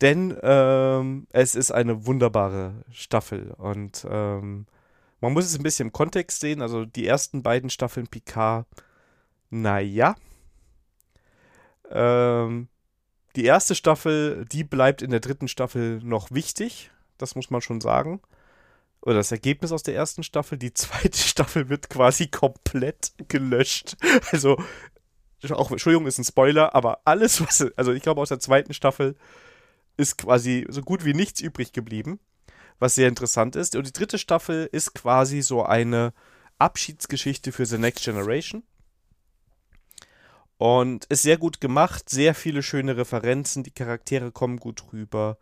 [0.00, 3.52] Denn ähm, es ist eine wunderbare Staffel.
[3.52, 4.66] Und ähm,
[5.20, 6.62] man muss es ein bisschen im Kontext sehen.
[6.62, 8.66] Also die ersten beiden Staffeln Picard,
[9.50, 10.14] naja.
[11.90, 12.68] Ähm,
[13.36, 16.90] die erste Staffel, die bleibt in der dritten Staffel noch wichtig.
[17.18, 18.20] Das muss man schon sagen.
[19.02, 20.58] Oder das Ergebnis aus der ersten Staffel.
[20.58, 23.96] Die zweite Staffel wird quasi komplett gelöscht.
[24.32, 24.62] Also
[25.50, 29.16] auch, Entschuldigung, ist ein Spoiler, aber alles, was, also ich glaube, aus der zweiten Staffel
[29.96, 32.20] ist quasi so gut wie nichts übrig geblieben,
[32.78, 33.76] was sehr interessant ist.
[33.76, 36.12] Und die dritte Staffel ist quasi so eine
[36.58, 38.62] Abschiedsgeschichte für The Next Generation.
[40.58, 45.38] Und ist sehr gut gemacht, sehr viele schöne Referenzen, die Charaktere kommen gut rüber.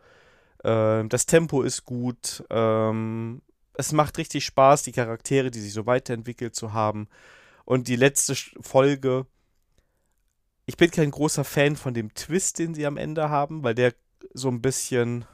[0.63, 2.43] Ähm, das Tempo ist gut.
[2.49, 3.41] Ähm,
[3.73, 7.09] es macht richtig Spaß, die Charaktere, die sich so weiterentwickelt zu haben.
[7.65, 9.25] Und die letzte Folge
[10.69, 13.95] ich bin kein großer Fan von dem Twist, den sie am Ende haben, weil der
[14.35, 15.25] so ein bisschen.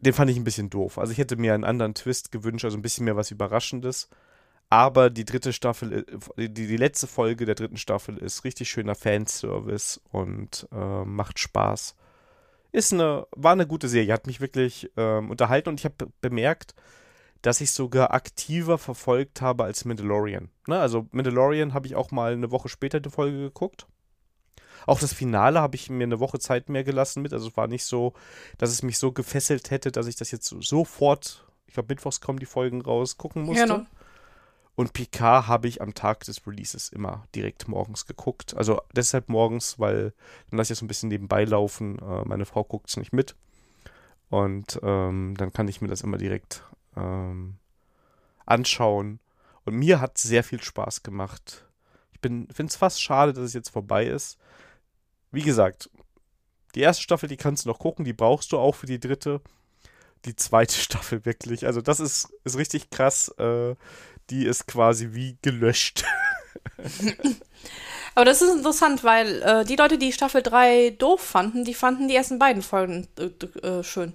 [0.00, 0.98] Den fand ich ein bisschen doof.
[0.98, 4.08] Also ich hätte mir einen anderen Twist gewünscht, also ein bisschen mehr was Überraschendes.
[4.70, 6.04] Aber die dritte Staffel,
[6.36, 11.38] äh, die, die letzte Folge der dritten Staffel ist richtig schöner Fanservice und äh, macht
[11.38, 11.94] Spaß.
[12.72, 16.74] Ist eine, war eine gute Serie, hat mich wirklich ähm, unterhalten und ich habe bemerkt,
[17.46, 20.50] dass ich sogar aktiver verfolgt habe als Mandalorian.
[20.66, 20.80] Ne?
[20.80, 23.86] Also Mandalorian habe ich auch mal eine Woche später die Folge geguckt.
[24.84, 27.32] Auch das Finale habe ich mir eine Woche Zeit mehr gelassen mit.
[27.32, 28.14] Also es war nicht so,
[28.58, 32.40] dass es mich so gefesselt hätte, dass ich das jetzt sofort, ich glaube Mittwochs kommen
[32.40, 33.62] die Folgen raus, gucken musste.
[33.62, 33.86] Genau.
[34.74, 38.56] Und Picard habe ich am Tag des Releases immer direkt morgens geguckt.
[38.56, 40.14] Also deshalb morgens, weil
[40.50, 42.00] dann lasse ich so ein bisschen nebenbei laufen.
[42.00, 43.36] Äh, meine Frau guckt es nicht mit.
[44.30, 46.64] Und ähm, dann kann ich mir das immer direkt
[46.96, 47.56] ähm,
[48.44, 49.20] anschauen.
[49.64, 51.66] Und mir hat sehr viel Spaß gemacht.
[52.12, 54.38] Ich finde es fast schade, dass es jetzt vorbei ist.
[55.30, 55.90] Wie gesagt,
[56.74, 59.40] die erste Staffel, die kannst du noch gucken, die brauchst du auch für die dritte.
[60.24, 61.66] Die zweite Staffel wirklich.
[61.66, 63.28] Also, das ist, ist richtig krass.
[63.38, 63.74] Äh,
[64.30, 66.04] die ist quasi wie gelöscht.
[68.14, 72.08] Aber das ist interessant, weil äh, die Leute, die Staffel 3 doof fanden, die fanden
[72.08, 73.24] die ersten beiden Folgen äh,
[73.66, 74.14] äh schön.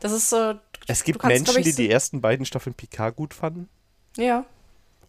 [0.00, 0.54] Das ist äh,
[0.86, 3.68] es gibt kannst, Menschen, die die ersten beiden Staffeln Picard gut fanden?
[4.16, 4.44] Ja.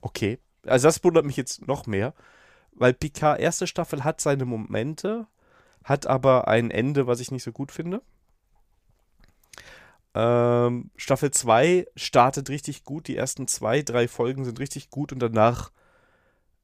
[0.02, 0.40] Okay.
[0.66, 2.14] Also das wundert mich jetzt noch mehr,
[2.72, 5.28] weil Picard erste Staffel hat seine Momente,
[5.84, 8.02] hat aber ein Ende, was ich nicht so gut finde.
[10.16, 13.08] Ähm, Staffel 2 startet richtig gut.
[13.08, 15.72] Die ersten zwei, drei Folgen sind richtig gut und danach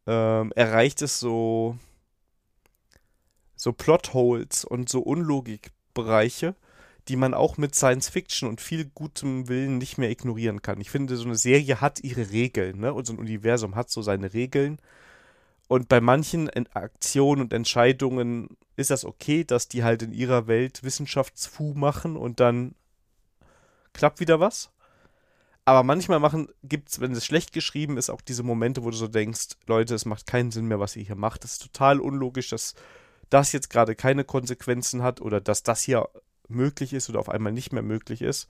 [0.08, 1.78] ähm, erreicht es so,
[3.56, 6.56] so Plotholes und so Unlogikbereiche,
[7.08, 10.80] die man auch mit Science Fiction und viel gutem Willen nicht mehr ignorieren kann.
[10.80, 12.94] Ich finde, so eine Serie hat ihre Regeln, ne?
[12.94, 14.80] Und so ein Universum hat so seine Regeln.
[15.68, 20.84] Und bei manchen Aktionen und Entscheidungen ist das okay, dass die halt in ihrer Welt
[20.84, 22.76] Wissenschaftsfu machen und dann
[23.94, 24.70] klappt wieder was.
[25.64, 29.08] Aber manchmal machen, gibt's, wenn es schlecht geschrieben ist, auch diese Momente, wo du so
[29.08, 31.44] denkst, Leute, es macht keinen Sinn mehr, was ihr hier macht.
[31.44, 32.74] Das ist total unlogisch, dass
[33.30, 36.10] das jetzt gerade keine Konsequenzen hat oder dass das hier
[36.48, 38.48] möglich ist oder auf einmal nicht mehr möglich ist.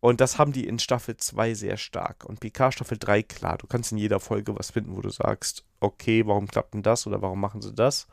[0.00, 2.24] Und das haben die in Staffel 2 sehr stark.
[2.24, 5.64] Und PK Staffel 3, klar, du kannst in jeder Folge was finden, wo du sagst,
[5.80, 8.06] okay, warum klappt denn das oder warum machen sie das?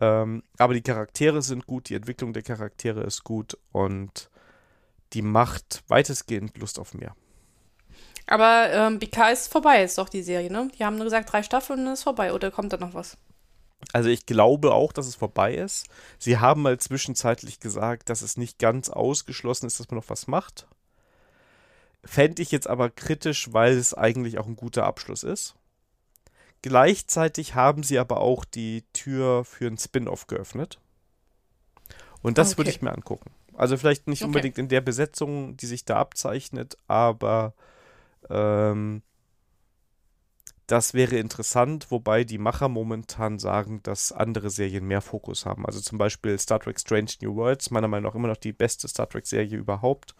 [0.00, 4.30] Ähm, aber die Charaktere sind gut, die Entwicklung der Charaktere ist gut und
[5.12, 7.14] die macht weitestgehend Lust auf mehr.
[8.26, 10.70] Aber ähm, PK ist vorbei, ist doch die Serie, ne?
[10.78, 12.32] Die haben nur gesagt, drei Staffeln und ist vorbei.
[12.32, 13.18] Oder kommt da noch was?
[13.92, 15.86] Also ich glaube auch, dass es vorbei ist.
[16.18, 20.26] Sie haben mal zwischenzeitlich gesagt, dass es nicht ganz ausgeschlossen ist, dass man noch was
[20.26, 20.66] macht.
[22.04, 25.54] Fände ich jetzt aber kritisch, weil es eigentlich auch ein guter Abschluss ist.
[26.62, 30.78] Gleichzeitig haben sie aber auch die Tür für ein Spin-off geöffnet.
[32.22, 32.58] Und das okay.
[32.58, 33.30] würde ich mir angucken.
[33.54, 34.26] Also vielleicht nicht okay.
[34.26, 37.54] unbedingt in der Besetzung, die sich da abzeichnet, aber
[38.28, 39.02] ähm,
[40.70, 45.66] das wäre interessant, wobei die Macher momentan sagen, dass andere Serien mehr Fokus haben.
[45.66, 48.86] Also zum Beispiel Star Trek Strange New Worlds, meiner Meinung nach immer noch die beste
[48.86, 50.14] Star Trek-Serie überhaupt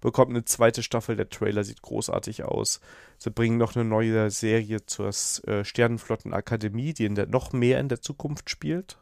[0.00, 1.16] bekommt eine zweite Staffel.
[1.16, 2.80] Der Trailer sieht großartig aus.
[3.18, 7.88] Sie bringen noch eine neue Serie zur äh, Sternenflottenakademie, die in der, noch mehr in
[7.88, 8.98] der Zukunft spielt.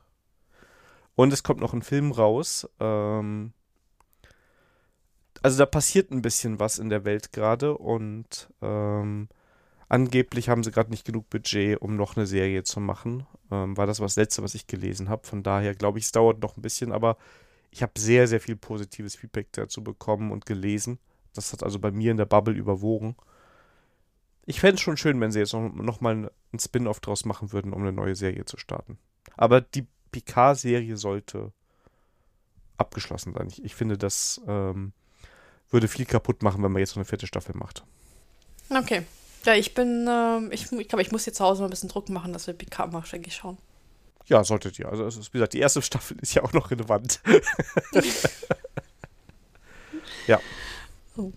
[1.15, 2.69] Und es kommt noch ein Film raus.
[2.81, 3.53] Ähm,
[5.43, 9.29] also da passiert ein bisschen was in der Welt gerade und ähm,
[9.89, 13.27] angeblich haben sie gerade nicht genug Budget, um noch eine Serie zu machen.
[13.51, 15.27] Ähm, war das was Letzte, was ich gelesen habe.
[15.27, 17.17] Von daher glaube ich, es dauert noch ein bisschen, aber
[17.71, 20.99] ich habe sehr, sehr viel positives Feedback dazu bekommen und gelesen.
[21.35, 23.17] Das hat also bei mir in der Bubble überwogen.
[24.47, 27.53] Ich fände es schon schön, wenn sie jetzt noch, noch mal einen Spin-off draus machen
[27.53, 28.99] würden, um eine neue Serie zu starten.
[29.37, 31.53] Aber die Picard-Serie sollte
[32.79, 33.49] abgeschlossen sein.
[33.49, 34.93] Ich, ich finde, das ähm,
[35.71, 37.85] würde viel kaputt machen, wenn man jetzt noch eine vierte Staffel macht.
[38.71, 39.03] Okay.
[39.45, 41.89] Ja, ich bin, äh, ich, ich glaube, ich muss jetzt zu Hause mal ein bisschen
[41.89, 43.59] Druck machen, dass wir Picard mal ständig schauen.
[44.27, 44.89] Ja, solltet ihr.
[44.89, 47.21] Also, ist, wie gesagt, die erste Staffel ist ja auch noch relevant.
[50.27, 50.41] ja.
[51.17, 51.33] Oh.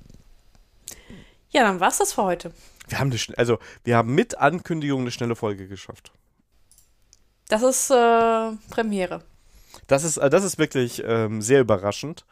[1.52, 2.52] Ja, dann war's das für heute.
[2.88, 6.11] Wir haben, eine, also, wir haben mit Ankündigung eine schnelle Folge geschafft.
[7.48, 9.23] Das ist äh, Premiere.
[9.88, 12.26] Das ist, äh, das ist wirklich ähm, sehr überraschend.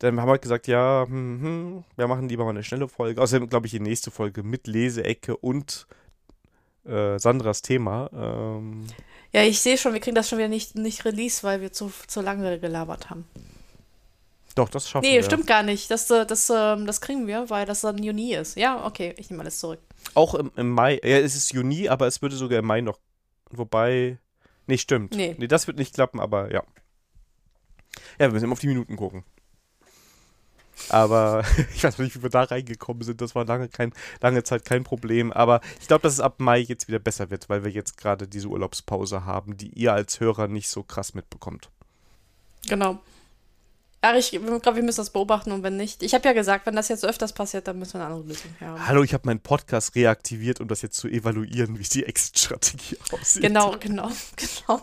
[0.00, 3.20] Wir haben halt gesagt, ja, hm, hm, wir machen lieber mal eine schnelle Folge.
[3.20, 5.86] Außerdem, glaube ich, die nächste Folge mit Leseecke und
[6.86, 8.10] äh, Sandras Thema.
[8.14, 8.86] Ähm,
[9.32, 11.92] ja, ich sehe schon, wir kriegen das schon wieder nicht, nicht release, weil wir zu,
[12.06, 13.26] zu lange gelabert haben.
[14.54, 15.20] Doch, das schaffen nee, wir.
[15.20, 15.90] Nee, stimmt gar nicht.
[15.90, 18.56] Das, äh, das, das, ähm, das kriegen wir, weil das dann Juni ist.
[18.56, 19.80] Ja, okay, ich nehme alles zurück.
[20.14, 20.98] Auch im, im Mai.
[21.04, 22.98] Ja, es ist Juni, aber es würde sogar im Mai noch.
[23.50, 24.18] Wobei.
[24.66, 25.14] Nee, stimmt.
[25.14, 25.36] Nee.
[25.38, 26.62] nee, das wird nicht klappen, aber ja.
[28.18, 29.24] Ja, wir müssen immer auf die Minuten gucken.
[30.88, 31.44] Aber
[31.74, 33.20] ich weiß nicht, wie wir da reingekommen sind.
[33.20, 35.32] Das war lange, kein, lange Zeit kein Problem.
[35.32, 38.26] Aber ich glaube, dass es ab Mai jetzt wieder besser wird, weil wir jetzt gerade
[38.26, 41.70] diese Urlaubspause haben, die ihr als Hörer nicht so krass mitbekommt.
[42.68, 43.00] Genau.
[44.02, 46.02] Ja, ich glaube, wir müssen das beobachten und wenn nicht.
[46.02, 48.50] Ich habe ja gesagt, wenn das jetzt öfters passiert, dann müssen wir eine andere Lösung
[48.58, 48.86] haben.
[48.86, 53.42] Hallo, ich habe meinen Podcast reaktiviert, um das jetzt zu evaluieren, wie die Exit-Strategie aussieht.
[53.42, 54.10] Genau, genau,
[54.66, 54.80] genau.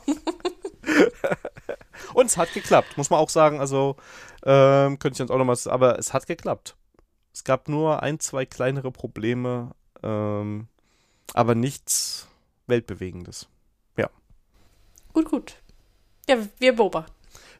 [2.13, 3.59] und es hat geklappt, muss man auch sagen.
[3.59, 3.95] Also,
[4.47, 6.77] ähm, könnte ich uns auch nochmal, aber es hat geklappt.
[7.33, 9.71] Es gab nur ein, zwei kleinere Probleme,
[10.01, 10.67] ähm,
[11.33, 12.27] aber nichts
[12.65, 13.49] Weltbewegendes.
[13.97, 14.09] Ja.
[15.11, 15.61] Gut, gut.
[16.29, 17.13] Ja, wir beobachten.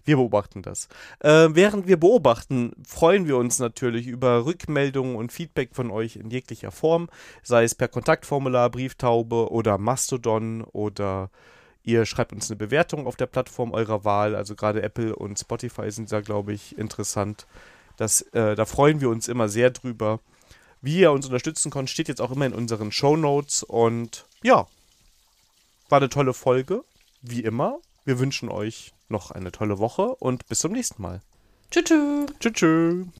[0.06, 0.88] Wir beobachten das.
[1.20, 6.30] Äh, während wir beobachten, freuen wir uns natürlich über Rückmeldungen und Feedback von euch in
[6.30, 7.10] jeglicher Form,
[7.44, 11.30] sei es per Kontaktformular, Brieftaube oder Mastodon oder
[11.88, 14.36] Ihr schreibt uns eine Bewertung auf der Plattform eurer Wahl.
[14.36, 17.48] Also gerade Apple und Spotify sind da, glaube ich, interessant.
[17.96, 20.20] Das, äh, da freuen wir uns immer sehr drüber.
[20.82, 23.64] Wie ihr uns unterstützen könnt, steht jetzt auch immer in unseren Show Notes.
[23.64, 24.68] Und ja,
[25.88, 26.84] war eine tolle Folge,
[27.22, 27.80] wie immer.
[28.04, 31.22] Wir wünschen euch noch eine tolle Woche und bis zum nächsten Mal.
[31.72, 31.86] Tschüss.
[32.42, 33.08] Tschüss.